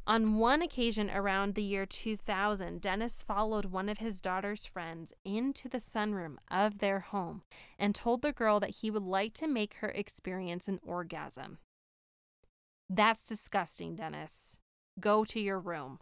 On 0.06 0.38
one 0.38 0.62
occasion 0.62 1.10
around 1.10 1.56
the 1.56 1.64
year 1.64 1.86
2000, 1.86 2.82
Dennis 2.82 3.24
followed 3.24 3.66
one 3.66 3.88
of 3.88 4.00
his 4.00 4.20
daughter's 4.20 4.66
friends 4.66 5.14
into 5.24 5.70
the 5.70 5.78
sunroom 5.78 6.36
of 6.52 6.80
their 6.80 7.00
home 7.00 7.44
and 7.80 7.96
told 7.96 8.22
the 8.22 8.34
girl 8.34 8.60
that 8.60 8.72
he 8.82 8.92
would 8.92 9.04
like 9.04 9.34
to 9.36 9.48
make 9.48 9.76
her 9.76 9.90
experience 9.90 10.68
an 10.68 10.80
orgasm. 10.86 11.60
That's 12.90 13.26
disgusting, 13.26 13.96
Dennis. 13.96 14.60
Go 15.00 15.24
to 15.24 15.40
your 15.40 15.60
room. 15.60 16.00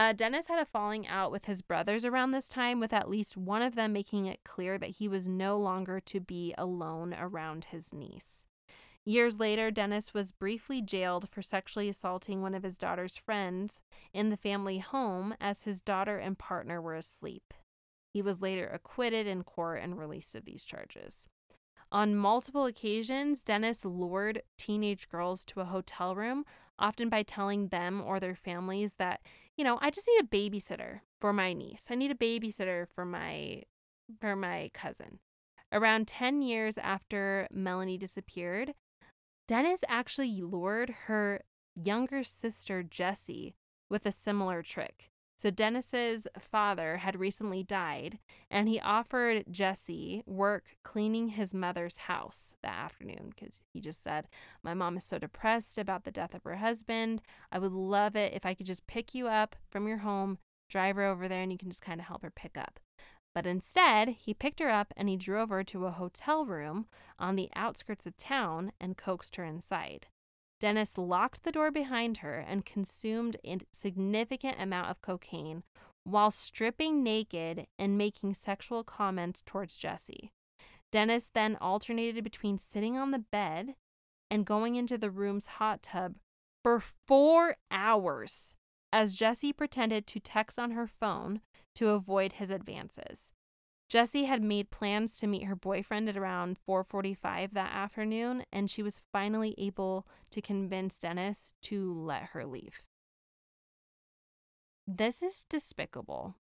Uh, 0.00 0.14
Dennis 0.14 0.46
had 0.46 0.58
a 0.58 0.64
falling 0.64 1.06
out 1.06 1.30
with 1.30 1.44
his 1.44 1.60
brothers 1.60 2.06
around 2.06 2.30
this 2.30 2.48
time, 2.48 2.80
with 2.80 2.94
at 2.94 3.10
least 3.10 3.36
one 3.36 3.60
of 3.60 3.74
them 3.74 3.92
making 3.92 4.24
it 4.24 4.40
clear 4.44 4.78
that 4.78 4.92
he 4.92 5.06
was 5.08 5.28
no 5.28 5.58
longer 5.58 6.00
to 6.00 6.18
be 6.18 6.54
alone 6.56 7.14
around 7.20 7.66
his 7.66 7.92
niece. 7.92 8.46
Years 9.04 9.38
later, 9.38 9.70
Dennis 9.70 10.14
was 10.14 10.32
briefly 10.32 10.80
jailed 10.80 11.28
for 11.28 11.42
sexually 11.42 11.86
assaulting 11.86 12.40
one 12.40 12.54
of 12.54 12.62
his 12.62 12.78
daughter's 12.78 13.18
friends 13.18 13.78
in 14.14 14.30
the 14.30 14.38
family 14.38 14.78
home 14.78 15.34
as 15.38 15.64
his 15.64 15.82
daughter 15.82 16.16
and 16.16 16.38
partner 16.38 16.80
were 16.80 16.94
asleep. 16.94 17.52
He 18.14 18.22
was 18.22 18.40
later 18.40 18.68
acquitted 18.68 19.26
in 19.26 19.44
court 19.44 19.82
and 19.82 19.98
released 19.98 20.34
of 20.34 20.46
these 20.46 20.64
charges. 20.64 21.28
On 21.92 22.16
multiple 22.16 22.64
occasions, 22.64 23.42
Dennis 23.42 23.84
lured 23.84 24.44
teenage 24.56 25.10
girls 25.10 25.44
to 25.46 25.60
a 25.60 25.66
hotel 25.66 26.14
room, 26.14 26.46
often 26.78 27.10
by 27.10 27.22
telling 27.22 27.68
them 27.68 28.00
or 28.00 28.18
their 28.18 28.34
families 28.34 28.94
that 28.94 29.20
you 29.60 29.64
know, 29.64 29.78
I 29.82 29.90
just 29.90 30.08
need 30.08 30.24
a 30.24 30.26
babysitter 30.26 31.00
for 31.20 31.34
my 31.34 31.52
niece. 31.52 31.88
I 31.90 31.94
need 31.94 32.10
a 32.10 32.14
babysitter 32.14 32.86
for 32.88 33.04
my 33.04 33.64
for 34.18 34.34
my 34.34 34.70
cousin. 34.72 35.18
Around 35.70 36.08
10 36.08 36.40
years 36.40 36.78
after 36.78 37.46
Melanie 37.52 37.98
disappeared, 37.98 38.72
Dennis 39.46 39.84
actually 39.86 40.40
lured 40.40 40.94
her 41.08 41.42
younger 41.76 42.24
sister 42.24 42.82
Jessie 42.82 43.54
with 43.90 44.06
a 44.06 44.12
similar 44.12 44.62
trick. 44.62 45.09
So 45.40 45.50
Dennis's 45.50 46.28
father 46.38 46.98
had 46.98 47.18
recently 47.18 47.62
died, 47.62 48.18
and 48.50 48.68
he 48.68 48.78
offered 48.78 49.46
Jesse 49.50 50.22
work 50.26 50.76
cleaning 50.82 51.28
his 51.28 51.54
mother's 51.54 51.96
house 51.96 52.52
that 52.62 52.74
afternoon 52.74 53.32
because 53.34 53.62
he 53.72 53.80
just 53.80 54.02
said, 54.02 54.28
"My 54.62 54.74
mom 54.74 54.98
is 54.98 55.04
so 55.04 55.18
depressed 55.18 55.78
about 55.78 56.04
the 56.04 56.10
death 56.10 56.34
of 56.34 56.44
her 56.44 56.56
husband. 56.56 57.22
I 57.50 57.58
would 57.58 57.72
love 57.72 58.16
it 58.16 58.34
if 58.34 58.44
I 58.44 58.52
could 58.52 58.66
just 58.66 58.86
pick 58.86 59.14
you 59.14 59.28
up 59.28 59.56
from 59.70 59.88
your 59.88 59.96
home, 59.96 60.36
drive 60.68 60.96
her 60.96 61.04
over 61.04 61.26
there, 61.26 61.40
and 61.40 61.50
you 61.50 61.56
can 61.56 61.70
just 61.70 61.80
kind 61.80 62.02
of 62.02 62.06
help 62.06 62.20
her 62.20 62.30
pick 62.30 62.58
up." 62.58 62.78
But 63.34 63.46
instead, 63.46 64.10
he 64.10 64.34
picked 64.34 64.60
her 64.60 64.68
up 64.68 64.92
and 64.94 65.08
he 65.08 65.16
drove 65.16 65.48
her 65.48 65.64
to 65.64 65.86
a 65.86 65.90
hotel 65.90 66.44
room 66.44 66.86
on 67.18 67.36
the 67.36 67.48
outskirts 67.56 68.04
of 68.04 68.14
town 68.18 68.72
and 68.78 68.98
coaxed 68.98 69.36
her 69.36 69.44
inside. 69.44 70.08
Dennis 70.60 70.98
locked 70.98 71.42
the 71.42 71.52
door 71.52 71.70
behind 71.70 72.18
her 72.18 72.38
and 72.38 72.66
consumed 72.66 73.36
a 73.44 73.58
significant 73.72 74.60
amount 74.60 74.90
of 74.90 75.00
cocaine 75.00 75.62
while 76.04 76.30
stripping 76.30 77.02
naked 77.02 77.66
and 77.78 77.98
making 77.98 78.34
sexual 78.34 78.84
comments 78.84 79.42
towards 79.44 79.78
Jesse. 79.78 80.32
Dennis 80.92 81.30
then 81.32 81.56
alternated 81.60 82.24
between 82.24 82.58
sitting 82.58 82.96
on 82.96 83.10
the 83.10 83.18
bed 83.18 83.74
and 84.30 84.46
going 84.46 84.76
into 84.76 84.98
the 84.98 85.10
room's 85.10 85.46
hot 85.46 85.82
tub 85.82 86.16
for 86.62 86.80
four 86.80 87.56
hours 87.70 88.56
as 88.92 89.14
Jesse 89.14 89.52
pretended 89.52 90.06
to 90.08 90.20
text 90.20 90.58
on 90.58 90.72
her 90.72 90.86
phone 90.86 91.40
to 91.74 91.88
avoid 91.90 92.34
his 92.34 92.50
advances. 92.50 93.32
Jessie 93.90 94.26
had 94.26 94.40
made 94.40 94.70
plans 94.70 95.18
to 95.18 95.26
meet 95.26 95.42
her 95.42 95.56
boyfriend 95.56 96.08
at 96.08 96.16
around 96.16 96.58
4:45 96.64 97.52
that 97.54 97.74
afternoon 97.74 98.46
and 98.52 98.70
she 98.70 98.84
was 98.84 99.02
finally 99.12 99.52
able 99.58 100.06
to 100.30 100.40
convince 100.40 100.96
Dennis 100.96 101.54
to 101.62 101.92
let 101.92 102.30
her 102.30 102.46
leave. 102.46 102.84
This 104.86 105.22
is 105.22 105.44
despicable. 105.48 106.36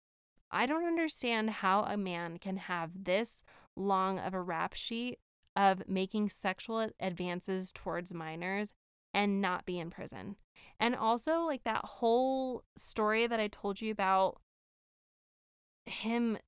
I 0.49 0.65
don't 0.65 0.87
understand 0.87 1.51
how 1.51 1.83
a 1.83 1.97
man 1.97 2.39
can 2.39 2.57
have 2.57 3.03
this 3.05 3.43
long 3.75 4.17
of 4.17 4.33
a 4.33 4.41
rap 4.41 4.73
sheet 4.73 5.19
of 5.55 5.87
making 5.87 6.29
sexual 6.29 6.89
advances 6.99 7.71
towards 7.71 8.11
minors 8.11 8.73
and 9.13 9.39
not 9.39 9.65
be 9.65 9.79
in 9.79 9.91
prison. 9.91 10.37
And 10.79 10.95
also, 10.95 11.41
like 11.41 11.63
that 11.63 11.85
whole 11.85 12.63
story 12.75 13.27
that 13.27 13.39
I 13.39 13.49
told 13.49 13.81
you 13.81 13.91
about 13.91 14.41
him 15.85 16.39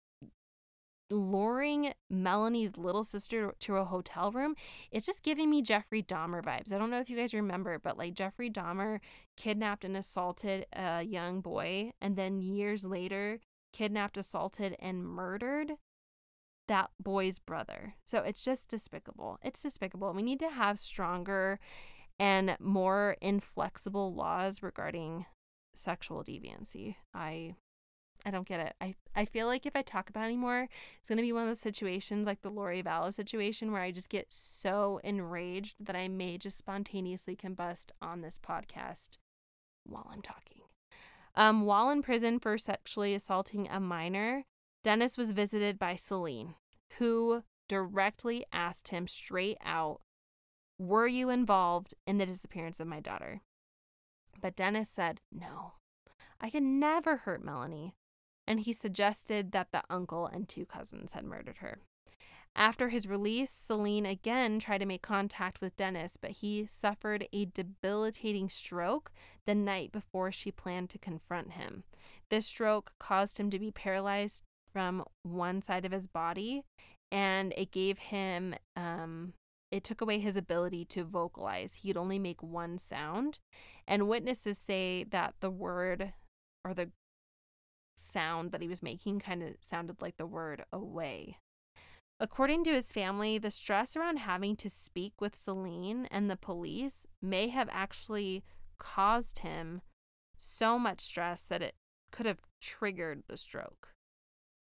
luring 1.09 1.93
Melanie's 2.09 2.77
little 2.77 3.03
sister 3.03 3.53
to 3.59 3.75
a 3.77 3.85
hotel 3.85 4.31
room, 4.31 4.55
it's 4.91 5.05
just 5.05 5.23
giving 5.23 5.49
me 5.49 5.61
Jeffrey 5.61 6.03
Dahmer 6.03 6.43
vibes. 6.43 6.73
I 6.73 6.77
don't 6.77 6.89
know 6.89 6.99
if 6.99 7.09
you 7.09 7.17
guys 7.17 7.33
remember, 7.33 7.79
but 7.79 7.97
like 7.97 8.13
Jeffrey 8.13 8.49
Dahmer 8.49 8.99
kidnapped 9.35 9.85
and 9.85 9.95
assaulted 9.95 10.65
a 10.73 11.03
young 11.03 11.41
boy, 11.41 11.93
and 12.01 12.15
then 12.15 12.41
years 12.41 12.83
later, 12.83 13.39
kidnapped, 13.73 14.17
assaulted, 14.17 14.75
and 14.79 15.03
murdered 15.03 15.73
that 16.67 16.89
boy's 16.99 17.39
brother. 17.39 17.95
So 18.05 18.19
it's 18.19 18.43
just 18.43 18.67
despicable. 18.67 19.39
It's 19.41 19.61
despicable. 19.61 20.13
We 20.13 20.23
need 20.23 20.39
to 20.39 20.49
have 20.49 20.79
stronger 20.79 21.59
and 22.19 22.57
more 22.59 23.15
inflexible 23.21 24.13
laws 24.13 24.61
regarding 24.61 25.25
sexual 25.75 26.23
deviancy. 26.23 26.95
I 27.13 27.55
I 28.27 28.29
don't 28.29 28.47
get 28.47 28.59
it. 28.59 28.75
I, 28.81 28.93
I 29.15 29.23
feel 29.23 29.47
like 29.47 29.65
if 29.65 29.73
I 29.73 29.81
talk 29.81 30.09
about 30.09 30.23
it 30.23 30.25
anymore, 30.25 30.67
it's 30.99 31.07
going 31.07 31.15
to 31.15 31.21
be 31.21 31.31
one 31.31 31.43
of 31.43 31.47
those 31.47 31.61
situations 31.61 32.27
like 32.27 32.41
the 32.41 32.49
Lori 32.49 32.83
Vallow 32.83 33.13
situation 33.13 33.71
where 33.71 33.81
I 33.81 33.91
just 33.91 34.09
get 34.09 34.25
so 34.27 34.99
enraged 35.01 35.85
that 35.85 35.95
I 35.95 36.09
may 36.09 36.37
just 36.37 36.57
spontaneously 36.57 37.37
combust 37.37 37.91
on 38.01 38.19
this 38.19 38.37
podcast 38.37 39.11
while 39.85 40.09
I'm 40.11 40.21
talking. 40.21 40.63
Um, 41.35 41.65
while 41.65 41.89
in 41.89 42.01
prison 42.01 42.37
for 42.37 42.57
sexually 42.57 43.13
assaulting 43.13 43.69
a 43.69 43.79
minor, 43.79 44.43
Dennis 44.83 45.17
was 45.17 45.31
visited 45.31 45.79
by 45.79 45.95
Celine, 45.95 46.55
who 46.97 47.43
directly 47.69 48.45
asked 48.51 48.89
him 48.89 49.07
straight 49.07 49.57
out, 49.63 50.01
Were 50.77 51.07
you 51.07 51.29
involved 51.29 51.95
in 52.05 52.17
the 52.17 52.25
disappearance 52.25 52.81
of 52.81 52.87
my 52.87 52.99
daughter? 52.99 53.39
But 54.41 54.57
Dennis 54.57 54.89
said, 54.89 55.21
No, 55.31 55.75
I 56.41 56.49
could 56.49 56.63
never 56.63 57.17
hurt 57.17 57.41
Melanie. 57.41 57.93
And 58.47 58.61
he 58.61 58.71
suggested 58.71 59.51
that 59.51 59.71
the 59.71 59.83
uncle 59.89 60.25
and 60.25 60.47
two 60.47 60.65
cousins 60.65 61.11
had 61.11 61.25
murdered 61.25 61.57
her. 61.57 61.79
After 62.55 62.89
his 62.89 63.07
release, 63.07 63.51
Celine 63.51 64.07
again 64.07 64.57
tried 64.57 64.79
to 64.79 64.87
make 64.87 65.03
contact 65.03 65.61
with 65.61 65.75
Dennis, 65.75 66.17
but 66.19 66.31
he 66.31 66.65
suffered 66.65 67.27
a 67.31 67.45
debilitating 67.45 68.49
stroke 68.49 69.11
the 69.45 69.53
night 69.53 69.91
before 69.91 70.31
she 70.31 70.51
planned 70.51 70.89
to 70.89 70.97
confront 70.97 71.51
him. 71.51 71.83
This 72.29 72.47
stroke 72.47 72.93
caused 72.99 73.37
him 73.37 73.51
to 73.51 73.59
be 73.59 73.69
paralyzed 73.69 74.41
from 74.73 75.03
one 75.21 75.61
side 75.61 75.85
of 75.85 75.91
his 75.91 76.07
body, 76.07 76.63
and 77.11 77.53
it 77.55 77.71
gave 77.71 77.99
him, 77.99 78.55
um, 78.75 79.33
it 79.71 79.83
took 79.83 80.01
away 80.01 80.19
his 80.19 80.35
ability 80.35 80.83
to 80.85 81.03
vocalize. 81.03 81.75
He'd 81.75 81.95
only 81.95 82.17
make 82.17 82.41
one 82.41 82.79
sound. 82.79 83.37
And 83.87 84.09
witnesses 84.09 84.57
say 84.57 85.03
that 85.11 85.35
the 85.41 85.51
word 85.51 86.13
or 86.65 86.73
the 86.73 86.89
sound 87.97 88.51
that 88.51 88.61
he 88.61 88.67
was 88.67 88.83
making 88.83 89.19
kind 89.19 89.43
of 89.43 89.55
sounded 89.59 90.01
like 90.01 90.17
the 90.17 90.25
word 90.25 90.63
away. 90.71 91.37
According 92.19 92.63
to 92.63 92.73
his 92.73 92.91
family, 92.91 93.37
the 93.37 93.51
stress 93.51 93.95
around 93.95 94.17
having 94.17 94.55
to 94.57 94.69
speak 94.69 95.21
with 95.21 95.35
Celine 95.35 96.07
and 96.09 96.29
the 96.29 96.35
police 96.35 97.05
may 97.21 97.49
have 97.49 97.69
actually 97.71 98.43
caused 98.79 99.39
him 99.39 99.81
so 100.37 100.79
much 100.79 101.01
stress 101.01 101.43
that 101.43 101.61
it 101.61 101.75
could 102.11 102.25
have 102.25 102.41
triggered 102.59 103.23
the 103.27 103.37
stroke. 103.37 103.89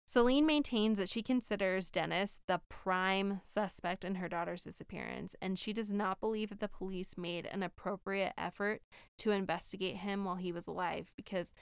Celine 0.07 0.45
maintains 0.45 0.99
that 0.99 1.09
she 1.09 1.23
considers 1.23 1.89
Dennis 1.89 2.39
the 2.45 2.61
prime 2.69 3.39
suspect 3.41 4.05
in 4.05 4.15
her 4.15 4.29
daughter's 4.29 4.63
disappearance, 4.63 5.35
and 5.41 5.57
she 5.57 5.73
does 5.73 5.91
not 5.91 6.19
believe 6.19 6.49
that 6.49 6.59
the 6.59 6.67
police 6.67 7.17
made 7.17 7.47
an 7.47 7.63
appropriate 7.63 8.33
effort 8.37 8.81
to 9.17 9.31
investigate 9.31 9.97
him 9.97 10.23
while 10.23 10.35
he 10.35 10.51
was 10.51 10.67
alive 10.67 11.11
because 11.17 11.53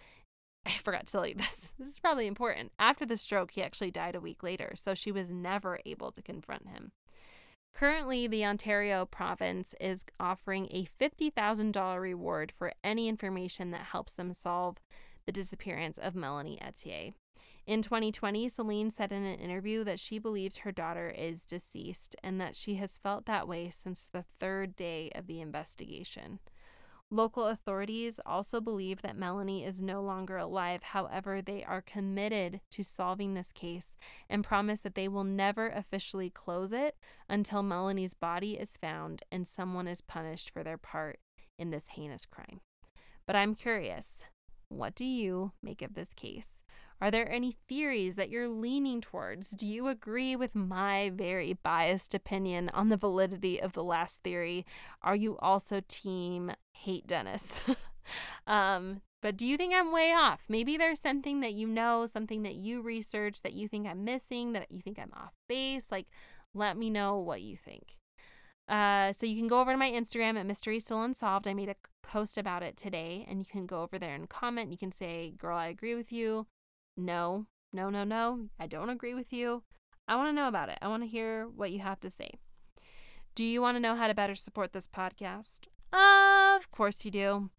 I 0.65 0.77
forgot 0.83 1.07
to 1.07 1.11
tell 1.11 1.27
you 1.27 1.35
this. 1.35 1.73
This 1.77 1.89
is 1.89 1.99
probably 1.99 2.27
important. 2.27 2.71
After 2.79 3.05
the 3.05 3.17
stroke, 3.17 3.51
he 3.51 3.63
actually 3.63 3.91
died 3.91 4.15
a 4.15 4.21
week 4.21 4.43
later, 4.43 4.73
so 4.75 4.93
she 4.93 5.11
was 5.11 5.31
never 5.31 5.79
able 5.85 6.11
to 6.11 6.21
confront 6.21 6.69
him. 6.69 6.91
Currently, 7.73 8.27
the 8.27 8.45
Ontario 8.45 9.05
province 9.05 9.73
is 9.81 10.05
offering 10.19 10.67
a 10.67 10.87
$50,000 11.01 11.99
reward 11.99 12.53
for 12.57 12.71
any 12.83 13.09
information 13.09 13.71
that 13.71 13.87
helps 13.91 14.13
them 14.13 14.31
solve 14.33 14.77
the 15.25 15.31
disappearance 15.31 15.97
of 15.97 16.15
Melanie 16.15 16.59
Ethier. 16.61 17.13
In 17.65 17.81
2020, 17.81 18.49
Celine 18.49 18.91
said 18.91 19.11
in 19.11 19.23
an 19.23 19.39
interview 19.39 19.83
that 19.85 19.99
she 19.99 20.19
believes 20.19 20.57
her 20.57 20.71
daughter 20.71 21.09
is 21.09 21.45
deceased 21.45 22.15
and 22.21 22.39
that 22.39 22.55
she 22.55 22.75
has 22.75 22.97
felt 22.97 23.25
that 23.25 23.47
way 23.47 23.69
since 23.69 24.07
the 24.11 24.25
third 24.39 24.75
day 24.75 25.09
of 25.15 25.27
the 25.27 25.39
investigation. 25.39 26.39
Local 27.13 27.45
authorities 27.45 28.19
also 28.25 28.59
believe 28.59 29.03
that 29.03 29.15
Melanie 29.15 29.63
is 29.63 29.83
no 29.83 30.01
longer 30.01 30.35
alive. 30.37 30.81
However, 30.81 31.43
they 31.43 31.63
are 31.63 31.79
committed 31.79 32.59
to 32.71 32.83
solving 32.83 33.35
this 33.35 33.51
case 33.51 33.97
and 34.27 34.43
promise 34.43 34.81
that 34.81 34.95
they 34.95 35.07
will 35.07 35.23
never 35.23 35.67
officially 35.69 36.31
close 36.31 36.73
it 36.73 36.97
until 37.29 37.61
Melanie's 37.61 38.15
body 38.15 38.53
is 38.53 38.77
found 38.77 39.21
and 39.31 39.47
someone 39.47 39.87
is 39.87 40.01
punished 40.01 40.49
for 40.49 40.63
their 40.63 40.79
part 40.79 41.19
in 41.59 41.69
this 41.69 41.89
heinous 41.89 42.25
crime. 42.25 42.61
But 43.27 43.35
I'm 43.35 43.53
curious 43.53 44.23
what 44.69 44.95
do 44.95 45.05
you 45.05 45.51
make 45.61 45.83
of 45.83 45.93
this 45.93 46.13
case? 46.13 46.63
Are 47.03 47.11
there 47.11 47.29
any 47.29 47.57
theories 47.67 48.15
that 48.15 48.29
you're 48.29 48.47
leaning 48.47 49.01
towards? 49.01 49.49
Do 49.49 49.67
you 49.67 49.89
agree 49.89 50.37
with 50.37 50.55
my 50.55 51.11
very 51.13 51.51
biased 51.51 52.15
opinion 52.15 52.69
on 52.69 52.87
the 52.87 52.95
validity 52.95 53.61
of 53.61 53.73
the 53.73 53.83
last 53.83 54.23
theory? 54.23 54.65
Are 55.01 55.13
you 55.13 55.37
also 55.39 55.81
team 55.89 56.53
hate 56.71 57.05
Dennis? 57.05 57.61
um, 58.47 59.01
but 59.21 59.35
do 59.35 59.45
you 59.45 59.57
think 59.57 59.73
I'm 59.73 59.91
way 59.91 60.13
off? 60.13 60.45
Maybe 60.47 60.77
there's 60.77 61.01
something 61.01 61.41
that 61.41 61.51
you 61.51 61.67
know, 61.67 62.05
something 62.05 62.43
that 62.43 62.55
you 62.55 62.81
research 62.81 63.41
that 63.41 63.51
you 63.51 63.67
think 63.67 63.85
I'm 63.85 64.05
missing, 64.05 64.53
that 64.53 64.71
you 64.71 64.79
think 64.79 64.97
I'm 64.97 65.11
off 65.13 65.33
base. 65.49 65.91
Like, 65.91 66.07
let 66.53 66.77
me 66.77 66.89
know 66.89 67.17
what 67.19 67.41
you 67.41 67.57
think. 67.57 67.97
Uh, 68.69 69.11
so 69.11 69.25
you 69.25 69.37
can 69.37 69.49
go 69.49 69.59
over 69.59 69.73
to 69.73 69.77
my 69.77 69.91
Instagram 69.91 70.39
at 70.39 70.45
Mystery 70.45 70.79
Still 70.79 71.03
Unsolved. 71.03 71.49
I 71.49 71.53
made 71.53 71.67
a 71.67 71.75
post 72.01 72.37
about 72.37 72.63
it 72.63 72.77
today, 72.77 73.25
and 73.27 73.39
you 73.39 73.45
can 73.45 73.65
go 73.65 73.81
over 73.81 73.99
there 73.99 74.15
and 74.15 74.29
comment. 74.29 74.71
You 74.71 74.77
can 74.77 74.93
say, 74.93 75.33
"Girl, 75.37 75.57
I 75.57 75.67
agree 75.67 75.95
with 75.95 76.13
you." 76.13 76.47
No, 76.97 77.45
no, 77.71 77.89
no, 77.89 78.03
no, 78.03 78.49
I 78.59 78.67
don't 78.67 78.89
agree 78.89 79.13
with 79.13 79.31
you. 79.33 79.63
I 80.07 80.15
want 80.15 80.29
to 80.29 80.33
know 80.33 80.47
about 80.47 80.69
it. 80.69 80.77
I 80.81 80.87
want 80.87 81.03
to 81.03 81.09
hear 81.09 81.47
what 81.47 81.71
you 81.71 81.79
have 81.79 81.99
to 82.01 82.11
say. 82.11 82.31
Do 83.35 83.43
you 83.43 83.61
want 83.61 83.77
to 83.77 83.81
know 83.81 83.95
how 83.95 84.07
to 84.07 84.13
better 84.13 84.35
support 84.35 84.73
this 84.73 84.87
podcast? 84.87 85.61
Of 85.91 86.69
course 86.71 87.03
you 87.05 87.11
do. 87.11 87.49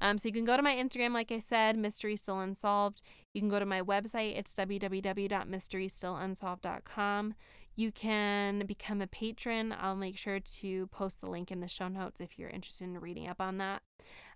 Um, 0.00 0.18
so 0.18 0.28
you 0.28 0.34
can 0.34 0.44
go 0.44 0.56
to 0.56 0.62
my 0.62 0.74
Instagram, 0.74 1.12
like 1.12 1.32
I 1.32 1.38
said, 1.38 1.76
Mystery 1.76 2.16
Still 2.16 2.40
Unsolved. 2.40 3.02
You 3.32 3.40
can 3.40 3.48
go 3.48 3.58
to 3.58 3.66
my 3.66 3.80
website, 3.80 4.38
it's 4.38 4.52
www.mysterystillunsolved.com. 4.54 7.34
You 7.76 7.90
can 7.90 8.66
become 8.66 9.00
a 9.00 9.08
patron. 9.08 9.74
I'll 9.76 9.96
make 9.96 10.16
sure 10.16 10.38
to 10.38 10.86
post 10.88 11.20
the 11.20 11.28
link 11.28 11.50
in 11.50 11.58
the 11.60 11.68
show 11.68 11.88
notes 11.88 12.20
if 12.20 12.38
you're 12.38 12.50
interested 12.50 12.84
in 12.84 13.00
reading 13.00 13.28
up 13.28 13.40
on 13.40 13.58
that. 13.58 13.82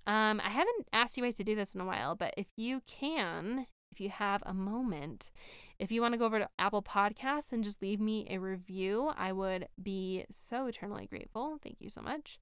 Um, 0.06 0.40
I 0.44 0.50
haven't 0.50 0.88
asked 0.92 1.16
you 1.16 1.22
guys 1.22 1.36
to 1.36 1.44
do 1.44 1.54
this 1.54 1.74
in 1.74 1.80
a 1.80 1.84
while, 1.84 2.16
but 2.16 2.34
if 2.36 2.48
you 2.56 2.82
can, 2.86 3.66
if 3.92 4.00
you 4.00 4.10
have 4.10 4.42
a 4.46 4.54
moment, 4.54 5.30
if 5.78 5.90
you 5.90 6.00
want 6.00 6.14
to 6.14 6.18
go 6.18 6.24
over 6.26 6.38
to 6.38 6.48
Apple 6.58 6.82
Podcasts 6.82 7.52
and 7.52 7.64
just 7.64 7.82
leave 7.82 8.00
me 8.00 8.26
a 8.30 8.38
review, 8.38 9.12
I 9.16 9.32
would 9.32 9.68
be 9.82 10.24
so 10.30 10.66
eternally 10.66 11.06
grateful. 11.06 11.58
Thank 11.62 11.76
you 11.80 11.88
so 11.88 12.00
much. 12.00 12.38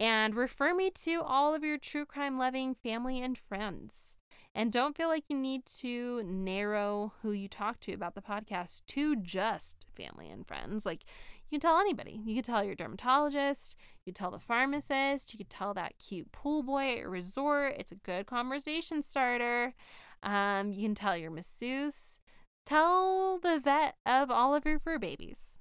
And 0.00 0.34
refer 0.34 0.74
me 0.74 0.90
to 1.04 1.22
all 1.22 1.54
of 1.54 1.62
your 1.62 1.78
true 1.78 2.04
crime 2.04 2.38
loving 2.38 2.74
family 2.74 3.20
and 3.20 3.38
friends. 3.38 4.16
And 4.54 4.70
don't 4.70 4.96
feel 4.96 5.08
like 5.08 5.24
you 5.28 5.36
need 5.36 5.64
to 5.80 6.22
narrow 6.24 7.14
who 7.22 7.32
you 7.32 7.48
talk 7.48 7.80
to 7.80 7.92
about 7.92 8.14
the 8.14 8.20
podcast 8.20 8.82
to 8.88 9.16
just 9.16 9.86
family 9.96 10.28
and 10.28 10.46
friends. 10.46 10.84
Like, 10.84 11.04
you 11.48 11.58
can 11.58 11.60
tell 11.60 11.78
anybody. 11.78 12.20
You 12.24 12.34
can 12.34 12.42
tell 12.42 12.64
your 12.64 12.74
dermatologist, 12.74 13.76
you 14.04 14.12
can 14.12 14.14
tell 14.14 14.30
the 14.30 14.38
pharmacist, 14.38 15.32
you 15.32 15.38
can 15.38 15.46
tell 15.46 15.72
that 15.74 15.98
cute 15.98 16.32
pool 16.32 16.62
boy 16.62 16.98
at 16.98 17.04
a 17.04 17.08
resort. 17.08 17.74
It's 17.78 17.92
a 17.92 17.96
good 17.96 18.26
conversation 18.26 19.02
starter. 19.02 19.74
Um, 20.22 20.72
you 20.72 20.82
can 20.82 20.94
tell 20.94 21.16
your 21.16 21.30
masseuse. 21.30 22.20
Tell 22.64 23.38
the 23.38 23.60
vet 23.60 23.96
of 24.06 24.30
all 24.30 24.54
of 24.54 24.64
your 24.64 24.78
fur 24.78 24.98
babies. 24.98 25.58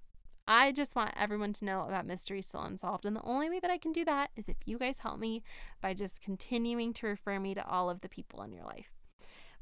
I 0.48 0.72
just 0.72 0.96
want 0.96 1.14
everyone 1.16 1.54
to 1.54 1.66
know 1.66 1.82
about 1.88 2.06
Mystery 2.06 2.42
Still 2.42 2.62
Unsolved. 2.64 3.06
And 3.06 3.16
the 3.16 3.24
only 3.24 3.50
way 3.50 3.60
that 3.60 3.72
I 3.72 3.78
can 3.78 3.92
do 3.92 4.04
that 4.06 4.32
is 4.36 4.48
if 4.48 4.58
you 4.66 4.78
guys 4.78 5.00
help 5.00 5.20
me 5.20 5.44
by 5.82 5.94
just 5.94 6.22
continuing 6.22 6.94
to 6.94 7.08
refer 7.08 7.40
me 7.40 7.54
to 7.56 7.66
all 7.66 7.90
of 7.90 8.02
the 8.02 8.10
people 8.10 8.42
in 8.42 8.52
your 8.52 8.66
life. 8.66 8.92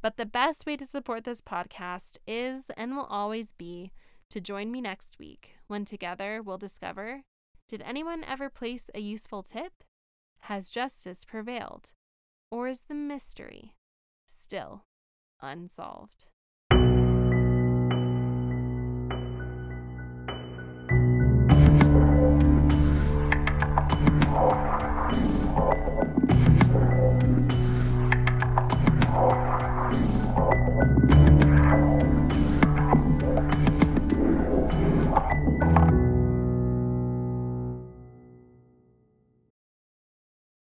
But 0.02 0.18
the 0.18 0.26
best 0.26 0.66
way 0.66 0.78
to 0.78 0.86
support 0.86 1.26
this 1.26 1.41
podcast 1.41 2.18
is 2.26 2.72
and 2.78 2.95
will 2.95 3.06
always 3.06 3.52
be 3.52 3.91
to 4.30 4.39
join 4.39 4.72
me 4.72 4.82
next 4.82 5.18
week 5.20 5.56
when 5.68 5.86
together 5.86 6.41
we'll 6.41 6.58
discover 6.58 7.24
did 7.68 7.84
anyone 7.84 8.24
ever 8.24 8.50
place 8.50 8.89
a 8.95 9.00
useful 9.00 9.43
tip? 9.43 9.84
Has 10.39 10.72
justice 10.72 11.24
prevailed? 11.24 11.91
Or 12.50 12.68
is 12.68 12.86
the 12.88 12.95
mystery 12.95 13.76
still 14.26 14.86
unsolved. 15.41 16.27